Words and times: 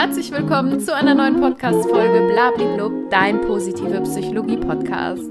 herzlich 0.00 0.30
willkommen 0.30 0.80
zu 0.80 0.94
einer 0.94 1.14
neuen 1.14 1.42
Podcast-Folge 1.42 2.26
Blabliblub, 2.32 3.10
dein 3.10 3.38
positive 3.42 4.00
Psychologie-Podcast. 4.00 5.30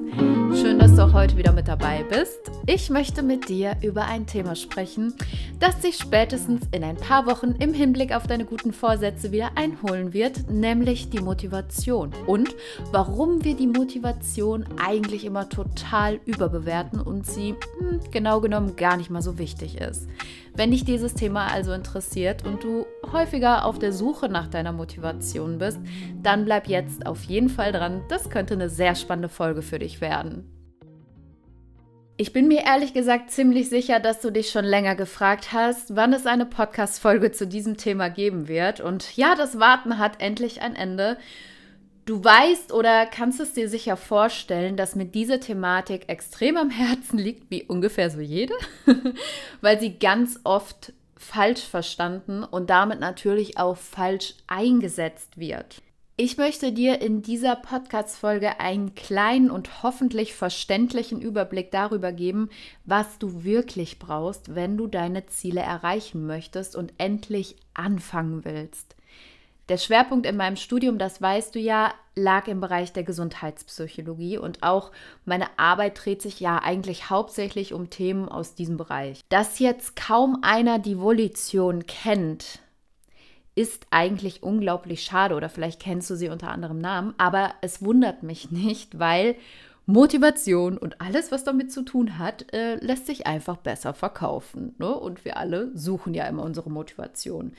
Schön, 0.61 0.77
dass 0.77 0.95
du 0.95 1.05
auch 1.05 1.13
heute 1.13 1.37
wieder 1.37 1.53
mit 1.53 1.67
dabei 1.67 2.05
bist. 2.07 2.51
Ich 2.67 2.91
möchte 2.91 3.23
mit 3.23 3.49
dir 3.49 3.75
über 3.81 4.05
ein 4.05 4.27
Thema 4.27 4.55
sprechen, 4.55 5.15
das 5.59 5.79
dich 5.79 5.97
spätestens 5.97 6.67
in 6.71 6.83
ein 6.83 6.97
paar 6.97 7.25
Wochen 7.25 7.55
im 7.57 7.73
Hinblick 7.73 8.15
auf 8.15 8.27
deine 8.27 8.45
guten 8.45 8.71
Vorsätze 8.71 9.31
wieder 9.31 9.53
einholen 9.55 10.13
wird, 10.13 10.51
nämlich 10.51 11.09
die 11.09 11.21
Motivation. 11.21 12.11
Und 12.27 12.55
warum 12.91 13.43
wir 13.43 13.55
die 13.55 13.65
Motivation 13.65 14.65
eigentlich 14.79 15.25
immer 15.25 15.49
total 15.49 16.19
überbewerten 16.25 16.99
und 17.01 17.25
sie 17.25 17.55
hm, 17.79 18.01
genau 18.11 18.39
genommen 18.39 18.75
gar 18.75 18.97
nicht 18.97 19.09
mal 19.09 19.23
so 19.23 19.39
wichtig 19.39 19.81
ist. 19.81 20.07
Wenn 20.53 20.69
dich 20.69 20.85
dieses 20.85 21.15
Thema 21.15 21.47
also 21.47 21.71
interessiert 21.71 22.45
und 22.45 22.63
du 22.63 22.85
häufiger 23.13 23.65
auf 23.65 23.79
der 23.79 23.93
Suche 23.93 24.29
nach 24.29 24.47
deiner 24.47 24.71
Motivation 24.71 25.57
bist, 25.57 25.79
dann 26.21 26.45
bleib 26.45 26.67
jetzt 26.67 27.05
auf 27.05 27.23
jeden 27.23 27.49
Fall 27.49 27.71
dran. 27.71 28.01
Das 28.09 28.29
könnte 28.29 28.53
eine 28.53 28.69
sehr 28.69 28.95
spannende 28.95 29.29
Folge 29.29 29.61
für 29.61 29.79
dich 29.79 30.01
werden. 30.01 30.49
Ich 32.21 32.33
bin 32.33 32.49
mir 32.49 32.65
ehrlich 32.65 32.93
gesagt 32.93 33.31
ziemlich 33.31 33.69
sicher, 33.69 34.01
dass 34.01 34.19
du 34.19 34.29
dich 34.29 34.49
schon 34.49 34.65
länger 34.65 34.95
gefragt 34.95 35.53
hast, 35.53 35.95
wann 35.95 36.11
es 36.11 36.25
eine 36.25 36.45
Podcast-Folge 36.45 37.31
zu 37.31 37.47
diesem 37.47 37.77
Thema 37.77 38.09
geben 38.09 38.49
wird. 38.49 38.81
Und 38.81 39.15
ja, 39.15 39.35
das 39.35 39.57
Warten 39.57 39.99
hat 39.99 40.21
endlich 40.21 40.61
ein 40.61 40.75
Ende. 40.75 41.17
Du 42.03 42.21
weißt 42.21 42.73
oder 42.73 43.05
kannst 43.05 43.39
es 43.39 43.53
dir 43.53 43.69
sicher 43.69 43.95
vorstellen, 43.95 44.75
dass 44.75 44.95
mir 44.95 45.05
diese 45.05 45.39
Thematik 45.39 46.09
extrem 46.09 46.57
am 46.57 46.69
Herzen 46.71 47.17
liegt, 47.17 47.49
wie 47.51 47.63
ungefähr 47.63 48.09
so 48.09 48.19
jede, 48.19 48.53
weil 49.61 49.79
sie 49.79 49.97
ganz 49.97 50.41
oft 50.43 50.91
falsch 51.19 51.61
verstanden 51.61 52.43
und 52.43 52.69
damit 52.69 52.99
natürlich 52.99 53.59
auch 53.59 53.77
falsch 53.77 54.35
eingesetzt 54.47 55.37
wird. 55.37 55.81
Ich 56.15 56.37
möchte 56.37 56.71
dir 56.71 57.01
in 57.01 57.21
dieser 57.21 57.55
Podcast-Folge 57.55 58.59
einen 58.59 58.95
kleinen 58.95 59.51
und 59.51 59.83
hoffentlich 59.83 60.33
verständlichen 60.33 61.21
Überblick 61.21 61.71
darüber 61.71 62.11
geben, 62.11 62.49
was 62.83 63.19
du 63.19 63.43
wirklich 63.43 63.99
brauchst, 63.99 64.55
wenn 64.55 64.75
du 64.75 64.87
deine 64.87 65.27
Ziele 65.27 65.61
erreichen 65.61 66.25
möchtest 66.25 66.75
und 66.75 66.93
endlich 66.97 67.57
anfangen 67.73 68.43
willst. 68.43 68.95
Der 69.69 69.77
Schwerpunkt 69.77 70.25
in 70.25 70.35
meinem 70.35 70.55
Studium, 70.55 70.97
das 70.97 71.21
weißt 71.21 71.53
du 71.53 71.59
ja, 71.59 71.93
lag 72.15 72.47
im 72.47 72.59
Bereich 72.59 72.91
der 72.91 73.03
Gesundheitspsychologie 73.03 74.39
und 74.39 74.63
auch 74.63 74.91
meine 75.25 75.45
Arbeit 75.57 76.03
dreht 76.03 76.23
sich 76.23 76.39
ja 76.39 76.57
eigentlich 76.57 77.11
hauptsächlich 77.11 77.71
um 77.71 77.91
Themen 77.91 78.27
aus 78.27 78.55
diesem 78.55 78.77
Bereich. 78.77 79.21
Dass 79.29 79.59
jetzt 79.59 79.95
kaum 79.95 80.39
einer 80.41 80.79
die 80.79 80.99
Volition 80.99 81.85
kennt, 81.85 82.59
ist 83.53 83.85
eigentlich 83.91 84.41
unglaublich 84.41 85.03
schade 85.03 85.35
oder 85.35 85.49
vielleicht 85.49 85.79
kennst 85.79 86.09
du 86.09 86.15
sie 86.15 86.29
unter 86.29 86.49
anderem 86.49 86.79
Namen, 86.79 87.13
aber 87.19 87.53
es 87.61 87.83
wundert 87.83 88.23
mich 88.23 88.49
nicht, 88.49 88.97
weil 88.97 89.35
Motivation 89.89 90.77
und 90.77 91.01
alles, 91.01 91.31
was 91.31 91.43
damit 91.43 91.71
zu 91.71 91.81
tun 91.81 92.19
hat, 92.19 92.53
äh, 92.53 92.75
lässt 92.75 93.07
sich 93.07 93.25
einfach 93.25 93.57
besser 93.57 93.95
verkaufen. 93.95 94.75
Ne? 94.77 94.93
Und 94.93 95.25
wir 95.25 95.37
alle 95.37 95.75
suchen 95.75 96.13
ja 96.13 96.27
immer 96.27 96.43
unsere 96.43 96.69
Motivation. 96.69 97.53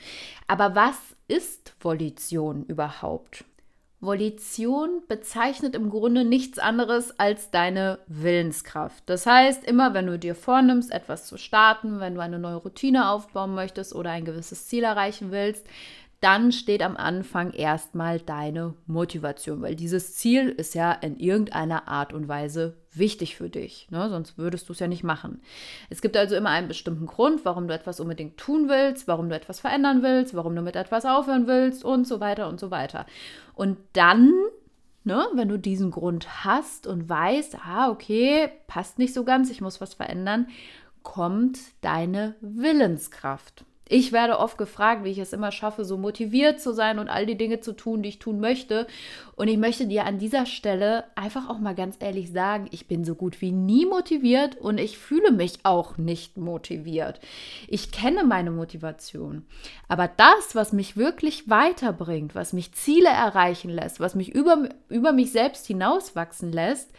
Aber 0.47 0.73
was 0.73 0.95
ist 1.27 1.73
Volition 1.81 2.63
überhaupt? 2.63 3.43
Volition 3.99 5.03
bezeichnet 5.09 5.75
im 5.75 5.89
Grunde 5.89 6.23
nichts 6.23 6.57
anderes 6.57 7.19
als 7.19 7.51
deine 7.51 7.99
Willenskraft. 8.07 9.03
Das 9.07 9.25
heißt, 9.25 9.65
immer 9.65 9.93
wenn 9.93 10.07
du 10.07 10.17
dir 10.17 10.33
vornimmst, 10.33 10.91
etwas 10.91 11.27
zu 11.27 11.37
starten, 11.37 11.99
wenn 11.99 12.15
du 12.15 12.21
eine 12.21 12.39
neue 12.39 12.55
Routine 12.55 13.09
aufbauen 13.09 13.53
möchtest 13.53 13.93
oder 13.93 14.09
ein 14.09 14.25
gewisses 14.25 14.67
Ziel 14.67 14.85
erreichen 14.85 15.31
willst, 15.31 15.67
dann 16.21 16.51
steht 16.51 16.83
am 16.83 16.95
Anfang 16.97 17.51
erstmal 17.51 18.19
deine 18.19 18.75
Motivation, 18.85 19.61
weil 19.63 19.75
dieses 19.75 20.15
Ziel 20.15 20.49
ist 20.49 20.75
ja 20.75 20.91
in 20.91 21.19
irgendeiner 21.19 21.87
Art 21.87 22.13
und 22.13 22.27
Weise 22.27 22.77
wichtig 22.93 23.35
für 23.35 23.49
dich, 23.49 23.87
ne? 23.89 24.07
sonst 24.07 24.37
würdest 24.37 24.69
du 24.69 24.73
es 24.73 24.79
ja 24.79 24.87
nicht 24.87 25.03
machen. 25.03 25.41
Es 25.89 25.99
gibt 26.01 26.15
also 26.15 26.35
immer 26.35 26.51
einen 26.51 26.67
bestimmten 26.67 27.07
Grund, 27.07 27.43
warum 27.43 27.67
du 27.67 27.73
etwas 27.73 27.99
unbedingt 27.99 28.37
tun 28.37 28.69
willst, 28.69 29.07
warum 29.07 29.29
du 29.29 29.35
etwas 29.35 29.59
verändern 29.59 30.03
willst, 30.03 30.35
warum 30.35 30.55
du 30.55 30.61
mit 30.61 30.75
etwas 30.75 31.05
aufhören 31.05 31.47
willst 31.47 31.83
und 31.83 32.07
so 32.07 32.19
weiter 32.19 32.47
und 32.49 32.59
so 32.59 32.69
weiter. 32.69 33.05
Und 33.55 33.77
dann 33.93 34.31
Ne, 35.03 35.25
wenn 35.33 35.49
du 35.49 35.57
diesen 35.57 35.89
Grund 35.89 36.45
hast 36.45 36.85
und 36.85 37.09
weißt, 37.09 37.57
ah, 37.65 37.89
okay, 37.89 38.51
passt 38.67 38.99
nicht 38.99 39.15
so 39.15 39.23
ganz, 39.23 39.49
ich 39.49 39.59
muss 39.59 39.81
was 39.81 39.95
verändern, 39.95 40.45
kommt 41.01 41.57
deine 41.81 42.35
Willenskraft. 42.39 43.65
Ich 43.91 44.13
werde 44.13 44.39
oft 44.39 44.57
gefragt, 44.57 45.03
wie 45.03 45.09
ich 45.09 45.17
es 45.17 45.33
immer 45.33 45.51
schaffe, 45.51 45.83
so 45.83 45.97
motiviert 45.97 46.61
zu 46.61 46.71
sein 46.71 46.97
und 46.97 47.09
all 47.09 47.25
die 47.25 47.35
Dinge 47.35 47.59
zu 47.59 47.73
tun, 47.73 48.01
die 48.01 48.07
ich 48.07 48.19
tun 48.19 48.39
möchte. 48.39 48.87
Und 49.35 49.49
ich 49.49 49.57
möchte 49.57 49.85
dir 49.85 50.05
an 50.05 50.17
dieser 50.17 50.45
Stelle 50.45 51.03
einfach 51.15 51.49
auch 51.49 51.59
mal 51.59 51.75
ganz 51.75 51.97
ehrlich 51.99 52.31
sagen, 52.31 52.69
ich 52.71 52.87
bin 52.87 53.03
so 53.03 53.15
gut 53.15 53.41
wie 53.41 53.51
nie 53.51 53.85
motiviert 53.85 54.55
und 54.55 54.77
ich 54.77 54.97
fühle 54.97 55.31
mich 55.31 55.59
auch 55.63 55.97
nicht 55.97 56.37
motiviert. 56.37 57.19
Ich 57.67 57.91
kenne 57.91 58.23
meine 58.23 58.51
Motivation. 58.51 59.45
Aber 59.89 60.07
das, 60.07 60.55
was 60.55 60.71
mich 60.71 60.95
wirklich 60.95 61.49
weiterbringt, 61.49 62.33
was 62.33 62.53
mich 62.53 62.71
Ziele 62.71 63.09
erreichen 63.09 63.69
lässt, 63.69 63.99
was 63.99 64.15
mich 64.15 64.33
über, 64.33 64.69
über 64.87 65.11
mich 65.11 65.33
selbst 65.33 65.67
hinauswachsen 65.67 66.53
lässt, 66.53 66.91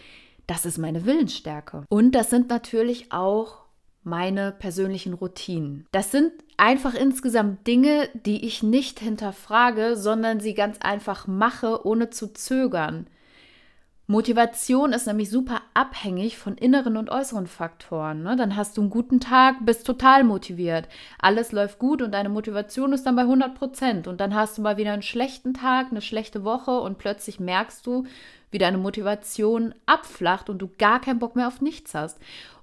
das 0.46 0.66
ist 0.66 0.76
meine 0.76 1.06
Willensstärke. 1.06 1.84
Und 1.88 2.14
das 2.14 2.28
sind 2.28 2.50
natürlich 2.50 3.12
auch 3.12 3.61
meine 4.04 4.52
persönlichen 4.52 5.14
Routinen. 5.14 5.86
Das 5.92 6.10
sind 6.10 6.32
einfach 6.56 6.94
insgesamt 6.94 7.66
Dinge, 7.66 8.08
die 8.14 8.44
ich 8.46 8.62
nicht 8.62 9.00
hinterfrage, 9.00 9.96
sondern 9.96 10.40
sie 10.40 10.54
ganz 10.54 10.78
einfach 10.80 11.26
mache, 11.26 11.86
ohne 11.86 12.10
zu 12.10 12.32
zögern. 12.32 13.06
Motivation 14.08 14.92
ist 14.92 15.06
nämlich 15.06 15.30
super 15.30 15.62
abhängig 15.74 16.36
von 16.36 16.56
inneren 16.56 16.96
und 16.96 17.08
äußeren 17.08 17.46
Faktoren. 17.46 18.22
Ne? 18.22 18.36
Dann 18.36 18.56
hast 18.56 18.76
du 18.76 18.80
einen 18.80 18.90
guten 18.90 19.20
Tag, 19.20 19.64
bist 19.64 19.86
total 19.86 20.24
motiviert. 20.24 20.88
Alles 21.18 21.52
läuft 21.52 21.78
gut 21.78 22.02
und 22.02 22.12
deine 22.12 22.28
Motivation 22.28 22.92
ist 22.92 23.06
dann 23.06 23.16
bei 23.16 23.22
100 23.22 23.54
Prozent. 23.54 24.08
Und 24.08 24.20
dann 24.20 24.34
hast 24.34 24.58
du 24.58 24.62
mal 24.62 24.76
wieder 24.76 24.92
einen 24.92 25.02
schlechten 25.02 25.54
Tag, 25.54 25.86
eine 25.90 26.02
schlechte 26.02 26.44
Woche 26.44 26.72
und 26.80 26.98
plötzlich 26.98 27.38
merkst 27.40 27.86
du, 27.86 28.04
wie 28.50 28.58
deine 28.58 28.76
Motivation 28.76 29.74
abflacht 29.86 30.50
und 30.50 30.58
du 30.58 30.68
gar 30.78 31.00
keinen 31.00 31.18
Bock 31.18 31.34
mehr 31.34 31.48
auf 31.48 31.60
nichts 31.60 31.94
hast. 31.94 32.18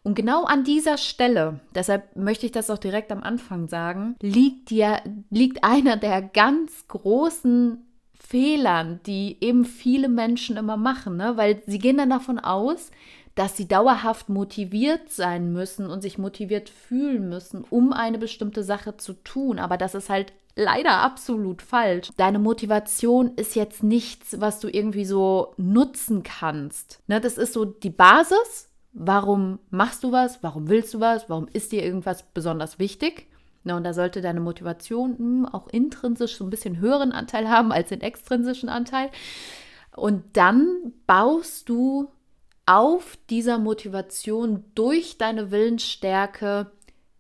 Und 0.10 0.16
genau 0.16 0.46
an 0.46 0.64
dieser 0.64 0.98
Stelle, 0.98 1.60
deshalb 1.76 2.16
möchte 2.16 2.48
ich 2.48 2.52
das 2.52 2.72
auch 2.72 2.80
direkt 2.80 3.12
am 3.12 3.22
Anfang 3.22 3.68
sagen, 3.68 4.16
liegt 4.24 4.72
dir, 4.72 5.04
liegt 5.30 5.64
einer 5.64 5.98
der 5.98 6.24
ganz 6.24 6.88
großen 6.88 7.86
Fehlern, 8.16 9.02
die 9.06 9.38
eben 9.40 9.66
viele 9.66 10.10
Menschen 10.10 10.58
immer 10.58 10.78
machen, 10.78 11.16
ne? 11.16 11.38
weil 11.38 11.62
sie 11.68 11.78
gehen 11.78 11.98
dann 11.98 12.10
davon 12.10 12.40
aus, 12.40 12.90
dass 13.36 13.56
sie 13.56 13.68
dauerhaft 13.68 14.30
motiviert 14.30 15.12
sein 15.12 15.54
müssen 15.54 15.92
und 15.92 16.02
sich 16.02 16.18
motiviert 16.18 16.70
fühlen 16.70 17.30
müssen, 17.30 17.64
um 17.70 17.94
eine 17.94 18.18
bestimmte 18.18 18.64
Sache 18.64 18.98
zu 18.98 19.14
tun. 19.14 19.60
Aber 19.60 19.78
das 19.78 19.94
ist 19.94 20.10
halt 20.10 20.34
leider 20.56 21.02
absolut 21.02 21.62
falsch. 21.62 22.10
Deine 22.18 22.40
Motivation 22.40 23.36
ist 23.36 23.56
jetzt 23.56 23.84
nichts, 23.84 24.42
was 24.42 24.60
du 24.60 24.70
irgendwie 24.70 25.06
so 25.06 25.54
nutzen 25.58 26.24
kannst. 26.24 27.00
Ne, 27.06 27.22
das 27.22 27.38
ist 27.38 27.54
so 27.54 27.64
die 27.66 27.92
Basis. 27.92 28.69
Warum 29.02 29.60
machst 29.70 30.04
du 30.04 30.12
was? 30.12 30.44
Warum 30.44 30.68
willst 30.68 30.94
du 30.94 31.00
was? 31.00 31.30
Warum 31.30 31.48
ist 31.54 31.72
dir 31.72 31.82
irgendwas 31.82 32.24
besonders 32.34 32.80
wichtig? 32.80 33.28
Na, 33.64 33.78
und 33.78 33.86
da 33.86 33.94
sollte 33.94 34.20
deine 34.20 34.42
Motivation 34.42 35.12
mh, 35.12 35.18
hm, 35.18 35.46
auch 35.46 35.70
intrinsisch 35.70 36.36
so 36.36 36.44
ein 36.44 36.50
bisschen 36.50 36.80
höheren 36.80 37.14
Anteil 37.14 37.50
haben 37.50 37.72
als 37.72 37.90
den 37.90 38.02
extrinsischen 38.02 38.68
Anteil. 38.68 39.10
Und 39.96 40.24
dann 40.34 40.92
baust 41.08 41.70
du 41.70 42.12
auf 42.66 43.18
dieser 43.30 43.58
Motivation 43.58 44.66
durch 44.76 45.18
deine 45.18 45.50
Willensstärke 45.50 46.70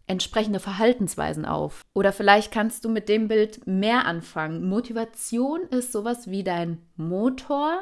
entsprechende 0.05 0.59
Verhaltensweisen 0.59 1.45
auf. 1.45 1.81
Oder 1.93 2.11
vielleicht 2.11 2.51
kannst 2.51 2.83
du 2.83 2.89
mit 2.89 3.07
dem 3.07 3.29
Bild 3.29 3.65
mehr 3.65 4.05
anfangen. 4.05 4.67
Motivation 4.67 5.61
ist 5.61 5.93
sowas 5.93 6.29
wie 6.29 6.43
dein 6.43 6.79
Motor, 6.97 7.79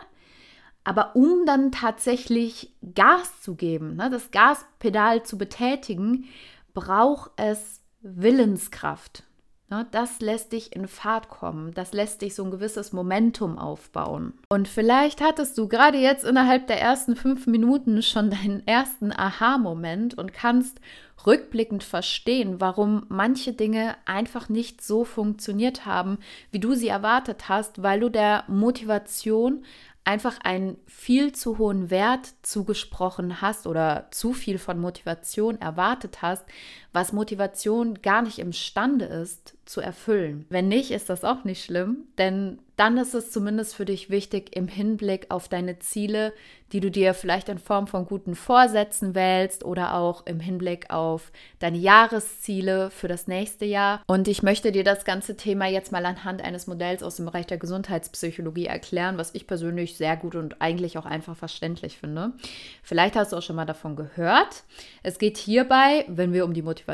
aber 0.87 1.17
um 1.17 1.45
dann 1.45 1.73
tatsächlich 1.73 2.71
Gas 2.95 3.41
zu 3.41 3.55
geben, 3.55 3.97
ne, 3.97 4.09
das 4.09 4.31
Gaspedal 4.31 5.21
zu 5.23 5.37
betätigen, 5.37 6.29
braucht 6.73 7.31
es 7.35 7.81
Willenskraft. 7.99 9.23
Ne, 9.69 9.85
das 9.91 10.21
lässt 10.21 10.53
dich 10.53 10.73
in 10.73 10.87
Fahrt 10.87 11.27
kommen, 11.27 11.73
das 11.73 11.91
lässt 11.91 12.21
dich 12.21 12.35
so 12.35 12.45
ein 12.45 12.51
gewisses 12.51 12.93
Momentum 12.93 13.57
aufbauen. 13.57 14.31
Und 14.47 14.69
vielleicht 14.69 15.19
hattest 15.19 15.57
du 15.57 15.67
gerade 15.67 15.97
jetzt 15.97 16.23
innerhalb 16.23 16.67
der 16.67 16.79
ersten 16.79 17.17
fünf 17.17 17.47
Minuten 17.47 18.01
schon 18.01 18.29
deinen 18.29 18.65
ersten 18.65 19.11
Aha-Moment 19.11 20.17
und 20.17 20.31
kannst 20.31 20.79
rückblickend 21.25 21.83
verstehen, 21.83 22.61
warum 22.61 23.05
manche 23.09 23.51
Dinge 23.51 23.95
einfach 24.05 24.47
nicht 24.47 24.81
so 24.81 25.03
funktioniert 25.03 25.85
haben, 25.85 26.19
wie 26.51 26.59
du 26.59 26.73
sie 26.73 26.87
erwartet 26.87 27.49
hast, 27.49 27.83
weil 27.83 27.99
du 27.99 28.09
der 28.09 28.45
Motivation 28.47 29.65
einfach 30.07 30.39
einen 30.39 30.77
viel 30.87 31.33
zu 31.33 31.57
hohen 31.57 31.89
Wert 31.89 32.33
zugesprochen 32.41 33.41
hast 33.41 33.67
oder 33.67 34.07
zu 34.11 34.31
viel 34.31 34.57
von 34.57 34.79
Motivation 34.79 35.59
erwartet 35.59 36.21
hast, 36.21 36.45
was 36.97 37.13
Motivation 37.13 38.01
gar 38.01 38.23
nicht 38.23 38.39
imstande 38.39 39.05
ist 39.05 39.53
zu 39.67 39.81
erfüllen. 39.81 40.47
Wenn 40.49 40.67
nicht, 40.67 40.89
ist 40.89 41.11
das 41.11 41.23
auch 41.23 41.43
nicht 41.43 41.63
schlimm, 41.63 42.07
denn 42.17 42.57
dann 42.77 42.97
ist 42.97 43.15
es 43.15 43.31
zumindest 43.31 43.75
für 43.75 43.85
dich 43.85 44.09
wichtig, 44.09 44.55
im 44.55 44.67
Hinblick 44.67 45.27
auf 45.29 45.47
deine 45.47 45.79
Ziele, 45.79 46.31
die 46.71 46.79
du 46.79 46.91
dir 46.91 47.13
vielleicht 47.13 47.49
in 47.49 47.57
Form 47.57 47.87
von 47.87 48.05
guten 48.05 48.35
Vorsätzen 48.35 49.15
wählst 49.15 49.65
oder 49.65 49.95
auch 49.95 50.25
im 50.27 50.39
Hinblick 50.39 50.91
auf 50.91 51.31
deine 51.59 51.77
Jahresziele 51.77 52.91
für 52.91 53.07
das 53.07 53.27
nächste 53.27 53.65
Jahr. 53.65 54.03
Und 54.05 54.27
ich 54.27 54.43
möchte 54.43 54.71
dir 54.71 54.83
das 54.83 55.05
ganze 55.05 55.35
Thema 55.35 55.65
jetzt 55.65 55.91
mal 55.91 56.05
anhand 56.05 56.43
eines 56.43 56.67
Modells 56.67 57.03
aus 57.03 57.15
dem 57.15 57.25
Bereich 57.25 57.47
der 57.47 57.57
Gesundheitspsychologie 57.57 58.67
erklären, 58.67 59.17
was 59.17 59.33
ich 59.33 59.47
persönlich 59.47 59.97
sehr 59.97 60.15
gut 60.15 60.35
und 60.35 60.61
eigentlich 60.61 60.97
auch 60.97 61.05
einfach 61.05 61.35
verständlich 61.35 61.97
finde. 61.97 62.33
Vielleicht 62.83 63.15
hast 63.15 63.31
du 63.31 63.37
auch 63.37 63.41
schon 63.41 63.55
mal 63.55 63.65
davon 63.65 63.95
gehört. 63.95 64.63
Es 65.03 65.17
geht 65.17 65.37
hierbei, 65.37 66.05
wenn 66.07 66.31
wir 66.31 66.45
um 66.45 66.53
die 66.53 66.61
Motivation 66.61 66.86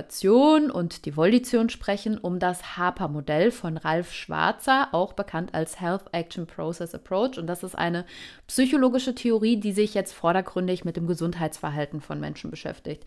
und 0.72 1.06
die 1.06 1.16
Volition 1.16 1.70
sprechen, 1.70 2.18
um 2.18 2.40
das 2.40 2.78
HAPA-Modell 2.78 3.52
von 3.52 3.78
Ralf 3.78 4.12
Schwarzer, 4.12 4.90
auch 4.92 5.14
bekannt 5.14 5.54
als 5.54 5.80
Health 5.80 6.06
Action 6.12 6.48
Process 6.48 6.96
Approach. 6.96 7.38
Und 7.38 7.48
das 7.48 7.64
ist 7.64 7.76
eine 7.76 8.06
psychologische 8.48 9.14
Theorie, 9.14 9.58
die 9.58 9.72
sich 9.72 9.94
jetzt 9.94 10.14
vordergründig 10.14 10.84
mit 10.84 10.98
dem 10.98 11.06
Gesundheitsverhalten 11.06 12.02
von 12.02 12.20
Menschen 12.20 12.50
beschäftigt 12.50 13.04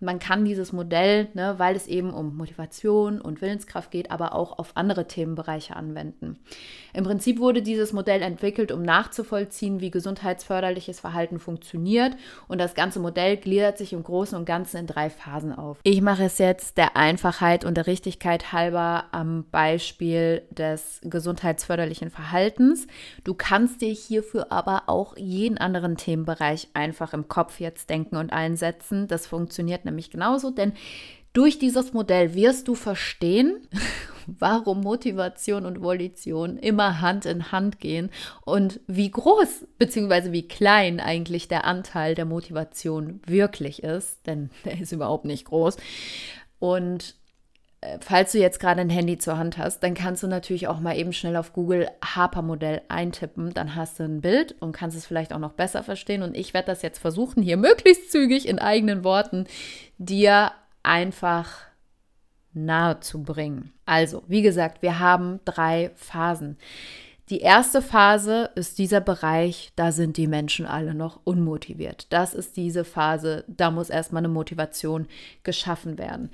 man 0.00 0.18
kann 0.18 0.44
dieses 0.44 0.72
Modell, 0.72 1.28
ne, 1.34 1.54
weil 1.58 1.76
es 1.76 1.86
eben 1.86 2.12
um 2.12 2.36
Motivation 2.36 3.20
und 3.20 3.40
Willenskraft 3.40 3.90
geht, 3.90 4.10
aber 4.10 4.34
auch 4.34 4.58
auf 4.58 4.72
andere 4.76 5.06
Themenbereiche 5.06 5.76
anwenden. 5.76 6.38
Im 6.92 7.04
Prinzip 7.04 7.38
wurde 7.38 7.62
dieses 7.62 7.92
Modell 7.92 8.22
entwickelt, 8.22 8.70
um 8.70 8.82
nachzuvollziehen, 8.82 9.80
wie 9.80 9.90
gesundheitsförderliches 9.90 11.00
Verhalten 11.00 11.38
funktioniert. 11.38 12.16
Und 12.48 12.60
das 12.60 12.74
ganze 12.74 13.00
Modell 13.00 13.36
gliedert 13.36 13.78
sich 13.78 13.92
im 13.92 14.02
Großen 14.02 14.36
und 14.36 14.44
Ganzen 14.44 14.78
in 14.78 14.86
drei 14.86 15.10
Phasen 15.10 15.52
auf. 15.52 15.78
Ich 15.82 16.00
mache 16.02 16.24
es 16.24 16.38
jetzt 16.38 16.76
der 16.76 16.96
Einfachheit 16.96 17.64
und 17.64 17.76
der 17.76 17.86
Richtigkeit 17.86 18.52
halber 18.52 19.04
am 19.12 19.44
Beispiel 19.50 20.42
des 20.50 21.00
gesundheitsförderlichen 21.02 22.10
Verhaltens. 22.10 22.86
Du 23.24 23.34
kannst 23.34 23.80
dir 23.80 23.92
hierfür 23.92 24.52
aber 24.52 24.84
auch 24.86 25.16
jeden 25.16 25.58
anderen 25.58 25.96
Themenbereich 25.96 26.68
einfach 26.74 27.12
im 27.12 27.28
Kopf 27.28 27.60
jetzt 27.60 27.90
denken 27.90 28.16
und 28.16 28.32
einsetzen. 28.32 29.08
Das 29.08 29.26
funktioniert 29.26 29.83
nämlich 29.84 30.10
genauso, 30.10 30.50
denn 30.50 30.72
durch 31.32 31.58
dieses 31.58 31.92
Modell 31.92 32.34
wirst 32.34 32.68
du 32.68 32.74
verstehen, 32.74 33.68
warum 34.26 34.80
Motivation 34.80 35.66
und 35.66 35.82
Volition 35.82 36.56
immer 36.56 37.00
Hand 37.00 37.26
in 37.26 37.52
Hand 37.52 37.80
gehen 37.80 38.10
und 38.44 38.80
wie 38.86 39.10
groß 39.10 39.66
bzw. 39.78 40.32
wie 40.32 40.48
klein 40.48 41.00
eigentlich 41.00 41.48
der 41.48 41.64
Anteil 41.64 42.14
der 42.14 42.24
Motivation 42.24 43.20
wirklich 43.26 43.82
ist, 43.82 44.26
denn 44.26 44.50
der 44.64 44.80
ist 44.80 44.92
überhaupt 44.92 45.24
nicht 45.24 45.44
groß. 45.44 45.76
Und 46.60 47.16
falls 48.00 48.32
du 48.32 48.38
jetzt 48.38 48.60
gerade 48.60 48.80
ein 48.80 48.90
Handy 48.90 49.18
zur 49.18 49.38
Hand 49.38 49.58
hast, 49.58 49.82
dann 49.82 49.94
kannst 49.94 50.22
du 50.22 50.26
natürlich 50.26 50.68
auch 50.68 50.80
mal 50.80 50.96
eben 50.96 51.12
schnell 51.12 51.36
auf 51.36 51.52
Google 51.52 51.88
Harper-Modell 52.04 52.82
eintippen. 52.88 53.52
Dann 53.52 53.74
hast 53.74 53.98
du 53.98 54.04
ein 54.04 54.20
Bild 54.20 54.54
und 54.60 54.72
kannst 54.72 54.96
es 54.96 55.06
vielleicht 55.06 55.32
auch 55.32 55.38
noch 55.38 55.52
besser 55.52 55.82
verstehen. 55.82 56.22
Und 56.22 56.36
ich 56.36 56.54
werde 56.54 56.66
das 56.66 56.82
jetzt 56.82 56.98
versuchen, 56.98 57.42
hier 57.42 57.56
möglichst 57.56 58.10
zügig 58.10 58.48
in 58.48 58.58
eigenen 58.58 59.04
Worten 59.04 59.46
dir 59.98 60.52
einfach 60.82 61.58
nahe 62.52 63.00
zu 63.00 63.22
bringen. 63.22 63.72
Also, 63.84 64.22
wie 64.28 64.42
gesagt, 64.42 64.82
wir 64.82 64.98
haben 64.98 65.40
drei 65.44 65.90
Phasen. 65.96 66.56
Die 67.30 67.40
erste 67.40 67.80
Phase 67.80 68.50
ist 68.54 68.78
dieser 68.78 69.00
Bereich, 69.00 69.72
da 69.76 69.92
sind 69.92 70.18
die 70.18 70.26
Menschen 70.26 70.66
alle 70.66 70.94
noch 70.94 71.20
unmotiviert. 71.24 72.12
Das 72.12 72.34
ist 72.34 72.56
diese 72.56 72.84
Phase, 72.84 73.44
da 73.48 73.70
muss 73.70 73.88
erstmal 73.88 74.20
eine 74.20 74.28
Motivation 74.28 75.06
geschaffen 75.42 75.96
werden. 75.96 76.30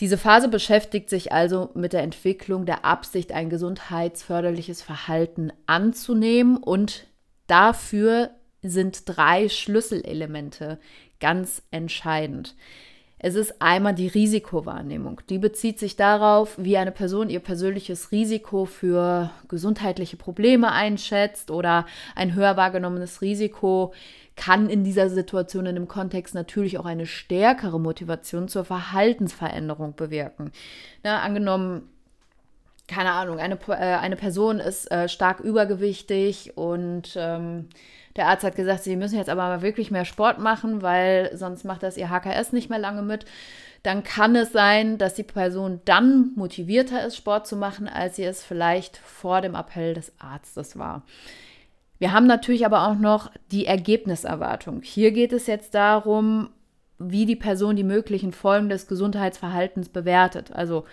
Diese 0.00 0.16
Phase 0.16 0.48
beschäftigt 0.48 1.10
sich 1.10 1.32
also 1.32 1.70
mit 1.74 1.92
der 1.92 2.02
Entwicklung 2.02 2.66
der 2.66 2.84
Absicht, 2.84 3.32
ein 3.32 3.50
gesundheitsförderliches 3.50 4.80
Verhalten 4.80 5.52
anzunehmen 5.66 6.56
und 6.56 7.06
dafür 7.48 8.30
sind 8.62 9.02
drei 9.06 9.48
Schlüsselelemente 9.48 10.78
ganz 11.18 11.62
entscheidend. 11.70 12.54
Es 13.20 13.34
ist 13.34 13.60
einmal 13.60 13.94
die 13.94 14.06
Risikowahrnehmung. 14.06 15.20
Die 15.28 15.38
bezieht 15.38 15.80
sich 15.80 15.96
darauf, 15.96 16.54
wie 16.56 16.76
eine 16.76 16.92
Person 16.92 17.30
ihr 17.30 17.40
persönliches 17.40 18.12
Risiko 18.12 18.64
für 18.64 19.30
gesundheitliche 19.48 20.16
Probleme 20.16 20.70
einschätzt 20.70 21.50
oder 21.50 21.84
ein 22.14 22.34
höher 22.34 22.56
wahrgenommenes 22.56 23.20
Risiko 23.20 23.92
kann 24.38 24.70
in 24.70 24.84
dieser 24.84 25.10
Situation, 25.10 25.66
in 25.66 25.74
dem 25.74 25.88
Kontext 25.88 26.34
natürlich 26.34 26.78
auch 26.78 26.86
eine 26.86 27.04
stärkere 27.06 27.78
Motivation 27.78 28.48
zur 28.48 28.64
Verhaltensveränderung 28.64 29.94
bewirken. 29.94 30.52
Na, 31.02 31.20
angenommen, 31.20 31.90
keine 32.86 33.12
Ahnung, 33.12 33.38
eine, 33.38 33.58
äh, 33.68 33.74
eine 33.74 34.16
Person 34.16 34.60
ist 34.60 34.90
äh, 34.90 35.08
stark 35.08 35.40
übergewichtig 35.40 36.56
und 36.56 37.14
ähm, 37.16 37.68
der 38.16 38.28
Arzt 38.28 38.44
hat 38.44 38.56
gesagt, 38.56 38.84
sie 38.84 38.96
müssen 38.96 39.18
jetzt 39.18 39.28
aber 39.28 39.60
wirklich 39.60 39.90
mehr 39.90 40.06
Sport 40.06 40.38
machen, 40.38 40.82
weil 40.82 41.30
sonst 41.36 41.64
macht 41.64 41.82
das 41.82 41.96
ihr 41.96 42.08
HKS 42.08 42.52
nicht 42.52 42.70
mehr 42.70 42.78
lange 42.78 43.02
mit. 43.02 43.26
Dann 43.82 44.02
kann 44.02 44.34
es 44.34 44.52
sein, 44.52 44.98
dass 44.98 45.14
die 45.14 45.22
Person 45.22 45.80
dann 45.84 46.32
motivierter 46.34 47.06
ist, 47.06 47.16
Sport 47.16 47.46
zu 47.46 47.56
machen, 47.56 47.88
als 47.88 48.16
sie 48.16 48.24
es 48.24 48.42
vielleicht 48.42 48.96
vor 48.96 49.40
dem 49.40 49.54
Appell 49.54 49.94
des 49.94 50.12
Arztes 50.18 50.78
war. 50.78 51.02
Wir 51.98 52.12
haben 52.12 52.26
natürlich 52.26 52.64
aber 52.64 52.86
auch 52.86 52.94
noch 52.94 53.30
die 53.50 53.66
Ergebniserwartung. 53.66 54.82
Hier 54.82 55.10
geht 55.10 55.32
es 55.32 55.46
jetzt 55.46 55.74
darum, 55.74 56.50
wie 56.98 57.26
die 57.26 57.36
Person 57.36 57.76
die 57.76 57.84
möglichen 57.84 58.32
Folgen 58.32 58.68
des 58.68 58.86
Gesundheitsverhaltens 58.86 59.88
bewertet. 59.88 60.52
Also 60.52 60.84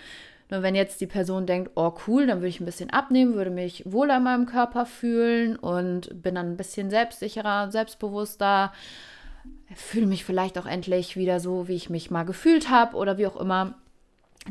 nur 0.49 0.61
wenn 0.61 0.75
jetzt 0.75 1.01
die 1.01 1.07
Person 1.07 1.47
denkt, 1.47 1.71
oh 1.75 1.93
cool, 2.07 2.27
dann 2.27 2.39
würde 2.39 2.49
ich 2.49 2.59
ein 2.59 2.65
bisschen 2.65 2.91
abnehmen, 2.91 3.33
würde 3.33 3.49
mich 3.49 3.83
wohler 3.85 4.17
in 4.17 4.23
meinem 4.23 4.45
Körper 4.45 4.85
fühlen 4.85 5.55
und 5.55 6.21
bin 6.21 6.35
dann 6.35 6.51
ein 6.51 6.57
bisschen 6.57 6.91
selbstsicherer, 6.91 7.71
selbstbewusster, 7.71 8.71
fühle 9.73 10.05
mich 10.05 10.23
vielleicht 10.23 10.59
auch 10.59 10.67
endlich 10.67 11.17
wieder 11.17 11.39
so, 11.39 11.67
wie 11.67 11.75
ich 11.75 11.89
mich 11.89 12.11
mal 12.11 12.23
gefühlt 12.23 12.69
habe 12.69 12.95
oder 12.95 13.17
wie 13.17 13.25
auch 13.25 13.37
immer, 13.37 13.75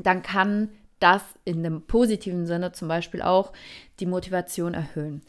dann 0.02 0.22
kann 0.22 0.70
das 0.98 1.22
in 1.44 1.62
dem 1.62 1.82
positiven 1.82 2.46
Sinne 2.46 2.72
zum 2.72 2.88
Beispiel 2.88 3.22
auch 3.22 3.52
die 4.00 4.06
Motivation 4.06 4.74
erhöhen. 4.74 5.22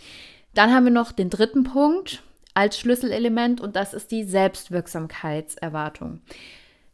Dann 0.55 0.73
haben 0.73 0.85
wir 0.85 0.91
noch 0.91 1.11
den 1.11 1.29
dritten 1.29 1.63
Punkt 1.65 2.23
als 2.53 2.79
Schlüsselelement 2.79 3.61
und 3.61 3.75
das 3.75 3.93
ist 3.93 4.09
die 4.11 4.23
Selbstwirksamkeitserwartung. 4.23 6.21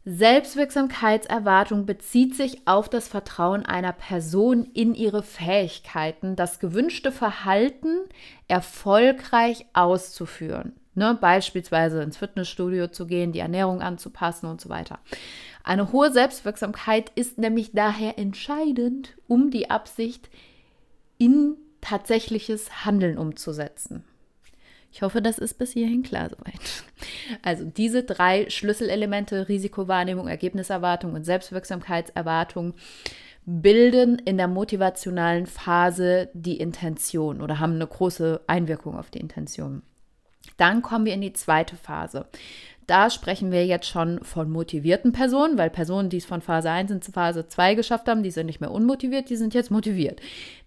Selbstwirksamkeitserwartung 0.04 1.86
bezieht 1.86 2.34
sich 2.34 2.66
auf 2.66 2.88
das 2.88 3.06
Vertrauen 3.06 3.64
einer 3.64 3.92
Person 3.92 4.64
in 4.74 4.96
ihre 4.96 5.22
Fähigkeiten, 5.22 6.34
das 6.34 6.58
gewünschte 6.58 7.12
Verhalten 7.12 8.00
erfolgreich 8.48 9.66
auszuführen. 9.72 10.72
Ne, 10.94 11.16
beispielsweise 11.18 12.02
ins 12.02 12.18
Fitnessstudio 12.18 12.88
zu 12.88 13.06
gehen, 13.06 13.32
die 13.32 13.38
Ernährung 13.38 13.80
anzupassen 13.80 14.46
und 14.46 14.60
so 14.60 14.68
weiter. 14.68 14.98
Eine 15.64 15.90
hohe 15.90 16.12
Selbstwirksamkeit 16.12 17.10
ist 17.14 17.38
nämlich 17.38 17.72
daher 17.72 18.18
entscheidend, 18.18 19.16
um 19.26 19.50
die 19.50 19.70
Absicht 19.70 20.28
in 21.16 21.56
tatsächliches 21.82 22.86
Handeln 22.86 23.18
umzusetzen. 23.18 24.04
Ich 24.92 25.02
hoffe, 25.02 25.22
das 25.22 25.38
ist 25.38 25.54
bis 25.54 25.72
hierhin 25.72 26.02
klar 26.02 26.30
soweit. 26.30 26.84
Also 27.42 27.64
diese 27.64 28.02
drei 28.04 28.48
Schlüsselelemente, 28.50 29.48
Risikowahrnehmung, 29.48 30.28
Ergebniserwartung 30.28 31.14
und 31.14 31.24
Selbstwirksamkeitserwartung, 31.24 32.74
bilden 33.44 34.18
in 34.18 34.36
der 34.36 34.48
motivationalen 34.48 35.46
Phase 35.46 36.30
die 36.34 36.58
Intention 36.58 37.40
oder 37.40 37.58
haben 37.58 37.74
eine 37.74 37.86
große 37.86 38.42
Einwirkung 38.46 38.96
auf 38.96 39.10
die 39.10 39.18
Intention. 39.18 39.82
Dann 40.58 40.82
kommen 40.82 41.06
wir 41.06 41.14
in 41.14 41.22
die 41.22 41.32
zweite 41.32 41.76
Phase. 41.76 42.26
Da 42.92 43.08
sprechen 43.08 43.50
wir 43.50 43.64
jetzt 43.64 43.88
schon 43.88 44.22
von 44.22 44.50
motivierten 44.50 45.12
Personen, 45.12 45.56
weil 45.56 45.70
Personen, 45.70 46.10
die 46.10 46.18
es 46.18 46.26
von 46.26 46.42
Phase 46.42 46.70
1 46.70 46.90
in 46.90 47.00
Phase 47.00 47.48
2 47.48 47.74
geschafft 47.74 48.06
haben, 48.06 48.22
die 48.22 48.30
sind 48.30 48.44
nicht 48.44 48.60
mehr 48.60 48.70
unmotiviert, 48.70 49.30
die 49.30 49.36
sind 49.36 49.54
jetzt 49.54 49.70
motiviert. 49.70 50.20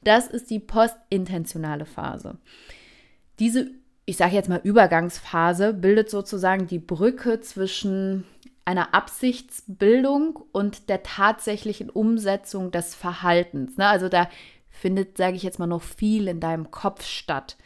Das 0.03 0.25
ist 0.25 0.49
die 0.49 0.59
postintentionale 0.59 1.85
Phase. 1.85 2.39
Diese 3.37 3.69
ich 4.05 4.17
sage 4.17 4.33
jetzt 4.33 4.49
mal 4.49 4.61
Übergangsphase, 4.63 5.71
bildet 5.71 6.09
sozusagen 6.09 6.65
die 6.65 6.79
Brücke 6.79 7.41
zwischen 7.41 8.23
einer 8.63 8.95
Absichtsbildung 8.95 10.39
und 10.51 10.89
der 10.89 11.03
tatsächlichen 11.03 11.91
Umsetzung 11.91 12.71
des 12.71 12.95
Verhaltens. 12.95 13.77
Ne? 13.77 13.85
Also 13.85 14.09
da 14.09 14.29
findet, 14.69 15.17
sage 15.17 15.35
ich 15.35 15.43
jetzt 15.43 15.59
mal, 15.59 15.67
noch 15.67 15.83
viel 15.83 16.27
in 16.27 16.39
deinem 16.39 16.71
Kopf 16.71 17.05
statt. 17.05 17.57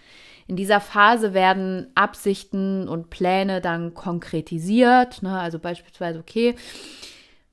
In 0.50 0.56
dieser 0.56 0.82
Phase 0.82 1.36
werden 1.36 1.92
Absichten 1.94 2.90
und 2.90 3.12
Pläne 3.12 3.62
dann 3.62 3.94
konkretisiert. 3.94 5.22
Ne? 5.22 5.40
Also 5.40 5.60
beispielsweise, 5.60 6.18
okay, 6.18 6.56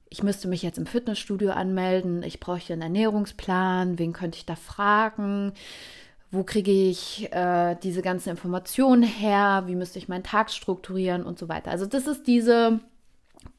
ich 0.09 0.23
müsste 0.23 0.49
mich 0.49 0.63
jetzt 0.63 0.79
im 0.79 0.87
Fitnessstudio 0.87 1.51
anmelden, 1.51 2.23
ich 2.23 2.41
bräuchte 2.41 2.73
einen 2.73 2.81
Ernährungsplan, 2.81 3.99
wen 3.99 4.15
könnte 4.15 4.39
ich 4.39 4.47
da 4.47 4.57
fragen? 4.57 5.53
wo 6.31 6.43
kriege 6.43 6.73
ich 6.73 7.33
äh, 7.33 7.77
diese 7.83 8.03
ganzen 8.03 8.31
Informationen 8.31 9.05
her, 9.05 9.65
wie 9.67 9.77
müsste 9.77 9.99
ich 9.99 10.09
meinen 10.09 10.25
Tag 10.25 10.51
strukturieren 10.51 11.25
und 11.25 11.39
so 11.39 11.49
weiter. 11.49 11.71
Also 11.71 11.87
das 11.87 12.07
ist 12.07 12.27
diese 12.27 12.81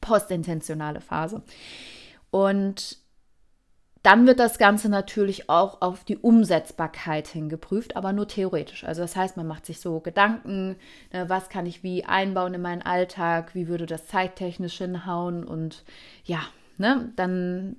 postintentionale 0.00 1.00
Phase. 1.00 1.42
Und 2.30 2.98
dann 4.02 4.26
wird 4.26 4.38
das 4.38 4.58
Ganze 4.58 4.88
natürlich 4.88 5.50
auch 5.50 5.80
auf 5.80 6.04
die 6.04 6.16
Umsetzbarkeit 6.16 7.28
hingeprüft, 7.28 7.96
aber 7.96 8.12
nur 8.12 8.28
theoretisch. 8.28 8.84
Also 8.84 9.02
das 9.02 9.16
heißt, 9.16 9.36
man 9.36 9.46
macht 9.46 9.66
sich 9.66 9.80
so 9.80 10.00
Gedanken, 10.00 10.76
ne, 11.12 11.28
was 11.28 11.48
kann 11.48 11.66
ich 11.66 11.82
wie 11.82 12.04
einbauen 12.04 12.54
in 12.54 12.62
meinen 12.62 12.82
Alltag, 12.82 13.54
wie 13.54 13.68
würde 13.68 13.86
das 13.86 14.06
zeittechnisch 14.06 14.78
hinhauen 14.78 15.44
und 15.44 15.84
ja, 16.24 16.40
ne, 16.78 17.12
dann 17.16 17.76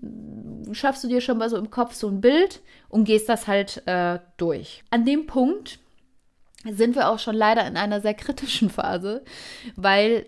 schaffst 0.73 1.03
du 1.03 1.07
dir 1.07 1.21
schon 1.21 1.37
mal 1.37 1.49
so 1.49 1.57
im 1.57 1.71
Kopf 1.71 1.93
so 1.93 2.07
ein 2.09 2.21
Bild 2.21 2.61
und 2.89 3.05
gehst 3.05 3.29
das 3.29 3.47
halt 3.47 3.83
äh, 3.87 4.19
durch. 4.37 4.83
An 4.89 5.05
dem 5.05 5.25
Punkt 5.25 5.79
sind 6.65 6.95
wir 6.95 7.09
auch 7.09 7.19
schon 7.19 7.35
leider 7.35 7.65
in 7.65 7.77
einer 7.77 8.01
sehr 8.01 8.13
kritischen 8.13 8.69
Phase, 8.69 9.23
weil 9.75 10.25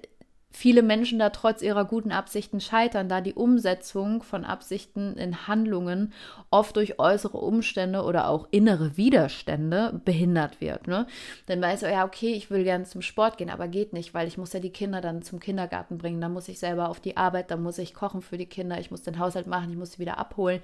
viele 0.52 0.82
Menschen 0.82 1.20
da 1.20 1.30
trotz 1.30 1.62
ihrer 1.62 1.86
guten 1.86 2.12
Absichten 2.12 2.60
scheitern, 2.60 3.10
da 3.10 3.22
die 3.22 3.34
Umsetzung 3.34 4.22
von 4.22 4.44
Absichten 4.44 5.18
in 5.18 5.48
Handlungen 5.48 6.14
oft 6.50 6.76
durch 6.76 7.00
äußere 7.00 7.38
Umstände 7.38 8.04
oder 8.04 8.28
auch 8.28 8.48
innere 8.52 8.98
Widerstände 8.98 10.02
behindert 10.04 10.60
wird. 10.60 10.88
Ne? 10.88 11.08
Dann 11.48 11.62
weiß 11.62 11.84
er, 11.84 11.92
ja, 11.92 12.06
okay, 12.06 12.34
ich 12.34 12.52
will 12.52 12.64
gerne 12.64 12.84
zum 12.84 13.02
Sport 13.02 13.38
gehen, 13.38 13.50
aber 13.50 13.68
geht 13.68 13.94
nicht, 13.94 14.14
weil 14.14 14.28
ich 14.28 14.38
muss 14.38 14.54
ja 14.54 14.60
die 14.60 14.72
Kinder 14.72 15.02
dann 15.02 15.22
zum 15.22 15.40
Kindergarten 15.40 15.98
bringen, 15.98 16.20
dann 16.20 16.34
muss 16.34 16.50
ich 16.50 16.60
selber 16.60 16.90
auf 16.90 17.00
die 17.00 17.18
Arbeit, 17.18 17.50
dann 17.50 17.64
muss 17.64 17.78
ich 17.78 17.94
kochen 17.94 18.22
für 18.22 18.38
die 18.38 18.46
Kinder, 18.46 18.80
ich 18.80 18.92
muss 18.92 19.04
den 19.04 19.20
Haushalt 19.20 19.48
machen, 19.48 19.72
ich 19.72 19.78
muss 19.78 19.94
sie 19.94 20.00
wieder 20.00 20.18
abholen. 20.18 20.60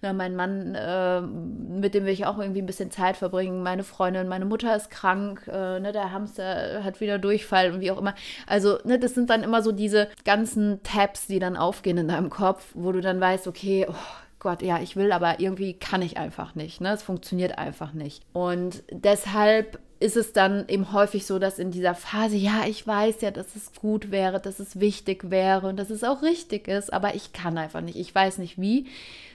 Na, 0.00 0.12
mein 0.12 0.36
Mann, 0.36 0.74
äh, 0.74 1.20
mit 1.20 1.94
dem 1.94 2.04
will 2.04 2.12
ich 2.12 2.24
auch 2.24 2.38
irgendwie 2.38 2.62
ein 2.62 2.66
bisschen 2.66 2.90
Zeit 2.90 3.16
verbringen, 3.16 3.62
meine 3.62 3.82
Freundin, 3.82 4.28
meine 4.28 4.44
Mutter 4.44 4.74
ist 4.74 4.90
krank, 4.90 5.48
äh, 5.48 5.80
ne, 5.80 5.92
der 5.92 6.12
Hamster 6.12 6.84
hat 6.84 7.00
wieder 7.00 7.18
Durchfall 7.18 7.72
und 7.72 7.80
wie 7.80 7.90
auch 7.90 7.98
immer. 7.98 8.14
Also, 8.46 8.78
ne, 8.84 8.98
das 8.98 9.17
sind 9.18 9.30
dann 9.30 9.42
immer 9.42 9.62
so 9.62 9.72
diese 9.72 10.08
ganzen 10.24 10.82
Tabs, 10.82 11.26
die 11.26 11.38
dann 11.38 11.56
aufgehen 11.56 11.98
in 11.98 12.08
deinem 12.08 12.30
Kopf, 12.30 12.64
wo 12.74 12.92
du 12.92 13.00
dann 13.00 13.20
weißt, 13.20 13.48
okay, 13.48 13.86
oh, 13.88 13.94
Gott, 14.38 14.62
ja, 14.62 14.80
ich 14.80 14.94
will, 14.94 15.10
aber 15.10 15.40
irgendwie 15.40 15.74
kann 15.74 16.00
ich 16.00 16.16
einfach 16.16 16.54
nicht. 16.54 16.80
Ne? 16.80 16.92
Es 16.92 17.02
funktioniert 17.02 17.58
einfach 17.58 17.92
nicht. 17.92 18.22
Und 18.32 18.84
deshalb 18.92 19.80
ist 20.00 20.16
es 20.16 20.32
dann 20.32 20.68
eben 20.68 20.92
häufig 20.92 21.26
so, 21.26 21.40
dass 21.40 21.58
in 21.58 21.72
dieser 21.72 21.96
Phase, 21.96 22.36
ja, 22.36 22.64
ich 22.68 22.86
weiß 22.86 23.20
ja, 23.20 23.32
dass 23.32 23.56
es 23.56 23.72
gut 23.72 24.12
wäre, 24.12 24.38
dass 24.38 24.60
es 24.60 24.78
wichtig 24.78 25.30
wäre 25.30 25.66
und 25.66 25.76
dass 25.76 25.90
es 25.90 26.04
auch 26.04 26.22
richtig 26.22 26.68
ist, 26.68 26.92
aber 26.92 27.16
ich 27.16 27.32
kann 27.32 27.58
einfach 27.58 27.80
nicht. 27.80 27.98
Ich 27.98 28.14
weiß 28.14 28.38
nicht 28.38 28.60
wie. 28.60 28.86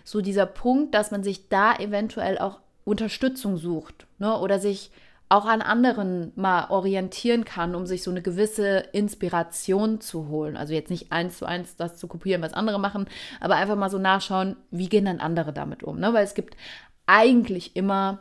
So 0.06 0.22
dieser 0.22 0.46
Punkt, 0.46 0.96
dass 0.96 1.12
man 1.12 1.22
sich 1.22 1.50
da 1.50 1.76
eventuell 1.76 2.38
auch 2.38 2.60
Unterstützung 2.86 3.58
sucht 3.58 4.06
ne? 4.20 4.38
oder 4.40 4.60
sich 4.60 4.92
auch 5.34 5.46
an 5.46 5.64
anderen 5.64 6.32
mal 6.36 6.70
orientieren 6.70 7.44
kann, 7.44 7.74
um 7.74 7.88
sich 7.88 8.04
so 8.04 8.12
eine 8.12 8.22
gewisse 8.22 8.86
Inspiration 8.92 10.00
zu 10.00 10.28
holen. 10.28 10.56
Also 10.56 10.74
jetzt 10.74 10.92
nicht 10.92 11.12
eins 11.12 11.40
zu 11.40 11.46
eins 11.46 11.76
das 11.76 11.98
zu 11.98 12.08
kopieren, 12.08 12.44
was 12.44 12.54
andere 12.54 12.80
machen, 12.80 13.08
aber 13.40 13.56
einfach 13.56 13.76
mal 13.76 13.90
so 13.90 13.98
nachschauen, 13.98 14.58
wie 14.70 14.90
gehen 14.90 15.06
dann 15.06 15.20
andere 15.20 15.52
damit 15.52 15.82
um. 15.82 16.00
Ne? 16.00 16.14
Weil 16.14 16.24
es 16.24 16.36
gibt 16.36 16.56
eigentlich 17.08 17.76
immer 17.76 18.20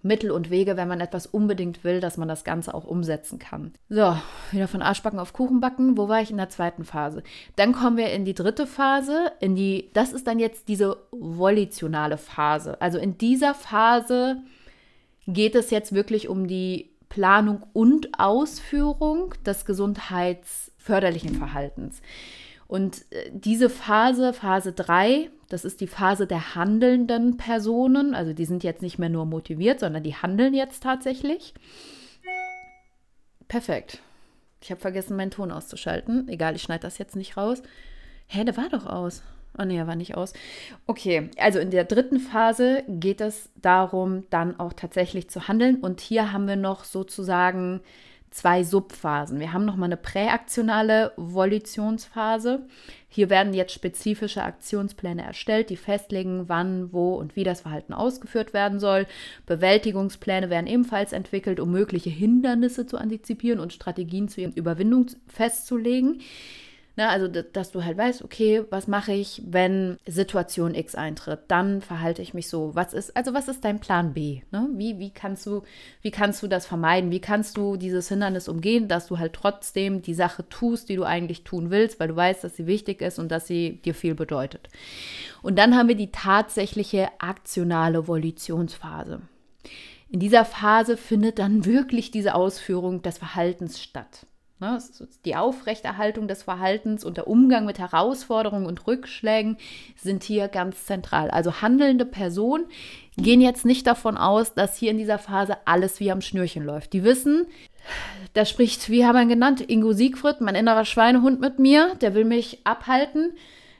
Mittel 0.00 0.30
und 0.30 0.48
Wege, 0.48 0.76
wenn 0.76 0.86
man 0.86 1.00
etwas 1.00 1.26
unbedingt 1.26 1.82
will, 1.82 1.98
dass 1.98 2.16
man 2.16 2.28
das 2.28 2.44
Ganze 2.44 2.72
auch 2.72 2.84
umsetzen 2.84 3.40
kann. 3.40 3.72
So, 3.88 4.16
wieder 4.52 4.68
von 4.68 4.80
Arschbacken 4.80 5.18
auf 5.18 5.32
Kuchenbacken. 5.32 5.98
Wo 5.98 6.08
war 6.08 6.22
ich 6.22 6.30
in 6.30 6.36
der 6.36 6.50
zweiten 6.50 6.84
Phase? 6.84 7.24
Dann 7.56 7.72
kommen 7.72 7.96
wir 7.96 8.12
in 8.12 8.24
die 8.24 8.34
dritte 8.34 8.68
Phase, 8.68 9.32
in 9.40 9.56
die, 9.56 9.90
das 9.92 10.12
ist 10.12 10.28
dann 10.28 10.38
jetzt 10.38 10.68
diese 10.68 10.98
volitionale 11.10 12.16
Phase. 12.16 12.80
Also 12.80 12.98
in 12.98 13.18
dieser 13.18 13.54
Phase 13.54 14.36
geht 15.28 15.54
es 15.54 15.70
jetzt 15.70 15.92
wirklich 15.94 16.28
um 16.28 16.48
die 16.48 16.90
Planung 17.08 17.64
und 17.72 18.18
Ausführung 18.18 19.34
des 19.46 19.64
gesundheitsförderlichen 19.64 21.34
Verhaltens. 21.36 22.00
Und 22.66 23.04
äh, 23.12 23.30
diese 23.32 23.70
Phase, 23.70 24.32
Phase 24.32 24.72
3, 24.72 25.30
das 25.48 25.64
ist 25.64 25.80
die 25.80 25.86
Phase 25.86 26.26
der 26.26 26.54
handelnden 26.54 27.36
Personen. 27.36 28.14
Also 28.14 28.32
die 28.32 28.44
sind 28.44 28.64
jetzt 28.64 28.82
nicht 28.82 28.98
mehr 28.98 29.08
nur 29.08 29.24
motiviert, 29.24 29.80
sondern 29.80 30.02
die 30.02 30.14
handeln 30.14 30.54
jetzt 30.54 30.82
tatsächlich. 30.82 31.54
Perfekt. 33.48 34.02
Ich 34.60 34.70
habe 34.70 34.80
vergessen, 34.80 35.16
meinen 35.16 35.30
Ton 35.30 35.52
auszuschalten. 35.52 36.28
Egal, 36.28 36.56
ich 36.56 36.62
schneide 36.62 36.82
das 36.82 36.98
jetzt 36.98 37.16
nicht 37.16 37.36
raus. 37.36 37.62
Hä, 38.26 38.44
der 38.44 38.56
war 38.56 38.68
doch 38.68 38.86
aus. 38.86 39.22
Oh 39.58 39.64
nee, 39.64 39.76
er 39.76 39.86
war 39.86 39.96
nicht 39.96 40.16
aus. 40.16 40.32
Okay, 40.86 41.30
also 41.38 41.58
in 41.58 41.70
der 41.70 41.84
dritten 41.84 42.20
Phase 42.20 42.84
geht 42.86 43.20
es 43.20 43.50
darum, 43.56 44.24
dann 44.30 44.58
auch 44.60 44.72
tatsächlich 44.72 45.28
zu 45.28 45.48
handeln. 45.48 45.76
Und 45.76 46.00
hier 46.00 46.32
haben 46.32 46.46
wir 46.46 46.56
noch 46.56 46.84
sozusagen 46.84 47.80
zwei 48.30 48.62
Subphasen. 48.62 49.40
Wir 49.40 49.52
haben 49.52 49.64
nochmal 49.64 49.88
eine 49.88 49.96
präaktionale 49.96 51.12
Volutionsphase. 51.16 52.66
Hier 53.08 53.30
werden 53.30 53.54
jetzt 53.54 53.72
spezifische 53.72 54.42
Aktionspläne 54.42 55.22
erstellt, 55.22 55.70
die 55.70 55.76
festlegen, 55.76 56.48
wann, 56.48 56.92
wo 56.92 57.14
und 57.14 57.36
wie 57.36 57.44
das 57.44 57.62
Verhalten 57.62 57.94
ausgeführt 57.94 58.52
werden 58.52 58.78
soll. 58.80 59.06
Bewältigungspläne 59.46 60.50
werden 60.50 60.66
ebenfalls 60.66 61.12
entwickelt, 61.12 61.58
um 61.58 61.70
mögliche 61.70 62.10
Hindernisse 62.10 62.86
zu 62.86 62.98
antizipieren 62.98 63.60
und 63.60 63.72
Strategien 63.72 64.28
zur 64.28 64.44
Überwindung 64.54 65.06
festzulegen. 65.26 66.20
Ne, 66.98 67.08
also, 67.08 67.28
dass 67.28 67.70
du 67.70 67.84
halt 67.84 67.96
weißt, 67.96 68.24
okay, 68.24 68.64
was 68.70 68.88
mache 68.88 69.12
ich, 69.12 69.40
wenn 69.46 69.98
Situation 70.04 70.74
X 70.74 70.96
eintritt? 70.96 71.42
Dann 71.46 71.80
verhalte 71.80 72.22
ich 72.22 72.34
mich 72.34 72.48
so. 72.48 72.74
Was 72.74 72.92
ist, 72.92 73.16
also 73.16 73.34
was 73.34 73.46
ist 73.46 73.64
dein 73.64 73.78
Plan 73.78 74.14
B? 74.14 74.40
Ne? 74.50 74.68
Wie, 74.72 74.98
wie, 74.98 75.10
kannst 75.10 75.46
du, 75.46 75.62
wie 76.02 76.10
kannst 76.10 76.42
du 76.42 76.48
das 76.48 76.66
vermeiden? 76.66 77.12
Wie 77.12 77.20
kannst 77.20 77.56
du 77.56 77.76
dieses 77.76 78.08
Hindernis 78.08 78.48
umgehen, 78.48 78.88
dass 78.88 79.06
du 79.06 79.20
halt 79.20 79.32
trotzdem 79.32 80.02
die 80.02 80.12
Sache 80.12 80.48
tust, 80.48 80.88
die 80.88 80.96
du 80.96 81.04
eigentlich 81.04 81.44
tun 81.44 81.70
willst, 81.70 82.00
weil 82.00 82.08
du 82.08 82.16
weißt, 82.16 82.42
dass 82.42 82.56
sie 82.56 82.66
wichtig 82.66 83.00
ist 83.00 83.20
und 83.20 83.28
dass 83.28 83.46
sie 83.46 83.80
dir 83.84 83.94
viel 83.94 84.16
bedeutet? 84.16 84.68
Und 85.40 85.56
dann 85.56 85.76
haben 85.76 85.86
wir 85.86 85.94
die 85.94 86.10
tatsächliche 86.10 87.10
aktionale 87.20 88.08
Volitionsphase. 88.08 89.20
In 90.10 90.18
dieser 90.18 90.44
Phase 90.44 90.96
findet 90.96 91.38
dann 91.38 91.64
wirklich 91.64 92.10
diese 92.10 92.34
Ausführung 92.34 93.02
des 93.02 93.18
Verhaltens 93.18 93.80
statt. 93.80 94.26
Ne, 94.60 94.76
die 95.24 95.36
Aufrechterhaltung 95.36 96.26
des 96.26 96.42
Verhaltens 96.42 97.04
und 97.04 97.16
der 97.16 97.28
Umgang 97.28 97.64
mit 97.64 97.78
Herausforderungen 97.78 98.66
und 98.66 98.88
Rückschlägen 98.88 99.56
sind 99.94 100.24
hier 100.24 100.48
ganz 100.48 100.84
zentral. 100.84 101.30
Also 101.30 101.62
handelnde 101.62 102.04
Personen 102.04 102.64
gehen 103.16 103.40
jetzt 103.40 103.64
nicht 103.64 103.86
davon 103.86 104.16
aus, 104.16 104.54
dass 104.54 104.76
hier 104.76 104.90
in 104.90 104.98
dieser 104.98 105.18
Phase 105.18 105.58
alles 105.64 106.00
wie 106.00 106.10
am 106.10 106.20
Schnürchen 106.20 106.64
läuft. 106.64 106.92
Die 106.92 107.04
wissen, 107.04 107.46
da 108.32 108.44
spricht, 108.44 108.90
wie 108.90 109.06
haben 109.06 109.14
wir 109.14 109.22
ihn 109.22 109.28
genannt, 109.28 109.60
Ingo 109.60 109.92
Siegfried, 109.92 110.40
mein 110.40 110.56
innerer 110.56 110.84
Schweinehund 110.84 111.38
mit 111.40 111.60
mir, 111.60 111.94
der 112.00 112.14
will 112.14 112.24
mich 112.24 112.58
abhalten 112.64 113.34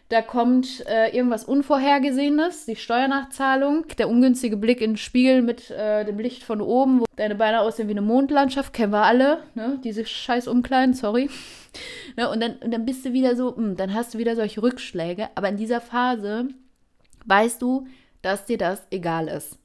da 0.09 0.23
kommt 0.23 0.87
äh, 0.87 1.15
irgendwas 1.15 1.45
Unvorhergesehenes, 1.45 2.65
die 2.65 2.77
Steuernachzahlung, 2.77 3.87
der 3.99 4.09
ungünstige 4.09 4.57
Blick 4.57 4.81
in 4.81 4.93
den 4.93 4.97
Spiegel 4.97 5.43
mit 5.43 5.71
äh, 5.71 6.05
dem 6.07 6.19
Licht 6.19 6.43
von 6.43 6.62
oben, 6.62 7.00
wo 7.00 7.05
deine 7.17 7.35
Beine 7.35 7.61
aussehen 7.61 7.88
wie 7.88 7.93
eine 7.93 8.00
Mondlandschaft, 8.00 8.73
kennen 8.73 8.93
wir 8.93 9.03
alle, 9.03 9.43
ne? 9.55 9.79
diese 9.85 10.07
scheiß 10.07 10.49
Umkleiden, 10.49 10.95
sorry. 10.95 11.29
ne? 12.17 12.31
und, 12.31 12.41
dann, 12.41 12.57
und 12.57 12.71
dann 12.71 12.87
bist 12.87 13.05
du 13.05 13.12
wieder 13.12 13.37
so, 13.37 13.50
mh, 13.50 13.57
hm, 13.57 13.77
dann 13.77 13.93
hast 13.93 14.15
du 14.15 14.19
wieder 14.19 14.35
solche 14.35 14.62
Rückschläge, 14.62 15.29
aber 15.35 15.50
in 15.50 15.59
dieser 15.59 15.83
Phase 15.83 16.49
weißt 17.27 17.61
du, 17.61 17.87
dass 18.23 18.47
dir 18.47 18.57
das 18.57 18.87
egal 18.91 19.29
ist. 19.29 19.59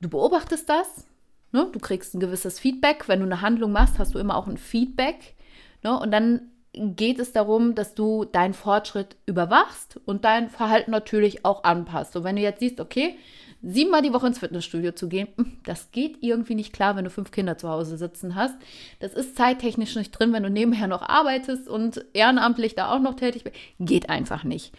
Du 0.00 0.08
beobachtest 0.08 0.70
das, 0.70 1.06
ne? 1.52 1.68
du 1.70 1.78
kriegst 1.80 2.14
ein 2.14 2.20
gewisses 2.20 2.58
Feedback, 2.58 3.08
wenn 3.08 3.20
du 3.20 3.26
eine 3.26 3.42
Handlung 3.42 3.72
machst, 3.72 3.98
hast 3.98 4.14
du 4.14 4.18
immer 4.18 4.38
auch 4.38 4.46
ein 4.46 4.56
Feedback 4.56 5.34
ne? 5.82 5.98
und 5.98 6.12
dann 6.12 6.50
geht 6.76 7.18
es 7.18 7.32
darum, 7.32 7.74
dass 7.74 7.94
du 7.94 8.24
deinen 8.24 8.54
Fortschritt 8.54 9.16
überwachst 9.26 10.00
und 10.04 10.24
dein 10.24 10.50
Verhalten 10.50 10.90
natürlich 10.90 11.44
auch 11.44 11.64
anpasst. 11.64 12.16
Und 12.16 12.24
wenn 12.24 12.36
du 12.36 12.42
jetzt 12.42 12.60
siehst, 12.60 12.80
okay, 12.80 13.16
siebenmal 13.62 14.02
die 14.02 14.12
Woche 14.12 14.26
ins 14.26 14.38
Fitnessstudio 14.38 14.92
zu 14.92 15.08
gehen, 15.08 15.28
hm, 15.36 15.58
das 15.64 15.90
geht 15.90 16.18
irgendwie 16.20 16.54
nicht 16.54 16.72
klar, 16.72 16.96
wenn 16.96 17.04
du 17.04 17.10
fünf 17.10 17.30
Kinder 17.30 17.56
zu 17.56 17.68
Hause 17.68 17.96
sitzen 17.96 18.34
hast. 18.34 18.54
Das 19.00 19.14
ist 19.14 19.36
zeittechnisch 19.36 19.96
nicht 19.96 20.10
drin, 20.10 20.32
wenn 20.32 20.42
du 20.42 20.50
nebenher 20.50 20.86
noch 20.86 21.02
arbeitest 21.02 21.68
und 21.68 22.04
ehrenamtlich 22.12 22.74
da 22.74 22.94
auch 22.94 23.00
noch 23.00 23.14
tätig 23.14 23.44
bist. 23.44 23.56
Geht 23.78 24.10
einfach 24.10 24.44
nicht. 24.44 24.74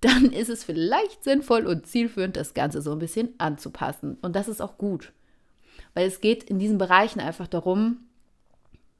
Dann 0.00 0.26
ist 0.26 0.50
es 0.50 0.64
vielleicht 0.64 1.24
sinnvoll 1.24 1.66
und 1.66 1.86
zielführend, 1.86 2.36
das 2.36 2.54
Ganze 2.54 2.82
so 2.82 2.92
ein 2.92 2.98
bisschen 2.98 3.30
anzupassen. 3.38 4.18
Und 4.22 4.36
das 4.36 4.48
ist 4.48 4.60
auch 4.60 4.76
gut. 4.76 5.12
Weil 5.94 6.06
es 6.06 6.20
geht 6.20 6.44
in 6.44 6.58
diesen 6.58 6.78
Bereichen 6.78 7.20
einfach 7.20 7.46
darum, 7.46 8.05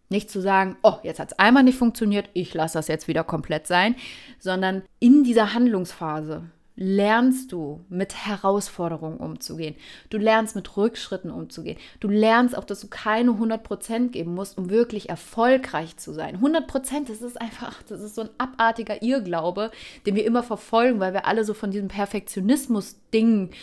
nicht 0.08 0.30
zu 0.30 0.40
sagen, 0.40 0.76
oh, 0.82 0.94
jetzt 1.02 1.18
hat 1.18 1.32
es 1.32 1.38
einmal 1.38 1.62
nicht 1.62 1.78
funktioniert, 1.78 2.28
ich 2.32 2.54
lasse 2.54 2.78
das 2.78 2.88
jetzt 2.88 3.08
wieder 3.08 3.24
komplett 3.24 3.66
sein, 3.66 3.96
sondern 4.38 4.82
in 4.98 5.24
dieser 5.24 5.54
Handlungsphase 5.54 6.50
lernst 6.76 7.52
du 7.52 7.84
mit 7.88 8.26
Herausforderungen 8.26 9.16
umzugehen. 9.16 9.74
Du 10.10 10.18
lernst 10.18 10.54
mit 10.54 10.76
Rückschritten 10.76 11.30
umzugehen. 11.30 11.78
Du 12.00 12.08
lernst 12.08 12.56
auch, 12.56 12.64
dass 12.64 12.80
du 12.80 12.88
keine 12.88 13.30
100% 13.30 14.10
geben 14.10 14.34
musst, 14.34 14.58
um 14.58 14.68
wirklich 14.68 15.08
erfolgreich 15.08 15.96
zu 15.96 16.12
sein. 16.12 16.38
100%, 16.38 17.08
das 17.08 17.22
ist 17.22 17.40
einfach, 17.40 17.82
das 17.84 18.02
ist 18.02 18.14
so 18.14 18.22
ein 18.22 18.30
abartiger 18.36 19.02
Irrglaube, 19.02 19.70
den 20.04 20.16
wir 20.16 20.26
immer 20.26 20.42
verfolgen, 20.42 21.00
weil 21.00 21.14
wir 21.14 21.26
alle 21.26 21.44
so 21.44 21.54
von 21.54 21.70
diesem 21.70 21.88
Perfektionismus-Ding 21.88 23.48
äh, 23.48 23.54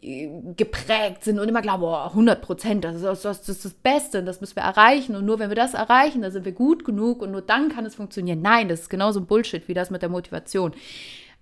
geprägt 0.00 1.24
sind 1.24 1.38
und 1.38 1.48
immer 1.48 1.62
glauben, 1.62 1.80
boah, 1.80 2.06
100 2.08 2.42
Prozent, 2.42 2.84
das, 2.84 3.00
das, 3.00 3.22
das 3.22 3.48
ist 3.48 3.64
das 3.64 3.74
Beste 3.74 4.18
und 4.20 4.26
das 4.26 4.40
müssen 4.40 4.56
wir 4.56 4.62
erreichen 4.62 5.16
und 5.16 5.24
nur 5.24 5.38
wenn 5.38 5.50
wir 5.50 5.56
das 5.56 5.74
erreichen, 5.74 6.22
dann 6.22 6.32
sind 6.32 6.44
wir 6.44 6.52
gut 6.52 6.84
genug 6.84 7.22
und 7.22 7.32
nur 7.32 7.42
dann 7.42 7.70
kann 7.70 7.86
es 7.86 7.94
funktionieren. 7.94 8.42
Nein, 8.42 8.68
das 8.68 8.82
ist 8.82 8.90
genauso 8.90 9.20
Bullshit 9.20 9.66
wie 9.68 9.74
das 9.74 9.90
mit 9.90 10.02
der 10.02 10.08
Motivation. 10.08 10.72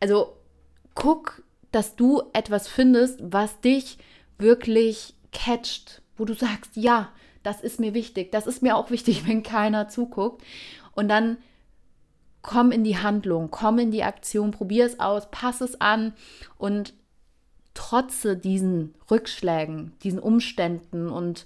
Also 0.01 0.37
guck, 0.95 1.43
dass 1.73 1.97
du 1.97 2.23
etwas 2.33 2.69
findest, 2.69 3.21
was 3.23 3.61
dich 3.61 3.99
wirklich 4.39 5.15
catcht, 5.33 6.03
wo 6.17 6.25
du 6.25 6.35
sagst, 6.35 6.77
ja, 6.77 7.11
das 7.43 7.61
ist 7.61 7.81
mir 7.81 7.93
wichtig, 7.95 8.33
das 8.33 8.47
ist 8.47 8.63
mir 8.63 8.77
auch 8.77 8.91
wichtig, 8.91 9.27
wenn 9.29 9.43
keiner 9.43 9.89
zuguckt. 9.89 10.43
Und 10.95 11.09
dann 11.09 11.39
komm 12.43 12.73
in 12.73 12.85
die 12.85 12.99
Handlung, 12.99 13.51
komm 13.51 13.79
in 13.79 13.91
die 13.91 14.05
Aktion, 14.05 14.51
probier 14.51 14.87
es 14.87 15.01
aus, 15.01 15.31
pass 15.31 15.61
es 15.61 15.81
an 15.81 16.13
und 16.59 16.95
trotze 17.75 18.37
diesen 18.37 18.95
Rückschlägen, 19.11 19.93
diesen 20.03 20.19
Umständen 20.19 21.09
und 21.09 21.45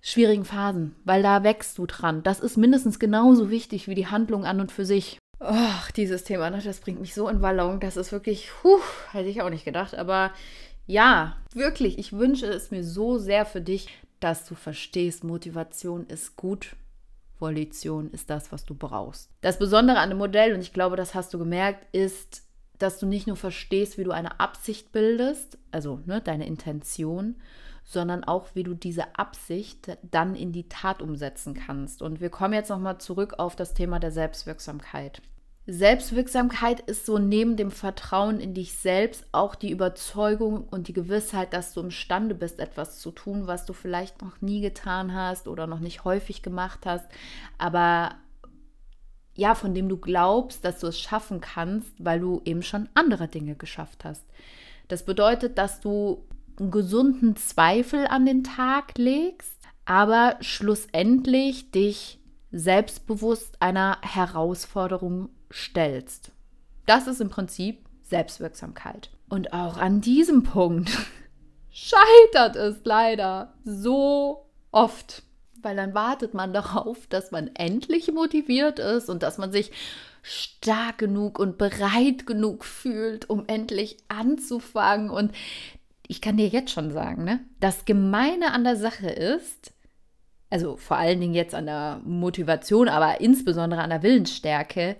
schwierigen 0.00 0.44
Phasen, 0.44 0.94
weil 1.04 1.22
da 1.22 1.44
wächst 1.44 1.78
du 1.78 1.86
dran. 1.86 2.22
Das 2.22 2.40
ist 2.40 2.56
mindestens 2.56 2.98
genauso 2.98 3.50
wichtig 3.50 3.88
wie 3.88 3.94
die 3.94 4.06
Handlung 4.06 4.44
an 4.44 4.60
und 4.60 4.72
für 4.72 4.84
sich. 4.84 5.18
Ach, 5.40 5.90
dieses 5.90 6.24
Thema, 6.24 6.50
ne, 6.50 6.60
das 6.62 6.80
bringt 6.80 7.00
mich 7.00 7.14
so 7.14 7.28
in 7.28 7.42
Wallung. 7.42 7.80
Das 7.80 7.96
ist 7.96 8.12
wirklich, 8.12 8.50
puh, 8.62 8.80
hätte 9.12 9.28
ich 9.28 9.42
auch 9.42 9.50
nicht 9.50 9.64
gedacht. 9.64 9.94
Aber 9.94 10.32
ja, 10.86 11.36
wirklich, 11.54 11.98
ich 11.98 12.12
wünsche 12.12 12.46
es 12.46 12.70
mir 12.70 12.84
so 12.84 13.18
sehr 13.18 13.46
für 13.46 13.60
dich, 13.60 13.88
dass 14.20 14.46
du 14.46 14.54
verstehst, 14.54 15.24
Motivation 15.24 16.06
ist 16.06 16.36
gut. 16.36 16.76
Volition 17.38 18.10
ist 18.10 18.30
das, 18.30 18.52
was 18.52 18.64
du 18.64 18.74
brauchst. 18.74 19.30
Das 19.40 19.58
Besondere 19.58 19.98
an 19.98 20.10
dem 20.10 20.18
Modell, 20.18 20.54
und 20.54 20.60
ich 20.60 20.72
glaube, 20.72 20.96
das 20.96 21.14
hast 21.14 21.34
du 21.34 21.38
gemerkt, 21.38 21.86
ist, 21.92 22.42
dass 22.84 22.98
du 22.98 23.06
nicht 23.06 23.26
nur 23.26 23.36
verstehst, 23.36 23.98
wie 23.98 24.04
du 24.04 24.10
eine 24.10 24.38
Absicht 24.38 24.92
bildest, 24.92 25.58
also 25.72 26.00
ne, 26.06 26.20
deine 26.20 26.46
Intention, 26.46 27.36
sondern 27.82 28.24
auch, 28.24 28.48
wie 28.54 28.62
du 28.62 28.74
diese 28.74 29.18
Absicht 29.18 29.98
dann 30.02 30.34
in 30.34 30.52
die 30.52 30.68
Tat 30.68 31.02
umsetzen 31.02 31.54
kannst. 31.54 32.02
Und 32.02 32.20
wir 32.20 32.30
kommen 32.30 32.54
jetzt 32.54 32.70
nochmal 32.70 32.98
zurück 32.98 33.34
auf 33.38 33.56
das 33.56 33.74
Thema 33.74 33.98
der 33.98 34.10
Selbstwirksamkeit. 34.10 35.20
Selbstwirksamkeit 35.66 36.80
ist 36.80 37.06
so 37.06 37.18
neben 37.18 37.56
dem 37.56 37.70
Vertrauen 37.70 38.38
in 38.38 38.52
dich 38.52 38.74
selbst 38.74 39.24
auch 39.32 39.54
die 39.54 39.70
Überzeugung 39.70 40.68
und 40.68 40.88
die 40.88 40.92
Gewissheit, 40.92 41.54
dass 41.54 41.72
du 41.72 41.80
imstande 41.80 42.34
bist, 42.34 42.60
etwas 42.60 42.98
zu 42.98 43.10
tun, 43.10 43.46
was 43.46 43.64
du 43.64 43.72
vielleicht 43.72 44.20
noch 44.20 44.42
nie 44.42 44.60
getan 44.60 45.14
hast 45.14 45.48
oder 45.48 45.66
noch 45.66 45.80
nicht 45.80 46.04
häufig 46.04 46.42
gemacht 46.42 46.80
hast, 46.84 47.06
aber 47.56 48.16
ja, 49.34 49.54
von 49.54 49.74
dem 49.74 49.88
du 49.88 49.96
glaubst, 49.96 50.64
dass 50.64 50.80
du 50.80 50.86
es 50.86 50.98
schaffen 50.98 51.40
kannst, 51.40 51.92
weil 51.98 52.20
du 52.20 52.40
eben 52.44 52.62
schon 52.62 52.88
andere 52.94 53.28
Dinge 53.28 53.54
geschafft 53.54 54.04
hast. 54.04 54.24
Das 54.88 55.04
bedeutet, 55.04 55.58
dass 55.58 55.80
du 55.80 56.24
einen 56.58 56.70
gesunden 56.70 57.36
Zweifel 57.36 58.06
an 58.06 58.26
den 58.26 58.44
Tag 58.44 58.96
legst, 58.96 59.58
aber 59.84 60.36
schlussendlich 60.40 61.70
dich 61.72 62.20
selbstbewusst 62.52 63.60
einer 63.60 63.98
Herausforderung 64.02 65.30
stellst. 65.52 66.30
Das 66.86 67.06
ist 67.08 67.20
im 67.20 67.30
Prinzip 67.30 67.84
Selbstwirksamkeit. 68.02 69.10
Und 69.28 69.52
auch 69.52 69.76
an 69.78 70.00
diesem 70.00 70.44
Punkt 70.44 70.90
scheitert 71.70 72.54
es 72.54 72.76
leider 72.84 73.54
so 73.64 74.46
oft 74.70 75.24
weil 75.64 75.76
dann 75.76 75.94
wartet 75.94 76.34
man 76.34 76.52
darauf, 76.52 77.06
dass 77.06 77.30
man 77.30 77.50
endlich 77.54 78.12
motiviert 78.12 78.78
ist 78.78 79.08
und 79.08 79.22
dass 79.22 79.38
man 79.38 79.52
sich 79.52 79.72
stark 80.22 80.98
genug 80.98 81.38
und 81.38 81.58
bereit 81.58 82.26
genug 82.26 82.64
fühlt, 82.64 83.28
um 83.28 83.44
endlich 83.46 83.98
anzufangen. 84.08 85.10
Und 85.10 85.32
ich 86.06 86.20
kann 86.20 86.36
dir 86.36 86.48
jetzt 86.48 86.70
schon 86.70 86.90
sagen, 86.90 87.24
ne, 87.24 87.40
das 87.60 87.84
Gemeine 87.84 88.52
an 88.52 88.64
der 88.64 88.76
Sache 88.76 89.08
ist, 89.10 89.72
also 90.48 90.76
vor 90.76 90.96
allen 90.96 91.20
Dingen 91.20 91.34
jetzt 91.34 91.54
an 91.54 91.66
der 91.66 92.00
Motivation, 92.04 92.88
aber 92.88 93.20
insbesondere 93.20 93.82
an 93.82 93.90
der 93.90 94.02
Willensstärke, 94.02 94.96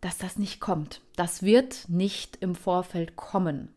dass 0.00 0.18
das 0.18 0.38
nicht 0.38 0.60
kommt. 0.60 1.02
Das 1.14 1.42
wird 1.42 1.88
nicht 1.88 2.38
im 2.40 2.54
Vorfeld 2.54 3.16
kommen 3.16 3.68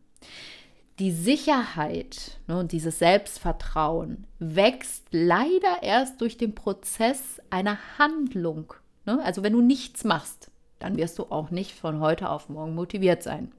die 0.98 1.10
Sicherheit 1.10 2.38
ne, 2.46 2.58
und 2.58 2.72
dieses 2.72 2.98
Selbstvertrauen 2.98 4.26
wächst 4.38 5.06
leider 5.10 5.82
erst 5.82 6.20
durch 6.20 6.36
den 6.36 6.54
Prozess 6.54 7.40
einer 7.50 7.78
Handlung. 7.98 8.74
Ne? 9.04 9.20
Also 9.24 9.42
wenn 9.42 9.52
du 9.52 9.60
nichts 9.60 10.04
machst, 10.04 10.50
dann 10.78 10.96
wirst 10.96 11.18
du 11.18 11.24
auch 11.24 11.50
nicht 11.50 11.72
von 11.72 12.00
heute 12.00 12.30
auf 12.30 12.48
morgen 12.48 12.74
motiviert 12.74 13.22
sein. 13.22 13.50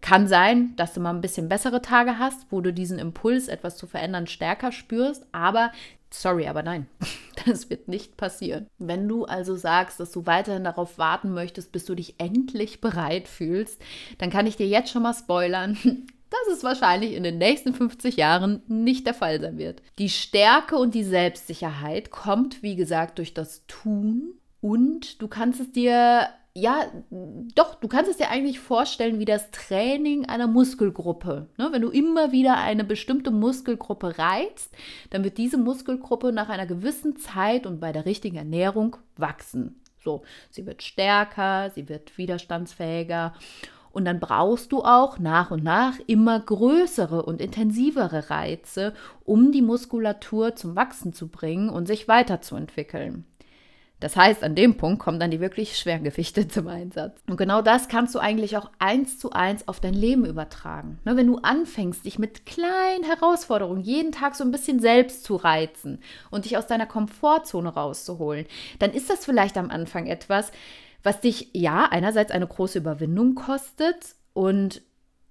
Kann 0.00 0.28
sein, 0.28 0.76
dass 0.76 0.92
du 0.92 1.00
mal 1.00 1.14
ein 1.14 1.22
bisschen 1.22 1.48
bessere 1.48 1.80
Tage 1.80 2.18
hast, 2.18 2.46
wo 2.50 2.60
du 2.60 2.72
diesen 2.72 2.98
Impuls, 2.98 3.48
etwas 3.48 3.76
zu 3.76 3.86
verändern, 3.86 4.26
stärker 4.26 4.70
spürst, 4.70 5.26
aber 5.32 5.72
sorry, 6.10 6.46
aber 6.46 6.62
nein, 6.62 6.86
das 7.46 7.70
wird 7.70 7.88
nicht 7.88 8.16
passieren. 8.16 8.66
Wenn 8.78 9.08
du 9.08 9.24
also 9.24 9.56
sagst, 9.56 9.98
dass 9.98 10.12
du 10.12 10.26
weiterhin 10.26 10.64
darauf 10.64 10.98
warten 10.98 11.32
möchtest, 11.32 11.72
bis 11.72 11.84
du 11.86 11.94
dich 11.94 12.16
endlich 12.18 12.80
bereit 12.80 13.26
fühlst, 13.26 13.80
dann 14.18 14.30
kann 14.30 14.46
ich 14.46 14.56
dir 14.56 14.68
jetzt 14.68 14.90
schon 14.90 15.02
mal 15.02 15.14
spoilern, 15.14 15.78
dass 16.46 16.56
es 16.56 16.64
wahrscheinlich 16.64 17.12
in 17.12 17.22
den 17.22 17.38
nächsten 17.38 17.74
50 17.74 18.16
Jahren 18.16 18.62
nicht 18.66 19.06
der 19.06 19.14
Fall 19.14 19.40
sein 19.40 19.58
wird. 19.58 19.82
Die 19.98 20.08
Stärke 20.08 20.76
und 20.76 20.94
die 20.94 21.04
Selbstsicherheit 21.04 22.10
kommt, 22.10 22.62
wie 22.62 22.76
gesagt, 22.76 23.18
durch 23.18 23.34
das 23.34 23.66
Tun 23.66 24.34
und 24.60 25.20
du 25.20 25.28
kannst 25.28 25.60
es 25.60 25.72
dir 25.72 26.28
ja, 26.56 26.84
doch, 27.10 27.74
du 27.74 27.88
kannst 27.88 28.08
es 28.08 28.16
dir 28.16 28.30
eigentlich 28.30 28.60
vorstellen 28.60 29.18
wie 29.18 29.24
das 29.24 29.50
Training 29.50 30.26
einer 30.26 30.46
Muskelgruppe. 30.46 31.48
Ne? 31.58 31.68
Wenn 31.72 31.82
du 31.82 31.90
immer 31.90 32.30
wieder 32.30 32.58
eine 32.58 32.84
bestimmte 32.84 33.32
Muskelgruppe 33.32 34.18
reizt, 34.18 34.70
dann 35.10 35.24
wird 35.24 35.36
diese 35.36 35.58
Muskelgruppe 35.58 36.30
nach 36.30 36.48
einer 36.48 36.66
gewissen 36.66 37.16
Zeit 37.16 37.66
und 37.66 37.80
bei 37.80 37.90
der 37.90 38.06
richtigen 38.06 38.36
Ernährung 38.36 38.96
wachsen. 39.16 39.80
So, 40.04 40.22
sie 40.50 40.64
wird 40.64 40.82
stärker, 40.82 41.70
sie 41.70 41.88
wird 41.88 42.16
widerstandsfähiger 42.18 43.34
und 43.94 44.04
dann 44.04 44.18
brauchst 44.18 44.72
du 44.72 44.82
auch 44.82 45.18
nach 45.18 45.50
und 45.50 45.62
nach 45.62 45.98
immer 46.06 46.40
größere 46.40 47.22
und 47.22 47.40
intensivere 47.40 48.28
Reize, 48.28 48.92
um 49.24 49.52
die 49.52 49.62
Muskulatur 49.62 50.56
zum 50.56 50.74
Wachsen 50.74 51.12
zu 51.12 51.28
bringen 51.28 51.68
und 51.68 51.86
sich 51.86 52.08
weiterzuentwickeln. 52.08 53.24
Das 54.00 54.16
heißt, 54.16 54.42
an 54.42 54.56
dem 54.56 54.76
Punkt 54.76 54.98
kommen 54.98 55.20
dann 55.20 55.30
die 55.30 55.40
wirklich 55.40 55.78
Schwergewichte 55.78 56.48
zum 56.48 56.66
Einsatz. 56.66 57.20
Und 57.28 57.36
genau 57.36 57.62
das 57.62 57.88
kannst 57.88 58.14
du 58.14 58.18
eigentlich 58.18 58.56
auch 58.56 58.70
eins 58.78 59.18
zu 59.18 59.30
eins 59.30 59.68
auf 59.68 59.78
dein 59.80 59.94
Leben 59.94 60.26
übertragen. 60.26 60.98
Ne, 61.04 61.16
wenn 61.16 61.28
du 61.28 61.38
anfängst, 61.38 62.04
dich 62.04 62.18
mit 62.18 62.44
kleinen 62.44 63.04
Herausforderungen 63.04 63.80
jeden 63.80 64.12
Tag 64.12 64.34
so 64.34 64.44
ein 64.44 64.50
bisschen 64.50 64.80
selbst 64.80 65.24
zu 65.24 65.36
reizen 65.36 66.00
und 66.30 66.44
dich 66.44 66.58
aus 66.58 66.66
deiner 66.66 66.86
Komfortzone 66.86 67.68
rauszuholen, 67.68 68.46
dann 68.80 68.90
ist 68.90 69.08
das 69.08 69.24
vielleicht 69.24 69.56
am 69.56 69.70
Anfang 69.70 70.06
etwas, 70.06 70.50
was 71.04 71.20
dich 71.20 71.50
ja 71.52 71.84
einerseits 71.84 72.32
eine 72.32 72.46
große 72.46 72.78
Überwindung 72.78 73.36
kostet 73.36 74.16
und 74.32 74.82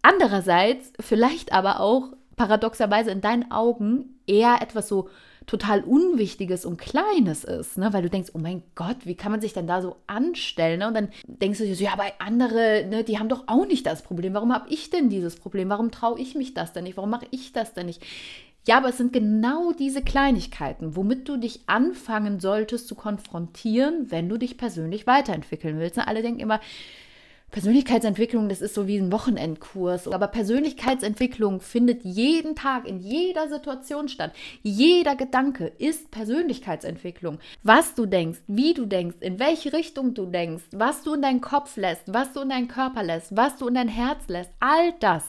andererseits 0.02 0.94
vielleicht 1.00 1.52
aber 1.52 1.82
auch 1.82 2.14
paradoxerweise 2.36 3.12
in 3.12 3.22
deinen 3.22 3.52
Augen 3.52 4.20
eher 4.28 4.62
etwas 4.62 4.88
so 4.88 5.10
total 5.46 5.82
Unwichtiges 5.82 6.66
und 6.66 6.78
Kleines 6.78 7.44
ist, 7.44 7.78
ne? 7.78 7.92
weil 7.92 8.02
du 8.02 8.10
denkst, 8.10 8.32
oh 8.34 8.40
mein 8.40 8.64
Gott, 8.76 8.98
wie 9.04 9.16
kann 9.16 9.32
man 9.32 9.42
sich 9.42 9.52
denn 9.52 9.68
da 9.68 9.82
so 9.82 9.98
anstellen? 10.08 10.80
Ne? 10.80 10.88
Und 10.88 10.94
dann 10.94 11.10
denkst 11.28 11.60
du 11.60 11.66
dir 11.66 11.76
so, 11.76 11.84
ja, 11.84 11.94
aber 11.94 12.06
andere, 12.20 12.86
ne, 12.90 13.04
die 13.04 13.20
haben 13.20 13.28
doch 13.28 13.44
auch 13.48 13.66
nicht 13.66 13.86
das 13.86 14.04
Problem. 14.04 14.34
Warum 14.34 14.54
habe 14.54 14.70
ich 14.70 14.90
denn 14.90 15.10
dieses 15.10 15.36
Problem? 15.36 15.70
Warum 15.70 15.92
traue 15.92 16.20
ich 16.20 16.36
mich 16.36 16.54
das 16.54 16.72
denn 16.72 16.86
nicht? 16.86 16.96
Warum 16.96 17.10
mache 17.10 17.28
ich 17.32 17.52
das 17.52 17.74
denn 17.74 17.88
nicht? 17.88 18.02
Ja, 18.66 18.78
aber 18.78 18.90
es 18.90 18.98
sind 18.98 19.12
genau 19.12 19.74
diese 19.74 20.02
Kleinigkeiten, 20.02 20.96
womit 20.96 21.28
du 21.28 21.38
dich 21.38 21.62
anfangen 21.68 22.40
solltest 22.40 22.88
zu 22.88 22.96
konfrontieren, 22.96 24.10
wenn 24.10 24.30
du 24.30 24.38
dich 24.38 24.58
persönlich 24.58 25.06
weiterentwickeln 25.06 25.80
willst. 25.80 25.98
Alle 26.00 26.22
denken 26.22 26.40
immer, 26.40 26.62
Persönlichkeitsentwicklung, 27.54 28.50
das 28.50 28.62
ist 28.62 28.74
so 28.74 28.88
wie 28.88 28.98
ein 28.98 29.12
Wochenendkurs. 29.12 30.08
Aber 30.08 30.28
Persönlichkeitsentwicklung 30.28 31.62
findet 31.62 32.04
jeden 32.04 32.56
Tag 32.56 32.88
in 32.88 33.00
jeder 33.00 33.48
Situation 33.48 34.08
statt. 34.08 34.34
Jeder 34.64 35.16
Gedanke 35.16 35.68
ist 35.68 36.10
Persönlichkeitsentwicklung. 36.10 37.38
Was 37.62 37.94
du 37.94 38.08
denkst, 38.08 38.40
wie 38.48 38.74
du 38.74 38.88
denkst, 38.88 39.18
in 39.20 39.40
welche 39.40 39.72
Richtung 39.72 40.16
du 40.16 40.26
denkst, 40.26 40.64
was 40.72 41.04
du 41.04 41.14
in 41.14 41.22
deinen 41.22 41.42
Kopf 41.42 41.78
lässt, 41.78 42.12
was 42.12 42.34
du 42.34 42.42
in 42.42 42.50
deinen 42.50 42.68
Körper 42.70 43.04
lässt, 43.04 43.36
was 43.38 43.56
du 43.58 43.68
in 43.68 43.76
dein 43.76 43.88
Herz 43.88 44.28
lässt, 44.30 44.52
all 44.60 44.94
das 45.00 45.24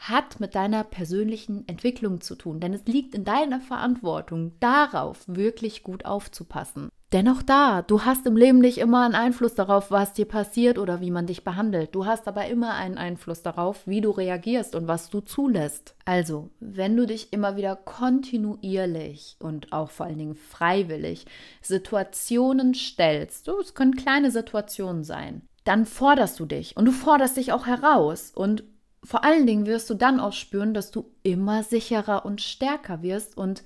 hat 0.00 0.40
mit 0.40 0.54
deiner 0.54 0.82
persönlichen 0.82 1.68
Entwicklung 1.68 2.22
zu 2.22 2.34
tun, 2.34 2.58
denn 2.58 2.72
es 2.72 2.86
liegt 2.86 3.14
in 3.14 3.24
deiner 3.24 3.60
Verantwortung, 3.60 4.52
darauf 4.58 5.18
wirklich 5.26 5.82
gut 5.82 6.06
aufzupassen. 6.06 6.88
Dennoch 7.12 7.42
da, 7.42 7.82
du 7.82 8.04
hast 8.04 8.24
im 8.24 8.36
Leben 8.36 8.60
nicht 8.60 8.78
immer 8.78 9.04
einen 9.04 9.16
Einfluss 9.16 9.54
darauf, 9.54 9.90
was 9.90 10.12
dir 10.14 10.26
passiert 10.26 10.78
oder 10.78 11.00
wie 11.00 11.10
man 11.10 11.26
dich 11.26 11.44
behandelt. 11.44 11.94
Du 11.94 12.06
hast 12.06 12.28
aber 12.28 12.46
immer 12.46 12.74
einen 12.74 12.96
Einfluss 12.96 13.42
darauf, 13.42 13.86
wie 13.86 14.00
du 14.00 14.10
reagierst 14.10 14.74
und 14.74 14.88
was 14.88 15.10
du 15.10 15.20
zulässt. 15.20 15.96
Also, 16.04 16.50
wenn 16.60 16.96
du 16.96 17.06
dich 17.06 17.32
immer 17.32 17.56
wieder 17.56 17.74
kontinuierlich 17.74 19.36
und 19.40 19.72
auch 19.72 19.90
vor 19.90 20.06
allen 20.06 20.18
Dingen 20.18 20.36
freiwillig 20.36 21.26
Situationen 21.60 22.74
stellst, 22.74 23.44
so, 23.44 23.58
es 23.58 23.74
können 23.74 23.96
kleine 23.96 24.30
Situationen 24.30 25.02
sein, 25.02 25.42
dann 25.64 25.84
forderst 25.84 26.38
du 26.38 26.46
dich 26.46 26.76
und 26.76 26.86
du 26.86 26.92
forderst 26.92 27.36
dich 27.36 27.52
auch 27.52 27.66
heraus 27.66 28.32
und 28.34 28.62
vor 29.02 29.24
allen 29.24 29.46
Dingen 29.46 29.66
wirst 29.66 29.88
du 29.88 29.94
dann 29.94 30.20
auch 30.20 30.32
spüren, 30.32 30.74
dass 30.74 30.90
du 30.90 31.10
immer 31.22 31.62
sicherer 31.62 32.24
und 32.24 32.40
stärker 32.40 33.02
wirst 33.02 33.36
und 33.36 33.62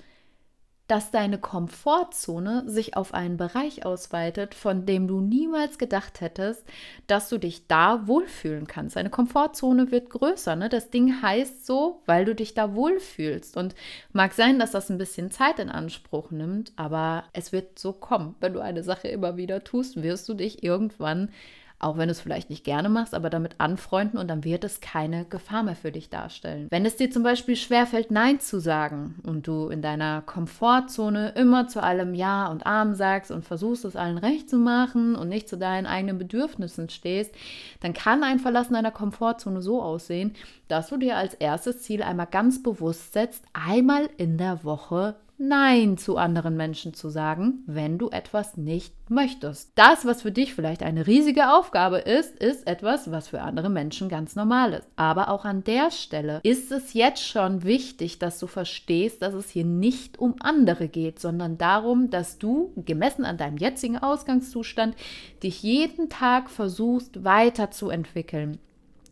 dass 0.87 1.11
deine 1.11 1.39
Komfortzone 1.39 2.65
sich 2.67 2.95
auf 2.95 3.15
einen 3.15 3.39
Bereich 3.39 3.87
ausweitet, 3.87 4.55
von 4.55 4.85
dem 4.85 5.09
du 5.09 5.21
niemals 5.21 5.79
gedacht 5.79 6.21
hättest, 6.21 6.63
dass 7.07 7.31
du 7.31 7.39
dich 7.39 7.67
da 7.69 8.07
wohlfühlen 8.07 8.67
kannst. 8.67 8.97
Deine 8.97 9.09
Komfortzone 9.09 9.91
wird 9.91 10.11
größer. 10.11 10.57
Ne? 10.57 10.69
Das 10.69 10.91
Ding 10.91 11.23
heißt 11.23 11.65
so, 11.65 12.03
weil 12.05 12.27
du 12.27 12.35
dich 12.35 12.53
da 12.53 12.75
wohlfühlst. 12.75 13.57
Und 13.57 13.75
mag 14.13 14.35
sein, 14.35 14.59
dass 14.59 14.73
das 14.73 14.91
ein 14.91 14.99
bisschen 14.99 15.31
Zeit 15.31 15.59
in 15.59 15.71
Anspruch 15.71 16.31
nimmt, 16.31 16.73
aber 16.77 17.25
es 17.33 17.51
wird 17.51 17.79
so 17.79 17.95
kommen. 17.95 18.35
Wenn 18.41 18.53
du 18.53 18.61
eine 18.61 18.83
Sache 18.83 19.09
immer 19.09 19.39
wieder 19.39 19.65
tust, 19.65 20.03
wirst 20.03 20.29
du 20.29 20.35
dich 20.35 20.63
irgendwann 20.63 21.31
auch 21.79 21.99
wenn 21.99 22.09
du 22.09 22.13
es 22.13 22.21
vielleicht 22.21 22.51
nicht 22.51 22.65
gerne 22.65 22.89
machst, 22.89 23.15
aber 23.15 23.31
damit 23.31 23.57
anfreunden 23.59 24.19
und 24.19 24.29
dann 24.29 24.45
wird 24.45 24.65
es 24.65 24.81
keine 24.81 25.25
Gefahr 25.25 25.63
mehr 25.63 25.77
für 25.77 25.93
dich 25.93 26.09
darstellen. 26.09 26.69
Wenn 26.71 26.87
es 26.87 26.97
dir 26.97 27.11
zum 27.11 27.23
Beispiel 27.23 27.57
schwerfällt, 27.57 28.11
Nein 28.11 28.41
zu 28.41 28.61
sagen 28.61 29.17
und 29.25 29.47
du 29.47 29.69
in 29.69 29.83
deiner 29.83 30.23
Komfortzone 30.23 31.31
immer 31.31 31.69
zu 31.69 31.83
allem 31.83 32.15
Ja 32.15 32.47
und 32.47 32.67
Arm 32.67 32.95
sagst 32.95 33.31
und 33.31 33.45
versuchst 33.45 33.85
es 33.85 33.97
allen 33.97 34.19
recht 34.19 34.49
zu 34.49 34.57
machen 34.57 35.15
und 35.15 35.29
nicht 35.29 35.49
zu 35.49 35.59
deinen 35.59 35.87
eigenen 35.87 36.19
Bedürfnissen 36.19 36.89
stehst, 36.89 37.35
dann 37.81 37.93
kann 37.93 38.23
ein 38.23 38.39
Verlassen 38.39 38.75
deiner 38.75 38.91
Komfortzone 38.91 39.61
so 39.61 39.83
aussehen, 39.83 40.35
dass 40.69 40.89
du 40.89 40.97
dir 40.97 41.17
als 41.17 41.35
erstes 41.35 41.83
Ziel 41.83 42.03
einmal 42.03 42.29
ganz 42.31 42.63
bewusst 42.63 43.13
setzt, 43.13 43.45
einmal 43.53 44.09
in 44.17 44.39
der 44.39 44.65
Woche 44.65 45.17
Nein 45.37 45.99
zu 45.99 46.17
anderen 46.17 46.57
Menschen 46.57 46.95
zu 46.95 47.09
sagen, 47.09 47.65
wenn 47.67 47.99
du 47.99 48.09
etwas 48.11 48.57
nicht 48.57 48.95
möchtest. 49.11 49.73
Das, 49.75 50.05
was 50.05 50.23
für 50.23 50.31
dich 50.31 50.55
vielleicht 50.55 50.85
eine 50.85 51.09
riesige 51.09 51.53
Aufgabe 51.53 51.99
ist, 51.99 52.39
ist 52.39 52.69
etwas, 52.69 53.11
was 53.11 53.29
für 53.29 53.41
andere 53.41 53.69
Menschen 53.69 54.09
ganz 54.09 54.37
normal 54.37 54.75
ist. 54.75 54.89
Aber 54.95 55.29
auch 55.31 55.45
an 55.45 55.65
der 55.65 55.91
Stelle 55.91 56.39
ist 56.45 56.71
es 56.71 56.93
jetzt 56.93 57.27
schon 57.27 57.65
wichtig, 57.65 58.21
dass 58.21 58.39
du 58.39 58.47
verstehst, 58.47 59.23
dass 59.23 59.35
es 59.35 59.51
hier 59.51 59.65
nicht 59.65 60.21
um 60.21 60.37
andere 60.39 60.87
geht, 60.87 61.19
sondern 61.19 61.59
darum, 61.59 62.11
dass 62.11 62.39
du, 62.39 62.73
gemessen 62.77 63.25
an 63.25 63.37
deinem 63.37 63.57
jetzigen 63.57 63.99
Ausgangszustand, 63.99 64.95
dich 65.43 65.65
jeden 65.65 66.11
Tag 66.11 66.49
versuchst 66.49 67.25
weiterzuentwickeln 67.25 68.61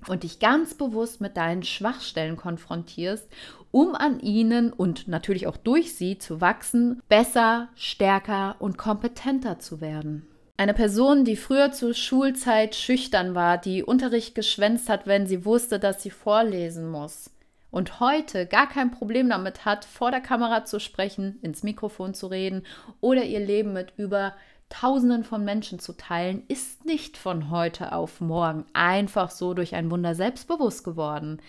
und 0.08 0.22
dich 0.22 0.38
ganz 0.38 0.74
bewusst 0.74 1.20
mit 1.20 1.36
deinen 1.36 1.62
Schwachstellen 1.62 2.36
konfrontierst, 2.36 3.28
um 3.70 3.94
an 3.94 4.20
ihnen 4.20 4.72
und 4.72 5.08
natürlich 5.08 5.46
auch 5.46 5.56
durch 5.56 5.94
sie 5.94 6.18
zu 6.18 6.40
wachsen, 6.40 7.00
besser, 7.08 7.68
stärker 7.74 8.56
und 8.58 8.78
kompetenter 8.78 9.58
zu 9.58 9.80
werden. 9.80 10.26
Eine 10.56 10.74
Person, 10.74 11.24
die 11.24 11.36
früher 11.36 11.72
zur 11.72 11.94
Schulzeit 11.94 12.74
schüchtern 12.74 13.34
war, 13.34 13.58
die 13.58 13.82
Unterricht 13.82 14.34
geschwänzt 14.34 14.88
hat, 14.88 15.06
wenn 15.06 15.26
sie 15.26 15.44
wusste, 15.44 15.78
dass 15.78 16.02
sie 16.02 16.10
vorlesen 16.10 16.90
muss 16.90 17.30
und 17.72 18.00
heute 18.00 18.46
gar 18.46 18.68
kein 18.68 18.92
Problem 18.92 19.30
damit 19.30 19.64
hat, 19.64 19.84
vor 19.84 20.12
der 20.12 20.20
Kamera 20.20 20.64
zu 20.64 20.78
sprechen, 20.78 21.38
ins 21.42 21.64
Mikrofon 21.64 22.14
zu 22.14 22.26
reden 22.28 22.64
oder 23.00 23.24
ihr 23.24 23.40
Leben 23.40 23.72
mit 23.72 23.94
über 23.96 24.34
Tausenden 24.72 25.22
von 25.22 25.44
Menschen 25.44 25.78
zu 25.78 25.92
teilen, 25.92 26.44
ist 26.48 26.86
nicht 26.86 27.18
von 27.18 27.50
heute 27.50 27.92
auf 27.92 28.22
morgen 28.22 28.64
einfach 28.72 29.30
so 29.30 29.52
durch 29.52 29.74
ein 29.74 29.90
Wunder 29.90 30.14
selbstbewusst 30.14 30.82
geworden. 30.82 31.42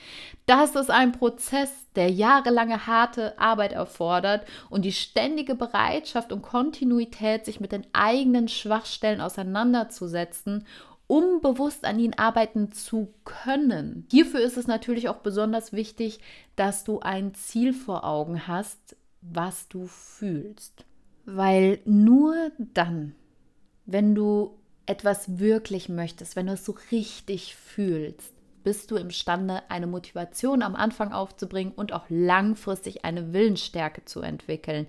Das 0.45 0.75
ist 0.75 0.91
ein 0.91 1.13
Prozess, 1.13 1.71
der 1.95 2.11
jahrelange 2.11 2.85
harte 2.85 3.39
Arbeit 3.39 3.71
erfordert 3.71 4.45
und 4.69 4.83
die 4.83 4.91
ständige 4.91 5.55
Bereitschaft 5.55 6.33
und 6.33 6.41
Kontinuität, 6.41 7.45
sich 7.45 7.61
mit 7.61 7.71
den 7.71 7.87
eigenen 7.93 8.49
Schwachstellen 8.49 9.21
auseinanderzusetzen 9.21 10.65
um 11.05 11.41
bewusst 11.41 11.85
an 11.85 11.99
ihnen 11.99 12.17
arbeiten 12.17 12.71
zu 12.71 13.13
können. 13.23 14.07
Hierfür 14.09 14.39
ist 14.39 14.57
es 14.57 14.67
natürlich 14.67 15.09
auch 15.09 15.17
besonders 15.17 15.71
wichtig, 15.71 16.19
dass 16.55 16.85
du 16.85 17.01
ein 17.01 17.35
Ziel 17.35 17.73
vor 17.73 18.03
Augen 18.03 18.47
hast, 18.47 18.95
was 19.21 19.67
du 19.67 19.85
fühlst. 19.85 20.85
Weil 21.25 21.79
nur 21.85 22.51
dann, 22.57 23.15
wenn 23.85 24.15
du 24.15 24.57
etwas 24.85 25.39
wirklich 25.39 25.89
möchtest, 25.89 26.35
wenn 26.35 26.47
du 26.47 26.53
es 26.53 26.65
so 26.65 26.75
richtig 26.91 27.55
fühlst, 27.55 28.33
bist 28.63 28.91
du 28.91 28.95
imstande, 28.95 29.61
eine 29.69 29.87
Motivation 29.87 30.61
am 30.61 30.75
Anfang 30.75 31.11
aufzubringen 31.11 31.73
und 31.73 31.91
auch 31.93 32.05
langfristig 32.09 33.03
eine 33.05 33.33
Willensstärke 33.33 34.05
zu 34.05 34.21
entwickeln 34.21 34.87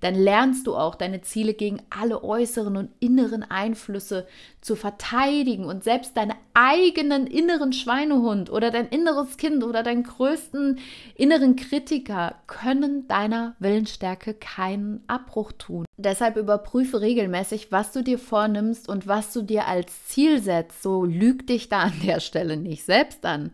dann 0.00 0.14
lernst 0.14 0.66
du 0.66 0.76
auch 0.76 0.94
deine 0.94 1.22
Ziele 1.22 1.54
gegen 1.54 1.82
alle 1.90 2.22
äußeren 2.22 2.76
und 2.76 2.90
inneren 3.00 3.42
Einflüsse 3.42 4.26
zu 4.60 4.76
verteidigen 4.76 5.64
und 5.64 5.84
selbst 5.84 6.16
deinen 6.16 6.34
eigenen 6.54 7.26
inneren 7.26 7.72
Schweinehund 7.72 8.50
oder 8.50 8.70
dein 8.70 8.88
inneres 8.88 9.36
Kind 9.36 9.64
oder 9.64 9.82
deinen 9.82 10.04
größten 10.04 10.78
inneren 11.14 11.56
Kritiker 11.56 12.36
können 12.46 13.08
deiner 13.08 13.56
Willensstärke 13.58 14.34
keinen 14.34 15.02
Abbruch 15.06 15.52
tun. 15.52 15.84
Deshalb 15.96 16.36
überprüfe 16.36 17.00
regelmäßig, 17.00 17.72
was 17.72 17.92
du 17.92 18.02
dir 18.02 18.18
vornimmst 18.18 18.88
und 18.88 19.06
was 19.06 19.32
du 19.32 19.42
dir 19.42 19.66
als 19.66 20.06
Ziel 20.06 20.40
setzt. 20.40 20.82
So 20.82 21.04
lüg 21.04 21.46
dich 21.46 21.68
da 21.68 21.80
an 21.80 21.94
der 22.04 22.20
Stelle 22.20 22.56
nicht 22.56 22.84
selbst 22.84 23.24
an. 23.24 23.52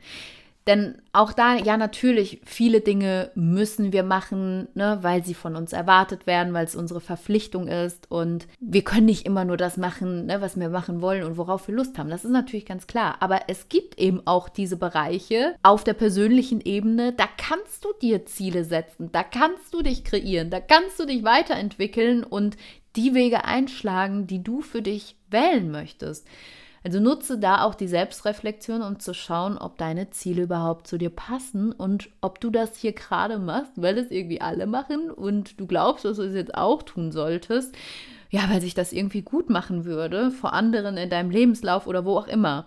Denn 0.67 1.01
auch 1.13 1.33
da, 1.33 1.57
ja, 1.57 1.79
natürlich, 1.79 2.43
viele 2.45 2.83
Dinge 2.83 3.31
müssen 3.35 3.93
wir 3.93 4.03
machen, 4.03 4.69
ne, 4.75 4.99
weil 5.01 5.25
sie 5.25 5.33
von 5.33 5.57
uns 5.57 5.73
erwartet 5.73 6.27
werden, 6.27 6.53
weil 6.53 6.67
es 6.67 6.77
unsere 6.77 7.01
Verpflichtung 7.01 7.67
ist. 7.67 8.11
Und 8.11 8.47
wir 8.61 8.83
können 8.83 9.07
nicht 9.07 9.25
immer 9.25 9.47
nur 9.47 9.57
das 9.57 9.79
machen, 9.79 10.27
ne, 10.27 10.43
was 10.43 10.61
wir 10.61 10.69
machen 10.69 11.01
wollen 11.01 11.25
und 11.25 11.39
worauf 11.39 11.67
wir 11.67 11.75
Lust 11.75 11.99
haben. 11.99 12.11
Das 12.11 12.25
ist 12.25 12.31
natürlich 12.31 12.67
ganz 12.67 12.87
klar. 12.87 13.17
Aber 13.21 13.41
es 13.49 13.71
gibt 13.71 13.99
eben 13.99 14.21
auch 14.27 14.51
diese 14.51 14.77
Bereiche 14.77 15.57
auf 15.63 15.83
der 15.83 15.95
persönlichen 15.95 16.61
Ebene, 16.61 17.15
da 17.15 17.25
kannst 17.39 17.85
du 17.85 17.89
dir 18.01 18.27
Ziele 18.27 18.65
setzen, 18.65 19.11
da 19.13 19.23
kannst 19.23 19.73
du 19.73 19.83
dich 19.83 20.05
kreieren, 20.05 20.51
da 20.51 20.61
kannst 20.61 21.01
du 21.01 21.07
dich 21.07 21.25
weiterentwickeln 21.25 22.23
und 22.23 22.57
die 22.97 23.15
Wege 23.15 23.45
einschlagen, 23.45 24.27
die 24.27 24.43
du 24.43 24.61
für 24.61 24.83
dich 24.83 25.17
wählen 25.31 25.71
möchtest. 25.71 26.27
Also 26.83 26.99
nutze 26.99 27.39
da 27.39 27.65
auch 27.65 27.75
die 27.75 27.89
Selbstreflexion, 27.89 28.81
um 28.81 28.99
zu 28.99 29.13
schauen, 29.13 29.59
ob 29.59 29.77
deine 29.77 30.11
Ziele 30.11 30.43
überhaupt 30.43 30.87
zu 30.87 30.97
dir 30.97 31.11
passen 31.11 31.73
und 31.73 32.09
ob 32.23 32.41
du 32.41 32.51
das 32.51 32.77
hier 32.77 32.93
gerade 32.93 33.39
machst, 33.39 33.73
weil 33.77 33.99
es 33.99 34.11
irgendwie 34.11 34.41
alle 34.41 34.67
machen 34.67 35.11
und 35.11 35.61
du 35.61 35.67
glaubst, 35.67 36.07
dass 36.07 36.17
du 36.17 36.23
es 36.23 36.35
jetzt 36.35 36.55
auch 36.55 36.83
tun 36.83 37.13
solltest 37.13 37.75
ja, 38.31 38.49
weil 38.49 38.61
sich 38.61 38.75
das 38.75 38.93
irgendwie 38.93 39.23
gut 39.23 39.51
machen 39.51 39.85
würde 39.85 40.31
vor 40.31 40.53
anderen 40.53 40.97
in 40.97 41.11
deinem 41.11 41.31
Lebenslauf 41.31 41.87
oder 41.87 42.05
wo 42.05 42.17
auch 42.17 42.29
immer. 42.29 42.67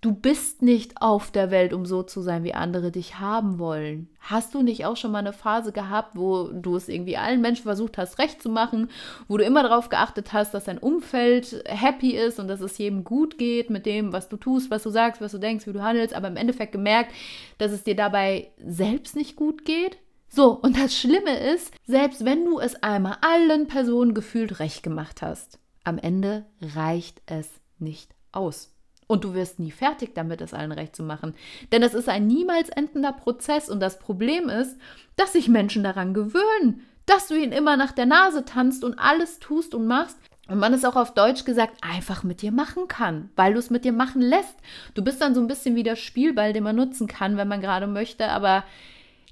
Du 0.00 0.12
bist 0.12 0.62
nicht 0.62 1.02
auf 1.02 1.32
der 1.32 1.50
Welt, 1.50 1.72
um 1.72 1.84
so 1.84 2.04
zu 2.04 2.20
sein, 2.20 2.44
wie 2.44 2.54
andere 2.54 2.92
dich 2.92 3.18
haben 3.18 3.58
wollen. 3.58 4.08
Hast 4.20 4.54
du 4.54 4.62
nicht 4.62 4.84
auch 4.84 4.96
schon 4.96 5.10
mal 5.10 5.18
eine 5.18 5.32
Phase 5.32 5.72
gehabt, 5.72 6.14
wo 6.14 6.50
du 6.52 6.76
es 6.76 6.88
irgendwie 6.88 7.16
allen 7.16 7.40
Menschen 7.40 7.64
versucht 7.64 7.98
hast, 7.98 8.18
recht 8.20 8.40
zu 8.40 8.48
machen, 8.48 8.90
wo 9.26 9.38
du 9.38 9.44
immer 9.44 9.64
darauf 9.64 9.88
geachtet 9.88 10.32
hast, 10.32 10.54
dass 10.54 10.64
dein 10.64 10.78
Umfeld 10.78 11.64
happy 11.66 12.12
ist 12.12 12.38
und 12.38 12.46
dass 12.46 12.60
es 12.60 12.78
jedem 12.78 13.02
gut 13.02 13.38
geht 13.38 13.70
mit 13.70 13.86
dem, 13.86 14.12
was 14.12 14.28
du 14.28 14.36
tust, 14.36 14.70
was 14.70 14.84
du 14.84 14.90
sagst, 14.90 15.20
was 15.20 15.32
du 15.32 15.38
denkst, 15.38 15.66
wie 15.66 15.72
du 15.72 15.82
handelst, 15.82 16.14
aber 16.14 16.28
im 16.28 16.36
Endeffekt 16.36 16.72
gemerkt, 16.72 17.12
dass 17.56 17.72
es 17.72 17.82
dir 17.82 17.96
dabei 17.96 18.52
selbst 18.64 19.16
nicht 19.16 19.34
gut 19.34 19.64
geht? 19.64 19.98
So, 20.28 20.52
und 20.52 20.78
das 20.78 20.96
Schlimme 20.96 21.38
ist, 21.52 21.72
selbst 21.86 22.24
wenn 22.24 22.44
du 22.44 22.60
es 22.60 22.82
einmal 22.82 23.16
allen 23.22 23.66
Personen 23.66 24.14
gefühlt 24.14 24.60
recht 24.60 24.82
gemacht 24.82 25.22
hast, 25.22 25.58
am 25.84 25.98
Ende 25.98 26.44
reicht 26.60 27.22
es 27.26 27.48
nicht 27.78 28.14
aus. 28.32 28.74
Und 29.06 29.24
du 29.24 29.32
wirst 29.32 29.58
nie 29.58 29.70
fertig 29.70 30.14
damit, 30.14 30.42
es 30.42 30.52
allen 30.52 30.72
recht 30.72 30.94
zu 30.94 31.02
machen. 31.02 31.34
Denn 31.72 31.82
es 31.82 31.94
ist 31.94 32.10
ein 32.10 32.26
niemals 32.26 32.68
endender 32.68 33.12
Prozess 33.12 33.70
und 33.70 33.80
das 33.80 33.98
Problem 33.98 34.50
ist, 34.50 34.76
dass 35.16 35.32
sich 35.32 35.48
Menschen 35.48 35.82
daran 35.82 36.12
gewöhnen, 36.12 36.86
dass 37.06 37.28
du 37.28 37.34
ihnen 37.34 37.52
immer 37.52 37.78
nach 37.78 37.92
der 37.92 38.04
Nase 38.04 38.44
tanzt 38.44 38.84
und 38.84 38.98
alles 38.98 39.38
tust 39.38 39.74
und 39.74 39.86
machst, 39.86 40.18
und 40.48 40.58
man 40.58 40.72
es 40.72 40.84
auch 40.84 40.96
auf 40.96 41.12
Deutsch 41.12 41.44
gesagt 41.44 41.76
einfach 41.82 42.24
mit 42.24 42.40
dir 42.40 42.52
machen 42.52 42.88
kann, 42.88 43.28
weil 43.36 43.52
du 43.52 43.58
es 43.58 43.68
mit 43.68 43.84
dir 43.84 43.92
machen 43.92 44.22
lässt. 44.22 44.56
Du 44.94 45.04
bist 45.04 45.20
dann 45.20 45.34
so 45.34 45.42
ein 45.42 45.46
bisschen 45.46 45.76
wie 45.76 45.82
der 45.82 45.96
Spielball, 45.96 46.54
den 46.54 46.64
man 46.64 46.74
nutzen 46.74 47.06
kann, 47.06 47.36
wenn 47.36 47.48
man 47.48 47.60
gerade 47.60 47.86
möchte, 47.86 48.28
aber 48.28 48.64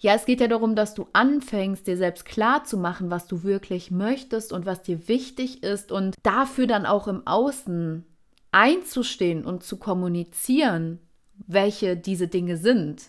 ja, 0.01 0.15
es 0.15 0.27
geht 0.27 0.41
ja 0.41 0.49
darum, 0.49 0.77
dass 0.77 0.95
du 0.95 1.07
anfängst, 1.13 1.87
dir 1.87 1.97
selbst 1.97 2.25
klar 2.25 2.65
zu 2.65 2.77
machen, 2.77 3.11
was 3.11 3.27
du 3.27 3.43
wirklich 3.43 3.91
möchtest 3.91 4.53
und 4.53 4.67
was 4.67 4.83
dir 4.83 5.09
wichtig 5.09 5.63
ist 5.63 5.93
und 5.93 6.15
dafür 6.23 6.67
dann 6.67 6.87
auch 6.87 7.09
im 7.09 7.27
Außen 7.27 8.05
einzustehen 8.53 9.45
und 9.45 9.63
zu 9.63 9.79
kommunizieren, 9.79 11.01
welche 11.47 11.97
diese 11.97 12.29
Dinge 12.29 12.57
sind. 12.57 13.03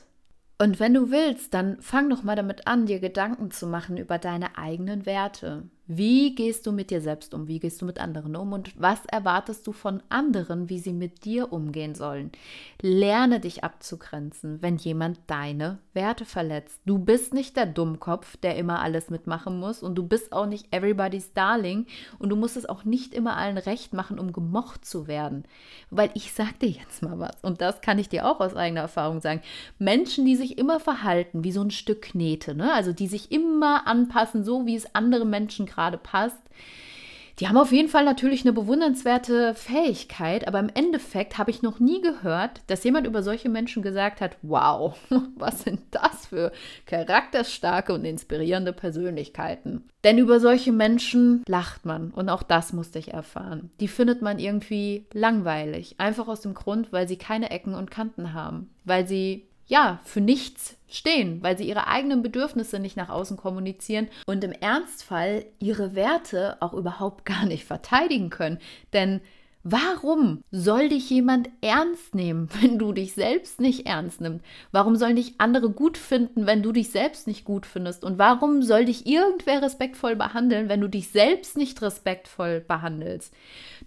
Und 0.60 0.80
wenn 0.80 0.94
du 0.94 1.12
willst, 1.12 1.54
dann 1.54 1.80
fang 1.82 2.10
doch 2.10 2.24
mal 2.24 2.36
damit 2.36 2.68
an, 2.68 2.86
dir 2.86 3.00
Gedanken 3.00 3.52
zu 3.52 3.68
machen 3.68 3.98
über 3.98 4.18
deine 4.18 4.58
eigenen 4.58 5.06
Werte. 5.06 5.70
Wie 5.90 6.36
gehst 6.36 6.68
du 6.68 6.74
mit 6.74 6.92
dir 6.92 7.00
selbst 7.00 7.34
um? 7.34 7.48
Wie 7.48 7.60
gehst 7.60 7.82
du 7.82 7.86
mit 7.86 7.98
anderen 7.98 8.36
um? 8.36 8.52
Und 8.52 8.74
was 8.78 9.06
erwartest 9.06 9.66
du 9.66 9.72
von 9.72 10.04
anderen, 10.10 10.70
wie 10.70 10.80
sie 10.80 10.92
mit 10.92 11.24
dir 11.24 11.54
umgehen 11.54 11.96
sollen? 11.96 12.34
Lerne 12.82 13.40
dich 13.40 13.64
abzugrenzen, 13.64 14.62
wenn 14.62 14.76
jemand 14.76 15.22
deine 15.28 15.80
Werte 15.94 16.26
verletzt. 16.26 16.82
Du 16.86 17.00
bist 17.00 17.34
nicht 17.34 17.56
der 17.56 17.68
Dummkopf, 17.68 18.36
der 18.36 18.58
immer 18.58 18.82
alles 18.82 19.10
mitmachen 19.10 19.60
muss 19.62 19.82
und 19.82 19.96
du 19.96 20.06
bist 20.06 20.34
auch 20.34 20.46
nicht 20.46 20.68
everybody's 20.76 21.32
darling 21.32 21.86
und 22.20 22.30
du 22.32 22.36
musst 22.36 22.58
es 22.58 22.68
auch 22.68 22.84
nicht 22.84 23.14
immer 23.14 23.38
allen 23.38 23.58
recht 23.58 23.94
machen, 23.94 24.20
um 24.20 24.34
gemocht 24.34 24.84
zu 24.84 25.08
werden. 25.08 25.46
Weil 25.90 26.10
ich 26.16 26.34
sag 26.34 26.60
dir 26.60 26.70
jetzt 26.70 27.02
mal 27.02 27.18
was 27.18 27.42
und 27.44 27.62
das 27.62 27.80
kann 27.80 27.98
ich 27.98 28.10
dir 28.10 28.28
auch 28.28 28.42
aus 28.42 28.58
eigener 28.58 28.82
Erfahrung 28.82 29.22
sagen. 29.22 29.42
Menschen, 29.80 30.26
die 30.26 30.36
sich 30.36 30.58
immer 30.58 30.82
verhalten 30.82 31.46
wie 31.46 31.54
so 31.54 31.62
ein 31.62 31.72
Stück 31.72 32.02
Knete, 32.02 32.56
ne? 32.56 32.74
also 32.74 32.92
die 32.92 33.08
sich 33.08 33.32
immer 33.32 33.88
anpassen, 33.88 34.44
so 34.44 34.66
wie 34.66 34.76
es 34.76 34.94
andere 34.94 35.26
Menschen 35.26 35.66
gerade 35.66 35.77
passt. 35.98 36.42
Die 37.40 37.48
haben 37.48 37.58
auf 37.58 37.72
jeden 37.72 37.88
Fall 37.88 38.04
natürlich 38.04 38.42
eine 38.42 38.54
bewundernswerte 38.54 39.54
Fähigkeit, 39.54 40.48
aber 40.48 40.60
im 40.60 40.72
Endeffekt 40.74 41.38
habe 41.38 41.52
ich 41.52 41.62
noch 41.62 41.80
nie 41.80 42.02
gehört, 42.02 42.62
dass 42.66 42.84
jemand 42.84 43.06
über 43.06 43.22
solche 43.22 43.48
Menschen 43.48 43.84
gesagt 43.84 44.22
hat, 44.22 44.38
wow, 44.42 44.98
was 45.36 45.62
sind 45.62 45.82
das 45.92 46.26
für 46.26 46.52
charakterstarke 46.88 47.94
und 47.94 48.06
inspirierende 48.06 48.74
Persönlichkeiten. 48.74 49.88
Denn 50.04 50.18
über 50.18 50.40
solche 50.40 50.72
Menschen 50.72 51.44
lacht 51.48 51.86
man 51.86 52.10
und 52.10 52.30
auch 52.30 52.42
das 52.42 52.74
musste 52.74 52.98
ich 52.98 53.14
erfahren. 53.14 53.70
Die 53.80 53.88
findet 53.88 54.24
man 54.24 54.40
irgendwie 54.40 55.06
langweilig, 55.14 56.00
einfach 56.00 56.28
aus 56.28 56.42
dem 56.42 56.56
Grund, 56.56 56.92
weil 56.92 57.08
sie 57.08 57.18
keine 57.18 57.52
Ecken 57.52 57.76
und 57.76 57.92
Kanten 57.92 58.34
haben, 58.34 58.72
weil 58.84 59.08
sie 59.08 59.46
ja, 59.68 60.00
für 60.04 60.22
nichts 60.22 60.78
stehen, 60.90 61.44
weil 61.44 61.58
sie 61.58 61.68
ihre 61.68 61.88
eigenen 61.88 62.24
Bedürfnisse 62.24 62.80
nicht 62.80 62.98
nach 62.98 63.10
außen 63.10 63.38
kommunizieren 63.38 64.08
und 64.26 64.44
im 64.44 64.54
Ernstfall 64.54 65.46
ihre 65.60 65.96
Werte 65.96 66.58
auch 66.62 66.74
überhaupt 66.74 67.26
gar 67.26 67.46
nicht 67.46 67.66
verteidigen 67.66 68.30
können. 68.30 68.60
Denn 68.94 69.22
Warum 69.70 70.46
soll 70.50 70.88
dich 70.88 71.10
jemand 71.10 71.50
ernst 71.60 72.16
nehmen, 72.16 72.48
wenn 72.62 72.80
du 72.80 72.94
dich 72.94 73.14
selbst 73.16 73.60
nicht 73.60 73.86
ernst 73.86 74.22
nimmst? 74.22 74.46
Warum 74.72 74.96
sollen 74.96 75.18
dich 75.18 75.42
andere 75.42 75.70
gut 75.70 75.98
finden, 75.98 76.46
wenn 76.46 76.64
du 76.64 76.72
dich 76.72 76.90
selbst 76.90 77.28
nicht 77.28 77.44
gut 77.44 77.66
findest? 77.66 78.06
Und 78.06 78.18
warum 78.18 78.62
soll 78.62 78.86
dich 78.86 79.06
irgendwer 79.06 79.62
respektvoll 79.62 80.16
behandeln, 80.16 80.70
wenn 80.70 80.80
du 80.80 80.88
dich 80.88 81.10
selbst 81.10 81.58
nicht 81.58 81.82
respektvoll 81.82 82.62
behandelst? 82.62 83.34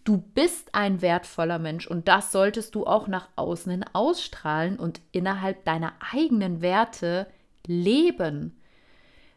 Du 0.04 0.18
bist 0.18 0.74
ein 0.74 1.02
wertvoller 1.02 1.58
Mensch 1.58 1.86
und 1.86 2.08
das 2.08 2.32
solltest 2.32 2.74
du 2.74 2.86
auch 2.86 3.06
nach 3.06 3.28
außen 3.36 3.70
hin 3.70 3.84
ausstrahlen 3.92 4.78
und 4.78 5.00
innerhalb 5.12 5.64
deiner 5.64 5.92
eigenen 6.12 6.62
Werte 6.62 7.26
leben. 7.66 8.56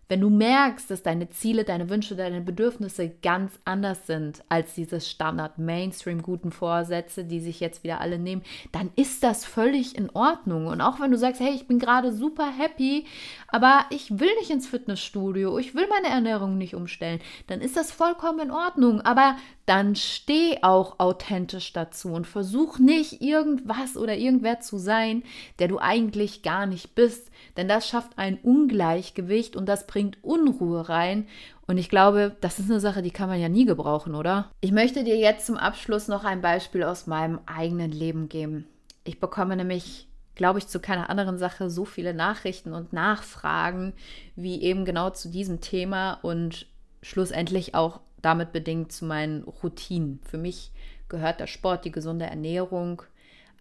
Wenn 0.09 0.21
du 0.21 0.29
merkst, 0.29 0.91
dass 0.91 1.01
deine 1.01 1.29
Ziele, 1.29 1.63
deine 1.63 1.89
Wünsche, 1.89 2.15
deine 2.15 2.41
Bedürfnisse 2.41 3.09
ganz 3.23 3.57
anders 3.65 4.05
sind 4.05 4.43
als 4.49 4.75
diese 4.75 5.01
Standard-Mainstream-guten 5.01 6.51
Vorsätze, 6.51 7.23
die 7.23 7.39
sich 7.39 7.59
jetzt 7.59 7.83
wieder 7.83 8.01
alle 8.01 8.19
nehmen, 8.19 8.43
dann 8.71 8.91
ist 8.95 9.23
das 9.23 9.45
völlig 9.45 9.97
in 9.97 10.09
Ordnung. 10.09 10.67
Und 10.67 10.81
auch 10.81 10.99
wenn 10.99 11.09
du 11.11 11.17
sagst, 11.17 11.41
hey, 11.41 11.53
ich 11.55 11.67
bin 11.67 11.79
gerade 11.79 12.11
super 12.11 12.51
happy, 12.51 13.07
aber 13.47 13.85
ich 13.89 14.19
will 14.19 14.29
nicht 14.39 14.51
ins 14.51 14.67
Fitnessstudio, 14.67 15.57
ich 15.57 15.73
will 15.73 15.87
meine 15.87 16.13
Ernährung 16.13 16.57
nicht 16.57 16.75
umstellen, 16.75 17.21
dann 17.47 17.61
ist 17.61 17.77
das 17.77 17.91
vollkommen 17.91 18.39
in 18.39 18.51
Ordnung. 18.51 19.01
Aber 19.01 19.37
dann 19.65 19.95
steh 19.95 20.57
auch 20.61 20.99
authentisch 20.99 21.71
dazu 21.71 22.09
und 22.09 22.27
versuch 22.27 22.79
nicht 22.79 23.21
irgendwas 23.21 23.95
oder 23.95 24.17
irgendwer 24.17 24.59
zu 24.59 24.77
sein, 24.77 25.23
der 25.59 25.69
du 25.69 25.79
eigentlich 25.79 26.41
gar 26.41 26.65
nicht 26.65 26.95
bist, 26.95 27.31
denn 27.55 27.67
das 27.67 27.87
schafft 27.87 28.17
ein 28.17 28.37
Ungleichgewicht 28.41 29.55
und 29.55 29.67
das 29.67 29.87
bringt 29.87 30.23
Unruhe 30.23 30.89
rein. 30.89 31.27
Und 31.65 31.77
ich 31.77 31.89
glaube, 31.89 32.35
das 32.41 32.59
ist 32.59 32.69
eine 32.69 32.81
Sache, 32.81 33.01
die 33.01 33.11
kann 33.11 33.29
man 33.29 33.39
ja 33.39 33.47
nie 33.47 33.65
gebrauchen, 33.65 34.15
oder? 34.15 34.51
Ich 34.59 34.73
möchte 34.73 35.05
dir 35.05 35.17
jetzt 35.17 35.45
zum 35.45 35.55
Abschluss 35.55 36.09
noch 36.09 36.25
ein 36.25 36.41
Beispiel 36.41 36.83
aus 36.83 37.07
meinem 37.07 37.39
eigenen 37.45 37.91
Leben 37.91 38.27
geben. 38.27 38.67
Ich 39.05 39.19
bekomme 39.19 39.55
nämlich 39.55 40.07
glaube 40.35 40.59
ich, 40.59 40.67
zu 40.67 40.79
keiner 40.79 41.09
anderen 41.09 41.37
Sache 41.37 41.69
so 41.69 41.85
viele 41.85 42.13
Nachrichten 42.13 42.73
und 42.73 42.93
Nachfragen 42.93 43.93
wie 44.35 44.61
eben 44.61 44.85
genau 44.85 45.11
zu 45.11 45.29
diesem 45.29 45.61
Thema 45.61 46.13
und 46.21 46.65
schlussendlich 47.01 47.75
auch 47.75 47.99
damit 48.23 48.51
bedingt 48.51 48.91
zu 48.91 49.05
meinen 49.05 49.43
Routinen. 49.43 50.19
Für 50.23 50.39
mich 50.39 50.71
gehört 51.09 51.39
der 51.39 51.47
Sport, 51.47 51.85
die 51.85 51.91
gesunde 51.91 52.25
Ernährung 52.25 53.03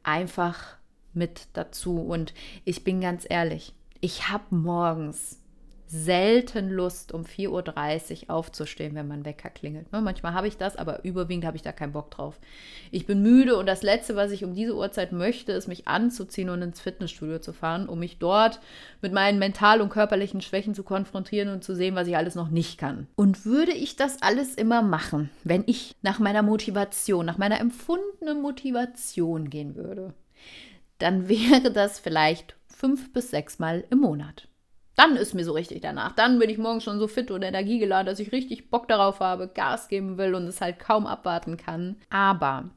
einfach 0.03 0.77
mit 1.13 1.49
dazu. 1.53 1.99
Und 1.99 2.33
ich 2.65 2.85
bin 2.85 3.03
ganz 3.03 3.27
ehrlich, 3.29 3.75
ich 4.01 4.31
habe 4.31 4.55
morgens 4.55 5.42
selten 5.93 6.71
Lust, 6.71 7.13
um 7.13 7.25
4.30 7.25 8.25
Uhr 8.25 8.31
aufzustehen, 8.35 8.95
wenn 8.95 9.09
mein 9.09 9.27
Wecker 9.27 9.51
klingelt. 9.51 9.93
Ne, 9.93 10.01
manchmal 10.01 10.33
habe 10.33 10.49
ich 10.49 10.57
das, 10.57 10.77
aber 10.77 11.05
überwiegend 11.05 11.45
habe 11.45 11.57
ich 11.57 11.63
da 11.63 11.71
keinen 11.71 11.93
Bock 11.93 12.11
drauf. 12.11 12.41
Ich 12.91 13.05
bin 13.05 13.21
müde 13.21 13.59
und 13.59 13.67
das 13.67 13.83
Letzte, 13.83 14.17
was 14.17 14.31
ich 14.31 14.43
um 14.43 14.55
diese 14.55 14.75
Uhrzeit 14.75 15.13
möchte, 15.13 15.53
ist 15.53 15.69
mich 15.69 15.87
anzuziehen 15.89 16.49
und 16.49 16.63
ins 16.63 16.81
Fitnessstudio 16.81 17.41
zu 17.41 17.53
fahren, 17.53 17.91
um 17.91 17.99
mich 17.99 18.19
dort 18.19 18.59
mit 19.03 19.13
meinen 19.13 19.39
mental- 19.39 19.83
und 19.83 19.91
körperlichen 19.91 20.41
Schwächen 20.41 20.75
zu 20.75 20.83
konfrontieren 20.83 21.51
und 21.51 21.63
zu 21.63 21.75
sehen, 21.75 21.95
was 21.95 22.09
ich 22.09 22.17
alles 22.17 22.37
noch 22.37 22.49
nicht 22.49 22.79
kann. 22.79 23.07
Und 23.15 23.45
würde 23.45 23.73
ich 23.73 23.95
das 23.95 24.23
alles 24.23 24.55
immer 24.55 24.81
machen, 24.81 25.29
wenn 25.45 25.63
ich 25.67 25.95
nach 26.01 26.19
meiner 26.19 26.43
Motivation, 26.43 27.27
nach 27.27 27.37
meiner 27.37 27.61
empfundenen 27.61 28.41
Motivation 28.41 29.51
gehen 29.51 29.77
würde, 29.77 30.15
dann 30.97 31.29
wäre 31.29 31.71
das 31.71 31.99
vielleicht 31.99 32.57
fünf 32.67 33.13
bis 33.13 33.31
sechs 33.31 33.59
Mal 33.59 33.85
im 33.91 33.99
Monat. 33.99 34.49
Dann 34.95 35.17
ist 35.17 35.35
mir 35.35 35.45
so 35.45 35.53
richtig 35.53 35.81
danach. 35.81 36.13
Dann 36.13 36.39
bin 36.39 36.51
ich 36.51 36.59
morgens 36.59 36.85
schon 36.85 36.99
so 36.99 37.09
fit 37.09 37.31
und 37.31 37.43
energiegeladen, 37.43 38.07
dass 38.07 38.21
ich 38.21 38.33
richtig 38.33 38.71
Bock 38.71 38.89
darauf 38.89 39.21
habe, 39.21 39.49
Gas 39.49 39.89
geben 39.89 40.19
will 40.19 40.35
und 40.35 40.47
es 40.47 40.61
halt 40.61 40.79
kaum 40.79 41.07
abwarten 41.07 41.57
kann. 41.57 41.97
Aber 42.11 42.71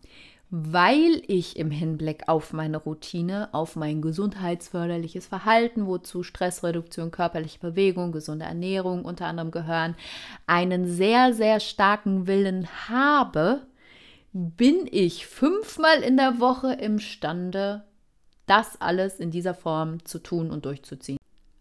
weil 0.50 1.22
ich 1.28 1.58
im 1.58 1.72
Hinblick 1.72 2.30
auf 2.30 2.54
meine 2.54 2.78
Routine, 2.78 3.50
auf 3.52 3.76
mein 3.76 4.02
gesundheitsförderliches 4.02 5.28
Verhalten, 5.28 5.88
wozu 5.88 6.24
Stressreduktion, 6.24 7.12
körperliche 7.12 7.60
Bewegung, 7.60 8.12
gesunde 8.12 8.46
Ernährung 8.46 9.04
unter 9.04 9.26
anderem 9.26 9.52
gehören, 9.52 9.96
einen 10.46 10.88
sehr, 10.88 11.34
sehr 11.34 11.60
starken 11.60 12.28
Willen 12.28 12.70
habe, 12.88 13.64
bin 14.32 14.88
ich 14.90 15.26
fünfmal 15.28 16.02
in 16.04 16.16
der 16.16 16.40
Woche 16.40 16.74
imstande, 16.74 17.84
das 18.46 18.80
alles 18.80 19.20
in 19.20 19.32
dieser 19.32 19.56
Form 19.56 20.06
zu 20.06 20.20
tun 20.20 20.52
und 20.52 20.66
durchzuziehen. 20.66 21.18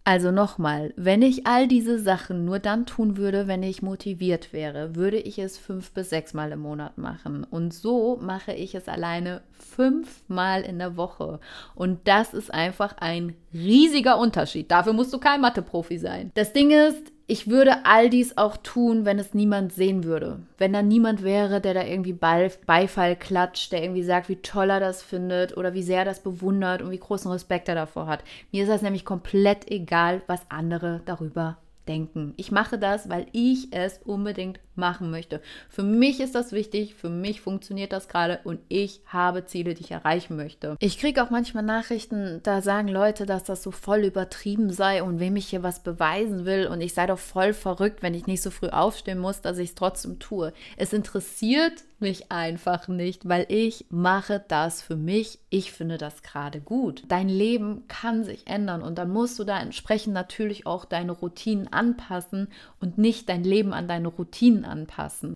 Also 0.07 0.31
nochmal, 0.31 0.93
wenn 0.97 1.23
ich 1.23 1.47
all 1.47 1.67
diese 1.67 1.99
Sachen 1.99 2.45
nur 2.45 2.59
dann 2.59 2.85
tun 2.85 3.17
würde, 3.17 3.47
wenn 3.47 3.63
ich 3.63 3.81
motiviert 3.81 4.53
wäre, 4.53 4.95
würde 4.97 5.17
ich 5.17 5.39
es 5.39 5.57
fünf 5.57 5.93
bis 5.93 6.11
sechs 6.11 6.35
Mal 6.35 6.53
im 6.53 6.61
Monat 6.61 6.99
machen. 6.99 7.43
Und 7.43 7.73
so 7.73 8.19
mache 8.21 8.53
ich 8.53 8.75
es 8.75 8.87
alleine 8.87 9.41
fünfmal 9.53 10.61
in 10.61 10.79
der 10.79 10.99
Woche. 10.99 11.41
Und 11.75 12.07
das 12.07 12.35
ist 12.35 12.53
einfach 12.53 12.99
ein 12.99 13.35
riesiger 13.55 14.19
Unterschied. 14.19 14.71
Dafür 14.71 14.93
musst 14.93 15.15
du 15.15 15.19
kein 15.19 15.41
Mathe-Profi 15.41 15.97
sein. 15.97 16.33
Das 16.35 16.53
Ding 16.53 16.71
ist, 16.71 17.14
ich 17.27 17.49
würde 17.49 17.87
all 17.87 18.11
dies 18.11 18.37
auch 18.37 18.59
tun, 18.59 19.07
wenn 19.07 19.19
es 19.19 19.33
niemand 19.33 19.73
sehen 19.73 20.05
würde. 20.05 20.41
Wenn 20.59 20.75
da 20.75 20.83
niemand 20.83 21.23
wäre, 21.23 21.61
der 21.61 21.73
da 21.73 21.83
irgendwie 21.83 22.13
Beifall 22.13 23.17
klatscht, 23.17 23.73
der 23.73 23.83
irgendwie 23.83 24.03
sagt, 24.03 24.29
wie 24.29 24.37
toll 24.37 24.69
er 24.69 24.81
das 24.81 25.03
findet 25.03 25.57
oder 25.57 25.73
wie 25.73 25.83
sehr 25.83 26.01
er 26.01 26.05
das 26.05 26.21
bewundert 26.21 26.83
und 26.83 26.91
wie 26.91 26.99
großen 26.99 27.31
Respekt 27.31 27.69
er 27.69 27.75
davor 27.75 28.07
hat. 28.07 28.25
Mir 28.53 28.65
ist 28.65 28.69
das 28.69 28.83
nämlich 28.83 29.07
komplett 29.07 29.71
egal, 29.71 30.21
was 30.27 30.43
andere 30.51 31.01
darüber 31.07 31.57
denken. 31.89 32.35
Ich 32.37 32.51
mache 32.51 32.79
das, 32.79 33.09
weil 33.09 33.27
ich 33.33 33.73
es 33.73 34.01
unbedingt 34.05 34.61
machen 34.77 35.11
möchte. 35.11 35.41
Für 35.69 35.83
mich 35.83 36.21
ist 36.21 36.35
das 36.35 36.53
wichtig, 36.53 36.95
für 36.95 37.09
mich 37.09 37.41
funktioniert 37.41 37.93
das 37.93 38.09
gerade 38.09 38.41
und 38.45 38.61
ich 38.69 39.01
habe 39.07 39.45
Ziele, 39.45 39.75
die 39.75 39.83
ich 39.83 39.91
erreichen 39.91 40.37
möchte. 40.37 40.77
Ich 40.81 40.99
kriege 40.99 41.23
auch 41.23 41.31
manchmal 41.31 41.63
Nachrichten, 41.63 42.41
da 42.43 42.63
sagen 42.63 42.89
Leute, 42.89 43.27
dass 43.27 43.45
das 43.45 43.63
so 43.63 43.71
voll 43.71 44.05
übertrieben 44.05 44.71
sei 44.71 45.03
und 45.03 45.21
wem 45.21 45.37
ich 45.37 45.47
hier 45.47 45.63
was 45.63 45.83
beweisen 45.83 46.45
will 46.45 46.67
und 46.67 46.81
ich 46.81 46.95
sei 46.95 47.07
doch 47.07 47.19
voll 47.19 47.53
verrückt, 47.53 48.03
wenn 48.03 48.15
ich 48.15 48.27
nicht 48.27 48.43
so 48.43 48.51
früh 48.51 48.69
aufstehen 48.69 49.19
muss, 49.19 49.41
dass 49.41 49.59
ich 49.59 49.71
es 49.71 49.75
trotzdem 49.75 50.19
tue. 50.19 50.53
Es 50.77 50.93
interessiert 50.93 51.85
mich 52.05 52.31
einfach 52.31 52.87
nicht, 52.87 53.29
weil 53.29 53.47
ich 53.49 53.87
mache 53.89 54.45
das 54.47 54.83
für 54.83 54.97
mich. 54.97 55.39
Ich 55.51 55.73
finde 55.73 55.97
das 55.97 56.23
gerade 56.23 56.61
gut. 56.61 57.03
Dein 57.09 57.29
Leben 57.29 57.89
kann 57.89 58.25
sich 58.25 58.47
ändern 58.47 58.83
und 58.83 58.99
dann 58.99 59.11
musst 59.11 59.39
du 59.39 59.45
da 59.45 59.59
entsprechend 59.61 60.13
natürlich 60.13 60.67
auch 60.67 60.85
deine 60.85 61.13
Routinen 61.13 61.73
anpassen 61.73 62.49
und 62.81 62.99
nicht 62.99 63.29
dein 63.29 63.43
Leben 63.43 63.73
an 63.73 63.89
deine 63.89 64.09
Routinen 64.09 64.64
anpassen. 64.65 65.35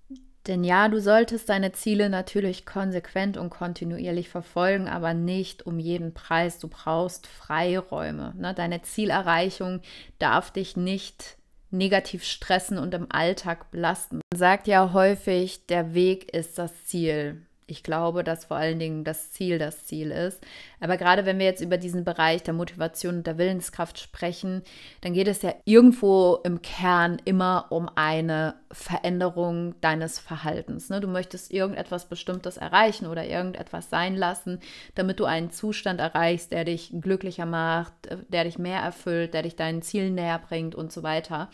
Denn 0.49 0.65
ja, 0.65 0.89
du 0.89 0.99
solltest 0.99 1.51
deine 1.51 1.73
Ziele 1.73 2.09
natürlich 2.09 2.65
konsequent 2.65 3.37
und 3.37 3.51
kontinuierlich 3.51 4.31
verfolgen, 4.31 4.89
aber 4.89 5.13
nicht 5.13 5.67
um 5.67 5.79
jeden 5.79 6.15
Preis. 6.15 6.59
Du 6.59 6.69
brauchst 6.69 7.27
Freiräume. 7.27 8.33
Ne? 8.35 8.55
Deine 8.55 8.81
Zielerreichung 8.81 9.83
darf 10.19 10.51
dich 10.51 10.75
nicht 10.75 11.37
negativ 11.71 12.25
stressen 12.25 12.79
und 12.79 12.95
im 12.95 13.07
Alltag 13.11 13.71
belasten. 13.71 14.21
Man 14.33 14.39
sagt 14.39 14.67
ja 14.69 14.95
häufig, 14.95 15.67
der 15.67 15.93
Weg 15.93 16.35
ist 16.35 16.59
das 16.59 16.87
Ziel. 16.87 17.43
Ich 17.71 17.83
glaube, 17.83 18.25
dass 18.25 18.47
vor 18.47 18.57
allen 18.57 18.79
Dingen 18.79 19.05
das 19.05 19.31
Ziel 19.33 19.59
das 19.59 19.85
Ziel 19.85 20.11
ist. 20.11 20.43
Aber 20.81 20.97
gerade 20.97 21.27
wenn 21.27 21.39
wir 21.39 21.45
jetzt 21.45 21.61
über 21.61 21.77
diesen 21.77 22.03
Bereich 22.03 22.43
der 22.43 22.55
Motivation 22.55 23.17
und 23.17 23.27
der 23.27 23.37
Willenskraft 23.37 23.99
sprechen, 23.99 24.63
dann 25.03 25.13
geht 25.13 25.29
es 25.29 25.43
ja 25.43 25.53
irgendwo 25.67 26.39
im 26.45 26.63
Kern 26.63 27.21
immer 27.27 27.67
um 27.69 27.91
eine 27.95 28.55
Veränderung 28.71 29.75
deines 29.81 30.19
Verhaltens. 30.19 30.91
Ne? 30.91 31.01
Du 31.01 31.09
möchtest 31.09 31.51
irgendetwas 31.51 32.07
Bestimmtes 32.07 32.59
erreichen 32.59 33.07
oder 33.07 33.25
irgendetwas 33.25 33.89
sein 33.89 34.15
lassen, 34.15 34.61
damit 34.95 35.21
du 35.21 35.25
einen 35.25 35.51
Zustand 35.51 36.01
erreichst, 36.01 36.53
der 36.53 36.65
dich 36.65 36.93
glücklicher 37.01 37.47
macht, 37.47 37.95
der 38.29 38.45
dich 38.45 38.59
mehr 38.59 38.81
erfüllt, 38.81 39.33
der 39.33 39.43
dich 39.43 39.57
deinen 39.57 39.81
Zielen 39.81 40.15
näher 40.15 40.39
bringt 40.39 40.75
und 40.75 40.93
so 40.93 41.03
weiter. 41.03 41.49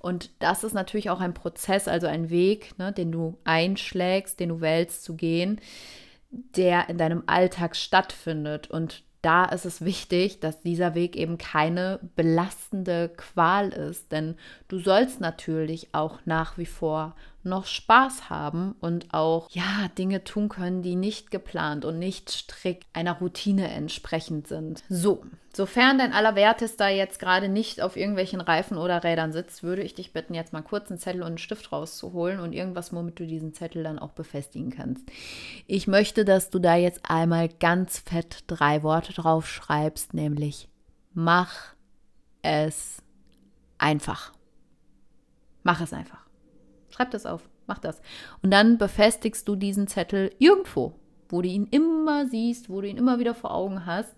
Und 0.00 0.30
das 0.40 0.64
ist 0.64 0.74
natürlich 0.74 1.10
auch 1.10 1.20
ein 1.20 1.34
Prozess, 1.34 1.86
also 1.86 2.08
ein 2.08 2.30
Weg, 2.30 2.76
ne, 2.78 2.92
den 2.92 3.12
du 3.12 3.38
einschlägst, 3.44 4.40
den 4.40 4.48
du 4.48 4.60
wählst 4.60 5.04
zu 5.04 5.14
gehen, 5.14 5.60
der 6.30 6.88
in 6.88 6.98
deinem 6.98 7.22
Alltag 7.26 7.76
stattfindet. 7.76 8.68
Und 8.70 9.04
da 9.26 9.44
ist 9.44 9.66
es 9.66 9.84
wichtig, 9.84 10.38
dass 10.38 10.62
dieser 10.62 10.94
Weg 10.94 11.16
eben 11.16 11.36
keine 11.36 11.98
belastende 12.14 13.08
Qual 13.08 13.70
ist, 13.70 14.12
denn 14.12 14.36
du 14.68 14.78
sollst 14.78 15.20
natürlich 15.20 15.88
auch 15.92 16.20
nach 16.26 16.58
wie 16.58 16.66
vor 16.66 17.16
noch 17.46 17.66
Spaß 17.66 18.28
haben 18.28 18.74
und 18.80 19.14
auch 19.14 19.48
ja 19.50 19.88
Dinge 19.96 20.24
tun 20.24 20.48
können, 20.48 20.82
die 20.82 20.96
nicht 20.96 21.30
geplant 21.30 21.84
und 21.84 21.98
nicht 21.98 22.28
strikt 22.30 22.86
einer 22.92 23.18
Routine 23.18 23.68
entsprechend 23.70 24.48
sind. 24.48 24.82
So, 24.88 25.24
sofern 25.54 25.98
dein 25.98 26.12
Allerwertester 26.12 26.88
jetzt 26.88 27.18
gerade 27.18 27.48
nicht 27.48 27.80
auf 27.80 27.96
irgendwelchen 27.96 28.40
Reifen 28.40 28.76
oder 28.76 29.04
Rädern 29.04 29.32
sitzt, 29.32 29.62
würde 29.62 29.82
ich 29.82 29.94
dich 29.94 30.12
bitten, 30.12 30.34
jetzt 30.34 30.52
mal 30.52 30.62
kurz 30.62 30.90
einen 30.90 30.98
Zettel 30.98 31.22
und 31.22 31.28
einen 31.28 31.38
Stift 31.38 31.72
rauszuholen 31.72 32.40
und 32.40 32.52
irgendwas, 32.52 32.92
womit 32.92 33.18
du 33.18 33.26
diesen 33.26 33.54
Zettel 33.54 33.82
dann 33.82 33.98
auch 33.98 34.12
befestigen 34.12 34.70
kannst. 34.70 35.08
Ich 35.66 35.86
möchte, 35.86 36.24
dass 36.24 36.50
du 36.50 36.58
da 36.58 36.76
jetzt 36.76 37.00
einmal 37.08 37.48
ganz 37.48 37.98
fett 37.98 38.44
drei 38.48 38.82
Worte 38.82 39.14
drauf 39.14 39.48
schreibst, 39.48 40.12
nämlich 40.12 40.68
mach 41.14 41.74
es 42.42 42.98
einfach. 43.78 44.32
Mach 45.62 45.80
es 45.80 45.92
einfach. 45.92 46.25
Schreib 46.96 47.10
das 47.10 47.26
auf, 47.26 47.48
mach 47.66 47.78
das. 47.78 48.00
Und 48.42 48.50
dann 48.50 48.78
befestigst 48.78 49.46
du 49.46 49.54
diesen 49.54 49.86
Zettel 49.86 50.30
irgendwo, 50.38 50.94
wo 51.28 51.42
du 51.42 51.48
ihn 51.48 51.66
immer 51.70 52.26
siehst, 52.26 52.70
wo 52.70 52.80
du 52.80 52.88
ihn 52.88 52.96
immer 52.96 53.18
wieder 53.18 53.34
vor 53.34 53.54
Augen 53.54 53.84
hast. 53.84 54.14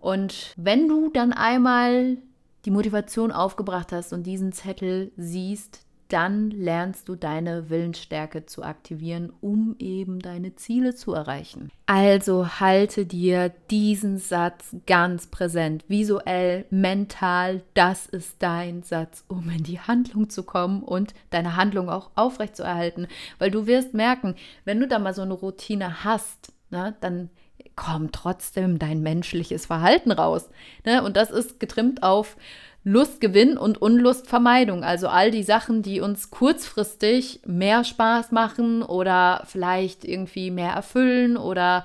Und 0.00 0.52
wenn 0.58 0.86
du 0.86 1.08
dann 1.08 1.32
einmal 1.32 2.18
die 2.66 2.70
Motivation 2.70 3.32
aufgebracht 3.32 3.90
hast 3.90 4.12
und 4.12 4.24
diesen 4.24 4.52
Zettel 4.52 5.12
siehst, 5.16 5.86
dann 6.08 6.50
lernst 6.50 7.08
du 7.08 7.16
deine 7.16 7.70
Willensstärke 7.70 8.46
zu 8.46 8.62
aktivieren, 8.62 9.32
um 9.40 9.76
eben 9.78 10.20
deine 10.20 10.54
Ziele 10.54 10.94
zu 10.94 11.14
erreichen. 11.14 11.70
Also 11.86 12.60
halte 12.60 13.06
dir 13.06 13.52
diesen 13.70 14.18
Satz 14.18 14.76
ganz 14.86 15.26
präsent, 15.26 15.84
visuell, 15.88 16.66
mental, 16.70 17.62
das 17.74 18.06
ist 18.06 18.36
dein 18.40 18.82
Satz, 18.82 19.24
um 19.28 19.48
in 19.50 19.64
die 19.64 19.80
Handlung 19.80 20.30
zu 20.30 20.42
kommen 20.42 20.82
und 20.82 21.14
deine 21.30 21.56
Handlung 21.56 21.88
auch 21.88 22.10
aufrechtzuerhalten, 22.14 23.06
weil 23.38 23.50
du 23.50 23.66
wirst 23.66 23.94
merken, 23.94 24.34
wenn 24.64 24.80
du 24.80 24.88
da 24.88 24.98
mal 24.98 25.14
so 25.14 25.22
eine 25.22 25.34
Routine 25.34 26.04
hast, 26.04 26.52
ne, 26.70 26.94
dann 27.00 27.30
kommt 27.76 28.14
trotzdem 28.14 28.78
dein 28.78 29.00
menschliches 29.00 29.66
Verhalten 29.66 30.12
raus. 30.12 30.48
Ne? 30.84 31.02
Und 31.02 31.16
das 31.16 31.30
ist 31.30 31.58
getrimmt 31.60 32.02
auf 32.02 32.36
Lustgewinn 32.84 33.56
und 33.56 33.80
Unlustvermeidung. 33.80 34.84
Also 34.84 35.08
all 35.08 35.30
die 35.30 35.42
Sachen, 35.42 35.82
die 35.82 36.00
uns 36.00 36.30
kurzfristig 36.30 37.40
mehr 37.46 37.82
Spaß 37.82 38.30
machen 38.30 38.82
oder 38.82 39.42
vielleicht 39.46 40.04
irgendwie 40.04 40.50
mehr 40.50 40.72
erfüllen 40.72 41.38
oder 41.38 41.84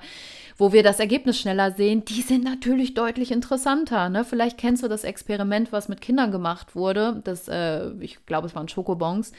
wo 0.58 0.74
wir 0.74 0.82
das 0.82 1.00
Ergebnis 1.00 1.38
schneller 1.38 1.72
sehen, 1.72 2.04
die 2.04 2.20
sind 2.20 2.44
natürlich 2.44 2.92
deutlich 2.92 3.32
interessanter. 3.32 4.10
Ne? 4.10 4.24
Vielleicht 4.26 4.58
kennst 4.58 4.82
du 4.82 4.88
das 4.88 5.04
Experiment, 5.04 5.72
was 5.72 5.88
mit 5.88 6.02
Kindern 6.02 6.30
gemacht 6.30 6.76
wurde. 6.76 7.22
Das, 7.24 7.48
äh, 7.48 7.90
ich 8.00 8.26
glaube, 8.26 8.46
es 8.46 8.54
waren 8.54 8.68
Schokobons. 8.68 9.32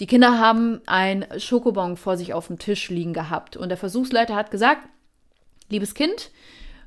Die 0.00 0.06
Kinder 0.06 0.38
haben 0.38 0.80
ein 0.86 1.26
Schokobon 1.36 1.98
vor 1.98 2.16
sich 2.16 2.32
auf 2.32 2.46
dem 2.46 2.58
Tisch 2.58 2.88
liegen 2.88 3.12
gehabt 3.12 3.58
und 3.58 3.68
der 3.68 3.76
Versuchsleiter 3.76 4.36
hat 4.36 4.50
gesagt, 4.50 4.88
liebes 5.68 5.92
Kind, 5.92 6.30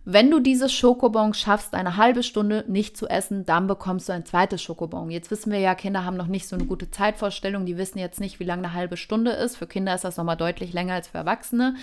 wenn 0.03 0.31
du 0.31 0.39
dieses 0.39 0.73
Schokobon 0.73 1.33
schaffst, 1.33 1.75
eine 1.75 1.97
halbe 1.97 2.23
Stunde 2.23 2.65
nicht 2.67 2.97
zu 2.97 3.07
essen, 3.07 3.45
dann 3.45 3.67
bekommst 3.67 4.09
du 4.09 4.13
ein 4.13 4.25
zweites 4.25 4.61
Schokobon. 4.61 5.11
Jetzt 5.11 5.29
wissen 5.29 5.51
wir 5.51 5.59
ja, 5.59 5.75
Kinder 5.75 6.05
haben 6.05 6.17
noch 6.17 6.27
nicht 6.27 6.47
so 6.47 6.55
eine 6.55 6.65
gute 6.65 6.89
Zeitvorstellung. 6.89 7.65
Die 7.65 7.77
wissen 7.77 7.99
jetzt 7.99 8.19
nicht, 8.19 8.39
wie 8.39 8.45
lange 8.45 8.63
eine 8.63 8.73
halbe 8.73 8.97
Stunde 8.97 9.31
ist. 9.31 9.57
Für 9.57 9.67
Kinder 9.67 9.93
ist 9.93 10.03
das 10.03 10.17
nochmal 10.17 10.37
deutlich 10.37 10.73
länger 10.73 10.95
als 10.95 11.09
für 11.09 11.19
Erwachsene. 11.19 11.75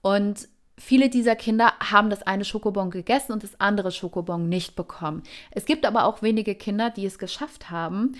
Und 0.00 0.48
viele 0.78 1.08
dieser 1.08 1.34
Kinder 1.34 1.72
haben 1.80 2.08
das 2.08 2.22
eine 2.22 2.44
Schokobon 2.44 2.90
gegessen 2.90 3.32
und 3.32 3.42
das 3.42 3.58
andere 3.60 3.90
Schokobon 3.90 4.48
nicht 4.48 4.76
bekommen. 4.76 5.24
Es 5.50 5.64
gibt 5.64 5.86
aber 5.86 6.04
auch 6.04 6.22
wenige 6.22 6.54
Kinder, 6.54 6.90
die 6.90 7.06
es 7.06 7.18
geschafft 7.18 7.70
haben, 7.70 8.12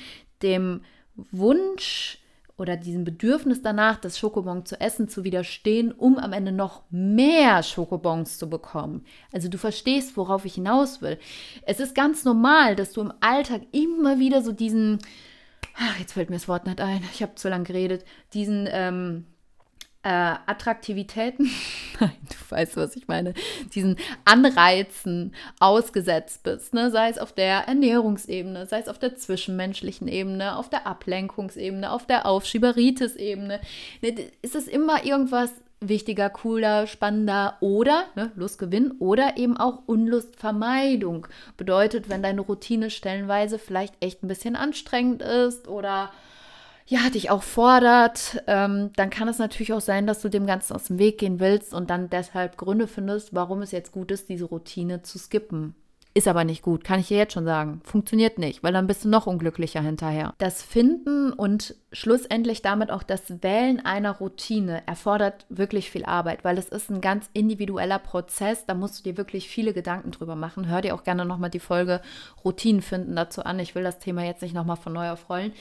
dem 0.42 0.82
Wunsch, 1.14 2.18
oder 2.58 2.76
diesem 2.76 3.04
Bedürfnis 3.04 3.60
danach, 3.60 3.98
das 3.98 4.18
Schokobon 4.18 4.64
zu 4.64 4.80
essen, 4.80 5.08
zu 5.08 5.24
widerstehen, 5.24 5.92
um 5.92 6.16
am 6.18 6.32
Ende 6.32 6.52
noch 6.52 6.82
mehr 6.90 7.62
Schokobons 7.62 8.38
zu 8.38 8.48
bekommen. 8.48 9.04
Also 9.32 9.48
du 9.48 9.58
verstehst, 9.58 10.16
worauf 10.16 10.44
ich 10.44 10.54
hinaus 10.54 11.02
will. 11.02 11.18
Es 11.62 11.80
ist 11.80 11.94
ganz 11.94 12.24
normal, 12.24 12.74
dass 12.74 12.92
du 12.92 13.02
im 13.02 13.12
Alltag 13.20 13.62
immer 13.72 14.18
wieder 14.18 14.42
so 14.42 14.52
diesen, 14.52 14.98
ach, 15.74 15.98
jetzt 15.98 16.12
fällt 16.14 16.30
mir 16.30 16.36
das 16.36 16.48
Wort 16.48 16.66
nicht 16.66 16.80
ein, 16.80 17.02
ich 17.12 17.22
habe 17.22 17.34
zu 17.34 17.48
lange 17.48 17.64
geredet, 17.64 18.04
diesen 18.32 18.66
ähm, 18.70 19.26
äh, 20.06 20.36
Attraktivitäten, 20.46 21.50
nein, 22.00 22.12
du 22.28 22.54
weißt, 22.54 22.76
was 22.76 22.94
ich 22.94 23.08
meine, 23.08 23.34
diesen 23.74 23.96
Anreizen 24.24 25.34
ausgesetzt 25.58 26.44
bist, 26.44 26.74
ne? 26.74 26.92
sei 26.92 27.08
es 27.08 27.18
auf 27.18 27.32
der 27.32 27.66
Ernährungsebene, 27.66 28.66
sei 28.66 28.78
es 28.78 28.86
auf 28.86 29.00
der 29.00 29.16
zwischenmenschlichen 29.16 30.06
Ebene, 30.06 30.56
auf 30.56 30.70
der 30.70 30.86
Ablenkungsebene, 30.86 31.90
auf 31.90 32.06
der 32.06 32.24
Aufschieberitis-Ebene, 32.26 33.60
ne, 34.00 34.30
ist 34.42 34.54
es 34.54 34.68
immer 34.68 35.04
irgendwas 35.04 35.50
wichtiger, 35.80 36.30
cooler, 36.30 36.86
spannender 36.86 37.56
oder 37.58 38.04
ne, 38.14 38.30
Lustgewinn 38.36 38.92
oder 39.00 39.36
eben 39.36 39.56
auch 39.56 39.82
Unlustvermeidung. 39.86 41.26
Bedeutet, 41.56 42.08
wenn 42.08 42.22
deine 42.22 42.42
Routine 42.42 42.90
stellenweise 42.90 43.58
vielleicht 43.58 43.94
echt 44.00 44.22
ein 44.22 44.28
bisschen 44.28 44.54
anstrengend 44.54 45.22
ist 45.22 45.66
oder 45.66 46.12
ja, 46.86 47.10
dich 47.10 47.30
auch 47.30 47.42
fordert, 47.42 48.42
ähm, 48.46 48.90
dann 48.94 49.10
kann 49.10 49.28
es 49.28 49.38
natürlich 49.38 49.72
auch 49.72 49.80
sein, 49.80 50.06
dass 50.06 50.20
du 50.20 50.28
dem 50.28 50.46
Ganzen 50.46 50.74
aus 50.74 50.84
dem 50.84 50.98
Weg 50.98 51.18
gehen 51.18 51.40
willst 51.40 51.74
und 51.74 51.90
dann 51.90 52.08
deshalb 52.08 52.56
Gründe 52.56 52.86
findest, 52.86 53.34
warum 53.34 53.62
es 53.62 53.72
jetzt 53.72 53.90
gut 53.90 54.12
ist, 54.12 54.28
diese 54.28 54.44
Routine 54.44 55.02
zu 55.02 55.18
skippen. 55.18 55.74
Ist 56.16 56.28
aber 56.28 56.44
nicht 56.44 56.62
gut, 56.62 56.82
kann 56.82 57.00
ich 57.00 57.08
dir 57.08 57.18
jetzt 57.18 57.34
schon 57.34 57.44
sagen. 57.44 57.82
Funktioniert 57.84 58.38
nicht, 58.38 58.62
weil 58.62 58.72
dann 58.72 58.86
bist 58.86 59.04
du 59.04 59.08
noch 59.10 59.26
unglücklicher 59.26 59.82
hinterher. 59.82 60.32
Das 60.38 60.62
Finden 60.62 61.30
und 61.30 61.74
schlussendlich 61.92 62.62
damit 62.62 62.90
auch 62.90 63.02
das 63.02 63.42
Wählen 63.42 63.84
einer 63.84 64.12
Routine 64.12 64.82
erfordert 64.86 65.44
wirklich 65.50 65.90
viel 65.90 66.06
Arbeit, 66.06 66.42
weil 66.42 66.56
es 66.56 66.70
ist 66.70 66.88
ein 66.88 67.02
ganz 67.02 67.28
individueller 67.34 67.98
Prozess. 67.98 68.64
Da 68.64 68.72
musst 68.72 68.98
du 68.98 69.02
dir 69.02 69.18
wirklich 69.18 69.46
viele 69.48 69.74
Gedanken 69.74 70.10
drüber 70.10 70.36
machen. 70.36 70.68
Hör 70.68 70.80
dir 70.80 70.94
auch 70.94 71.04
gerne 71.04 71.26
nochmal 71.26 71.50
die 71.50 71.60
Folge 71.60 72.00
Routinen 72.46 72.80
finden 72.80 73.14
dazu 73.14 73.44
an. 73.44 73.58
Ich 73.58 73.74
will 73.74 73.82
das 73.82 73.98
Thema 73.98 74.24
jetzt 74.24 74.40
nicht 74.40 74.54
nochmal 74.54 74.76
von 74.76 74.94
neu 74.94 75.10
aufrollen. 75.10 75.52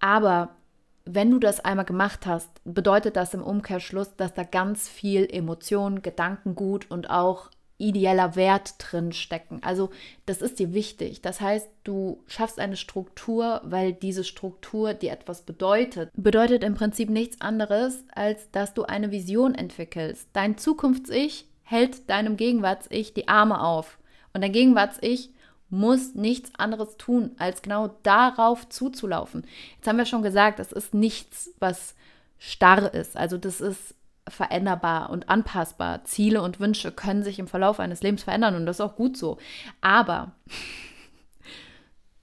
Aber 0.00 0.56
wenn 1.04 1.30
du 1.30 1.38
das 1.38 1.60
einmal 1.60 1.84
gemacht 1.84 2.26
hast, 2.26 2.50
bedeutet 2.64 3.16
das 3.16 3.32
im 3.34 3.42
Umkehrschluss, 3.42 4.16
dass 4.16 4.34
da 4.34 4.42
ganz 4.42 4.88
viel 4.88 5.26
Emotion, 5.30 6.02
Gedankengut 6.02 6.90
und 6.90 7.10
auch 7.10 7.50
ideeller 7.78 8.36
Wert 8.36 8.74
drin 8.78 9.12
stecken. 9.12 9.60
Also 9.62 9.90
das 10.24 10.40
ist 10.40 10.58
dir 10.58 10.72
wichtig. 10.72 11.20
Das 11.20 11.40
heißt, 11.40 11.68
du 11.84 12.22
schaffst 12.26 12.58
eine 12.58 12.76
Struktur, 12.76 13.60
weil 13.64 13.92
diese 13.92 14.24
Struktur 14.24 14.94
dir 14.94 15.12
etwas 15.12 15.42
bedeutet. 15.42 16.10
Bedeutet 16.14 16.64
im 16.64 16.74
Prinzip 16.74 17.10
nichts 17.10 17.40
anderes, 17.40 18.04
als 18.14 18.50
dass 18.50 18.74
du 18.74 18.84
eine 18.84 19.10
Vision 19.10 19.54
entwickelst. 19.54 20.28
Dein 20.32 20.56
Zukunfts-Ich 20.56 21.46
hält 21.62 22.08
deinem 22.08 22.36
Gegenwarts-Ich 22.36 23.12
die 23.12 23.28
Arme 23.28 23.60
auf. 23.60 23.98
Und 24.32 24.42
dein 24.42 24.52
Gegenwarts-Ich 24.52 25.30
muss 25.68 26.14
nichts 26.14 26.50
anderes 26.58 26.96
tun, 26.96 27.32
als 27.38 27.62
genau 27.62 27.88
darauf 28.02 28.68
zuzulaufen. 28.68 29.46
Jetzt 29.76 29.88
haben 29.88 29.98
wir 29.98 30.06
schon 30.06 30.22
gesagt, 30.22 30.58
das 30.58 30.72
ist 30.72 30.94
nichts, 30.94 31.50
was 31.58 31.94
starr 32.38 32.94
ist. 32.94 33.16
Also 33.16 33.38
das 33.38 33.60
ist 33.60 33.94
veränderbar 34.28 35.10
und 35.10 35.28
anpassbar. 35.28 36.04
Ziele 36.04 36.42
und 36.42 36.60
Wünsche 36.60 36.92
können 36.92 37.22
sich 37.22 37.38
im 37.38 37.48
Verlauf 37.48 37.80
eines 37.80 38.02
Lebens 38.02 38.24
verändern 38.24 38.56
und 38.56 38.66
das 38.66 38.76
ist 38.76 38.80
auch 38.80 38.96
gut 38.96 39.16
so. 39.16 39.38
Aber 39.80 40.32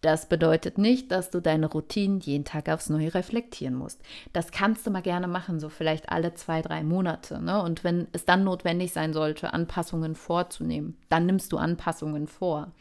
das 0.04 0.28
bedeutet 0.28 0.78
nicht, 0.78 1.12
dass 1.12 1.32
du 1.32 1.40
deine 1.40 1.68
Routinen 1.68 2.20
jeden 2.20 2.44
Tag 2.44 2.68
aufs 2.68 2.90
Neue 2.90 3.14
reflektieren 3.14 3.74
musst. 3.74 4.02
Das 4.34 4.52
kannst 4.52 4.86
du 4.86 4.92
mal 4.92 5.02
gerne 5.02 5.30
machen, 5.30 5.62
so 5.62 5.70
vielleicht 5.70 6.10
alle 6.10 6.34
zwei, 6.34 6.62
drei 6.62 6.84
Monate. 6.84 7.42
Ne? 7.42 7.62
Und 7.62 7.86
wenn 7.86 8.08
es 8.12 8.26
dann 8.26 8.44
notwendig 8.44 8.92
sein 8.92 9.14
sollte, 9.14 9.54
Anpassungen 9.54 10.16
vorzunehmen, 10.16 10.98
dann 11.08 11.26
nimmst 11.26 11.54
du 11.54 11.58
Anpassungen 11.58 12.28
vor. 12.28 12.74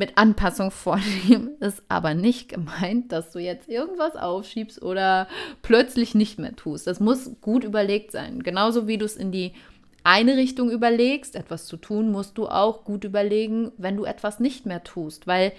Mit 0.00 0.16
Anpassung 0.16 0.70
vornehmen 0.70 1.50
ist 1.60 1.82
aber 1.88 2.14
nicht 2.14 2.48
gemeint, 2.48 3.12
dass 3.12 3.32
du 3.32 3.38
jetzt 3.38 3.68
irgendwas 3.68 4.16
aufschiebst 4.16 4.80
oder 4.80 5.28
plötzlich 5.60 6.14
nicht 6.14 6.38
mehr 6.38 6.56
tust. 6.56 6.86
Das 6.86 7.00
muss 7.00 7.32
gut 7.42 7.64
überlegt 7.64 8.10
sein. 8.10 8.42
Genauso 8.42 8.88
wie 8.88 8.96
du 8.96 9.04
es 9.04 9.14
in 9.14 9.30
die 9.30 9.52
eine 10.02 10.38
Richtung 10.38 10.70
überlegst, 10.70 11.36
etwas 11.36 11.66
zu 11.66 11.76
tun, 11.76 12.10
musst 12.10 12.38
du 12.38 12.48
auch 12.48 12.84
gut 12.84 13.04
überlegen, 13.04 13.72
wenn 13.76 13.98
du 13.98 14.04
etwas 14.04 14.40
nicht 14.40 14.64
mehr 14.64 14.82
tust, 14.82 15.26
weil 15.26 15.52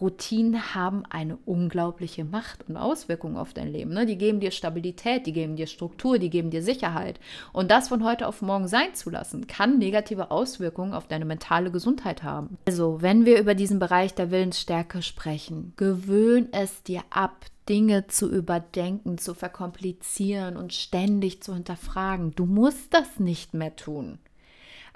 Routinen 0.00 0.74
haben 0.74 1.02
eine 1.10 1.36
unglaubliche 1.44 2.24
Macht 2.24 2.68
und 2.68 2.76
Auswirkung 2.76 3.36
auf 3.36 3.52
dein 3.52 3.72
Leben. 3.72 3.92
Ne? 3.92 4.06
Die 4.06 4.18
geben 4.18 4.40
dir 4.40 4.50
Stabilität, 4.50 5.26
die 5.26 5.32
geben 5.32 5.56
dir 5.56 5.66
Struktur, 5.66 6.18
die 6.18 6.30
geben 6.30 6.50
dir 6.50 6.62
Sicherheit. 6.62 7.18
Und 7.52 7.70
das 7.70 7.88
von 7.88 8.04
heute 8.04 8.28
auf 8.28 8.40
morgen 8.42 8.68
sein 8.68 8.94
zu 8.94 9.10
lassen, 9.10 9.46
kann 9.46 9.78
negative 9.78 10.30
Auswirkungen 10.30 10.94
auf 10.94 11.08
deine 11.08 11.24
mentale 11.24 11.70
Gesundheit 11.70 12.22
haben. 12.22 12.58
Also, 12.66 13.02
wenn 13.02 13.24
wir 13.24 13.40
über 13.40 13.54
diesen 13.54 13.78
Bereich 13.78 14.14
der 14.14 14.30
Willensstärke 14.30 15.02
sprechen, 15.02 15.72
gewöhn 15.76 16.48
es 16.52 16.82
dir 16.82 17.02
ab, 17.10 17.46
Dinge 17.68 18.06
zu 18.06 18.30
überdenken, 18.30 19.18
zu 19.18 19.34
verkomplizieren 19.34 20.56
und 20.56 20.72
ständig 20.72 21.42
zu 21.42 21.54
hinterfragen. 21.54 22.34
Du 22.34 22.46
musst 22.46 22.94
das 22.94 23.20
nicht 23.20 23.52
mehr 23.52 23.76
tun. 23.76 24.18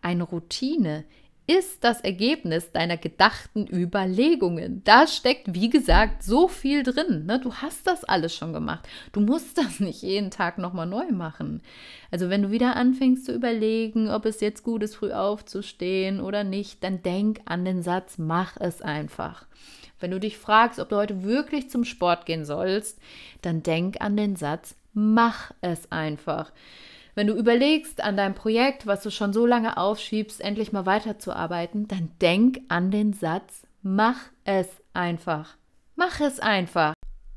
Eine 0.00 0.24
Routine 0.24 1.04
ist 1.58 1.84
das 1.84 2.00
Ergebnis 2.00 2.72
deiner 2.72 2.96
gedachten 2.96 3.66
Überlegungen. 3.66 4.82
Da 4.84 5.06
steckt, 5.06 5.52
wie 5.54 5.68
gesagt, 5.68 6.22
so 6.22 6.48
viel 6.48 6.82
drin. 6.82 7.26
Ne? 7.26 7.40
Du 7.40 7.52
hast 7.54 7.86
das 7.86 8.04
alles 8.04 8.34
schon 8.34 8.54
gemacht. 8.54 8.88
Du 9.12 9.20
musst 9.20 9.58
das 9.58 9.78
nicht 9.78 10.02
jeden 10.02 10.30
Tag 10.30 10.56
nochmal 10.56 10.86
neu 10.86 11.10
machen. 11.12 11.60
Also 12.10 12.30
wenn 12.30 12.42
du 12.42 12.50
wieder 12.50 12.76
anfängst 12.76 13.26
zu 13.26 13.34
überlegen, 13.34 14.08
ob 14.08 14.24
es 14.24 14.40
jetzt 14.40 14.62
gut 14.62 14.82
ist, 14.82 14.96
früh 14.96 15.12
aufzustehen 15.12 16.20
oder 16.20 16.42
nicht, 16.42 16.82
dann 16.82 17.02
denk 17.02 17.40
an 17.44 17.64
den 17.66 17.82
Satz, 17.82 18.16
mach 18.16 18.56
es 18.58 18.80
einfach. 18.80 19.44
Wenn 20.00 20.10
du 20.10 20.20
dich 20.20 20.38
fragst, 20.38 20.80
ob 20.80 20.88
du 20.88 20.96
heute 20.96 21.22
wirklich 21.22 21.68
zum 21.68 21.84
Sport 21.84 22.24
gehen 22.24 22.44
sollst, 22.44 22.98
dann 23.42 23.62
denk 23.62 24.00
an 24.00 24.16
den 24.16 24.36
Satz, 24.36 24.74
mach 24.94 25.52
es 25.60 25.92
einfach. 25.92 26.50
Wenn 27.14 27.26
du 27.26 27.34
überlegst 27.34 28.02
an 28.02 28.16
dein 28.16 28.34
Projekt, 28.34 28.86
was 28.86 29.02
du 29.02 29.10
schon 29.10 29.34
so 29.34 29.44
lange 29.44 29.76
aufschiebst, 29.76 30.40
endlich 30.40 30.72
mal 30.72 30.86
weiterzuarbeiten, 30.86 31.86
dann 31.86 32.10
denk 32.22 32.60
an 32.68 32.90
den 32.90 33.12
Satz, 33.12 33.66
mach 33.82 34.18
es 34.44 34.68
einfach. 34.94 35.56
Mach 35.94 36.20
es 36.20 36.40
einfach. 36.40 36.94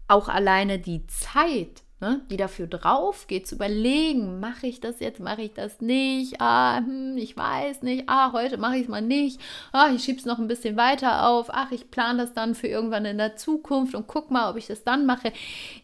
Auch 0.07 0.29
alleine 0.29 0.79
die 0.79 1.05
Zeit, 1.07 1.83
ne, 1.99 2.21
die 2.29 2.37
dafür 2.37 2.67
drauf 2.67 3.27
geht, 3.27 3.47
zu 3.47 3.55
überlegen, 3.55 4.39
mache 4.39 4.65
ich 4.67 4.79
das 4.79 5.01
jetzt, 5.01 5.19
mache 5.19 5.41
ich 5.41 5.53
das 5.53 5.81
nicht, 5.81 6.39
ah, 6.39 6.77
hm, 6.77 7.17
ich 7.17 7.35
weiß 7.35 7.81
nicht, 7.81 8.05
ah, 8.07 8.31
heute 8.31 8.57
mache 8.57 8.77
ich 8.77 8.83
es 8.83 8.87
mal 8.87 9.01
nicht, 9.01 9.41
ah, 9.73 9.89
ich 9.93 10.05
schiebe 10.05 10.19
es 10.19 10.25
noch 10.25 10.39
ein 10.39 10.47
bisschen 10.47 10.77
weiter 10.77 11.27
auf, 11.27 11.47
ach, 11.49 11.71
ich 11.71 11.91
plane 11.91 12.19
das 12.19 12.33
dann 12.33 12.55
für 12.55 12.67
irgendwann 12.67 13.03
in 13.03 13.17
der 13.17 13.35
Zukunft 13.35 13.93
und 13.93 14.07
guck 14.07 14.31
mal, 14.31 14.49
ob 14.49 14.55
ich 14.55 14.67
das 14.67 14.85
dann 14.85 15.05
mache. 15.05 15.33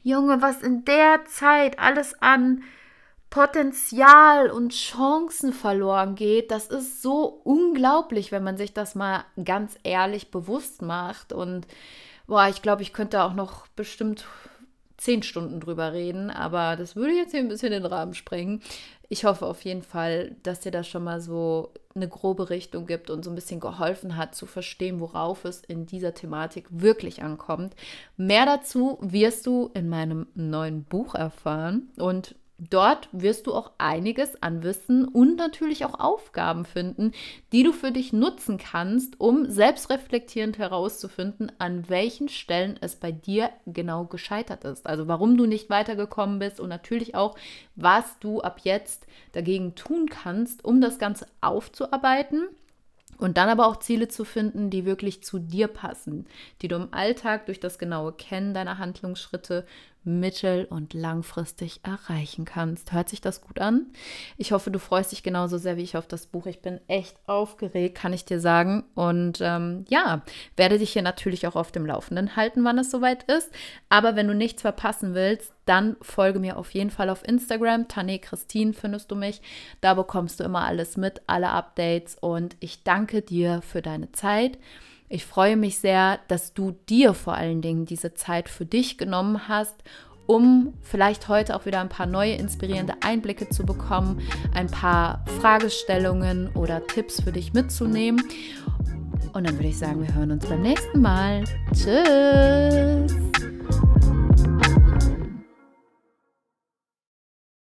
Junge, 0.02 0.42
was 0.42 0.62
in 0.62 0.86
der 0.86 1.26
Zeit 1.26 1.78
alles 1.78 2.22
an 2.22 2.64
Potenzial 3.32 4.52
und 4.52 4.74
Chancen 4.74 5.54
verloren 5.54 6.16
geht, 6.16 6.52
das 6.52 6.68
ist 6.68 7.02
so 7.02 7.24
unglaublich, 7.46 8.34
wenn 8.34 8.44
man 8.44 8.58
sich 8.58 8.74
das 8.74 8.94
mal 8.94 9.24
ganz 9.42 9.80
ehrlich 9.84 10.32
bewusst 10.32 10.82
macht. 10.82 11.32
Und 11.32 11.66
boah, 12.28 12.50
ich 12.50 12.62
glaube, 12.62 12.82
ich 12.82 12.92
könnte 12.92 13.24
auch 13.24 13.34
noch 13.34 13.68
bestimmt 13.70 14.26
zehn 14.98 15.24
Stunden 15.24 15.62
drüber 15.62 15.94
reden, 15.94 16.30
aber 16.30 16.76
das 16.76 16.98
würde 16.98 17.14
jetzt 17.14 17.32
hier 17.32 17.40
ein 17.40 17.48
bisschen 17.48 17.72
den 17.72 17.86
Rahmen 17.86 18.14
sprengen. 18.14 18.62
Ich 19.08 19.24
hoffe 19.24 19.46
auf 19.46 19.64
jeden 19.64 19.82
Fall, 19.82 20.36
dass 20.44 20.60
dir 20.60 20.72
das 20.72 20.90
schon 20.90 21.06
mal 21.06 21.22
so 21.22 21.72
eine 21.96 22.10
grobe 22.10 22.50
Richtung 22.50 22.86
gibt 22.86 23.10
und 23.10 23.24
so 23.24 23.32
ein 23.32 23.36
bisschen 23.36 23.62
geholfen 23.62 24.18
hat 24.18 24.36
zu 24.36 24.46
verstehen, 24.46 25.00
worauf 25.00 25.46
es 25.46 25.62
in 25.62 25.86
dieser 25.86 26.14
Thematik 26.14 26.68
wirklich 26.70 27.24
ankommt. 27.24 27.76
Mehr 28.18 28.46
dazu 28.46 28.98
wirst 29.02 29.48
du 29.48 29.72
in 29.74 29.88
meinem 29.88 30.28
neuen 30.36 30.84
Buch 30.84 31.16
erfahren 31.16 31.90
und 31.98 32.36
Dort 32.70 33.10
wirst 33.12 33.48
du 33.48 33.56
auch 33.56 33.72
einiges 33.80 34.42
an 34.44 34.62
Wissen 34.62 35.08
und 35.08 35.36
natürlich 35.38 35.84
auch 35.84 36.00
Aufgaben 36.00 36.64
finden, 36.64 37.12
die 37.52 37.64
du 37.64 37.74
für 37.74 37.92
dich 37.92 38.14
nutzen 38.14 38.60
kannst, 38.60 39.20
um 39.20 39.50
selbstreflektierend 39.50 40.60
herauszufinden, 40.60 41.52
an 41.58 41.90
welchen 41.90 42.30
Stellen 42.30 42.78
es 42.80 42.96
bei 42.96 43.12
dir 43.12 43.50
genau 43.66 44.06
gescheitert 44.06 44.64
ist. 44.64 44.86
Also 44.86 45.08
warum 45.08 45.38
du 45.38 45.48
nicht 45.48 45.72
weitergekommen 45.72 46.38
bist 46.38 46.60
und 46.60 46.70
natürlich 46.70 47.16
auch, 47.16 47.36
was 47.76 48.20
du 48.20 48.42
ab 48.42 48.60
jetzt 48.64 49.08
dagegen 49.32 49.74
tun 49.74 50.08
kannst, 50.08 50.64
um 50.64 50.82
das 50.82 51.00
Ganze 51.00 51.26
aufzuarbeiten 51.42 52.44
und 53.22 53.38
dann 53.38 53.50
aber 53.50 53.68
auch 53.68 53.78
Ziele 53.78 54.08
zu 54.08 54.26
finden, 54.26 54.72
die 54.72 54.84
wirklich 54.84 55.24
zu 55.24 55.38
dir 55.38 55.68
passen, 55.68 56.26
die 56.62 56.68
du 56.68 56.76
im 56.76 56.92
Alltag 56.92 57.46
durch 57.46 57.60
das 57.60 57.78
genaue 57.78 58.14
Kennen 58.14 58.56
deiner 58.56 58.80
Handlungsschritte 58.80 59.66
mittel- 60.04 60.66
und 60.66 60.94
langfristig 60.94 61.82
erreichen 61.84 62.46
kannst. 62.46 62.92
Hört 62.92 63.10
sich 63.10 63.22
das 63.22 63.42
gut 63.42 63.60
an? 63.60 63.88
Ich 64.38 64.52
hoffe, 64.52 64.72
du 64.72 64.80
freust 64.80 65.12
dich 65.12 65.22
genauso 65.22 65.58
sehr 65.58 65.78
wie 65.78 65.84
ich 65.84 65.98
auf 65.98 66.08
das 66.08 66.26
Buch. 66.26 66.48
Ich 66.48 66.62
bin 66.62 66.80
echt 66.88 67.18
aufgeregt, 67.28 67.96
kann 67.96 68.14
ich 68.14 68.26
dir 68.26 68.40
sagen. 68.40 68.84
Und 68.96 69.40
ähm, 69.42 69.86
ja, 69.90 70.24
werde 70.58 70.80
dich 70.80 70.94
hier 70.94 71.04
natürlich 71.04 71.46
auch 71.46 71.56
auf 71.56 71.72
dem 71.72 71.86
Laufenden 71.86 72.36
halten, 72.36 72.64
wann 72.64 72.80
es 72.80 72.90
soweit 72.90 73.24
ist. 73.24 73.52
Aber 73.90 74.16
wenn 74.16 74.28
du 74.28 74.34
nichts 74.34 74.62
verpassen 74.62 75.14
willst, 75.14 75.54
dann 75.66 75.96
folge 76.02 76.40
mir 76.40 76.58
auf 76.58 76.72
jeden 76.72 76.90
Fall 76.90 77.10
auf 77.10 77.28
Instagram. 77.28 77.88
Tane 77.88 78.20
Christine 78.20 78.74
findest 78.74 79.12
du 79.12 79.16
mich. 79.16 79.42
Da 79.82 79.94
bekommst 79.94 80.40
du 80.40 80.44
immer 80.44 80.66
alles 80.66 80.98
mit, 80.98 81.22
alle 81.28 81.50
Updates. 81.50 82.18
Und 82.20 82.58
ich 82.60 82.84
danke 82.84 83.22
dir 83.22 83.62
für 83.62 83.82
deine 83.82 84.12
Zeit. 84.12 84.58
Ich 85.14 85.26
freue 85.26 85.58
mich 85.58 85.78
sehr, 85.78 86.20
dass 86.30 86.54
du 86.54 86.72
dir 86.88 87.14
vor 87.14 87.34
allen 87.34 87.62
Dingen 87.62 87.86
diese 87.86 88.14
Zeit 88.14 88.48
für 88.48 88.66
dich 88.66 88.98
genommen 88.98 89.50
hast, 89.50 89.76
um 90.26 90.74
vielleicht 90.82 91.28
heute 91.28 91.54
auch 91.54 91.66
wieder 91.66 91.82
ein 91.82 91.90
paar 91.90 92.06
neue 92.06 92.36
inspirierende 92.36 92.94
Einblicke 93.02 93.50
zu 93.50 93.66
bekommen, 93.66 94.22
ein 94.54 94.68
paar 94.68 95.26
Fragestellungen 95.42 96.48
oder 96.56 96.88
Tipps 96.88 97.22
für 97.22 97.34
dich 97.34 97.52
mitzunehmen. 97.52 98.24
Und 99.34 99.46
dann 99.46 99.56
würde 99.56 99.68
ich 99.68 99.78
sagen, 99.78 100.02
wir 100.02 100.16
hören 100.16 100.32
uns 100.32 100.46
beim 100.46 100.62
nächsten 100.62 101.02
Mal. 101.02 101.44
Tschüss! 101.74 103.12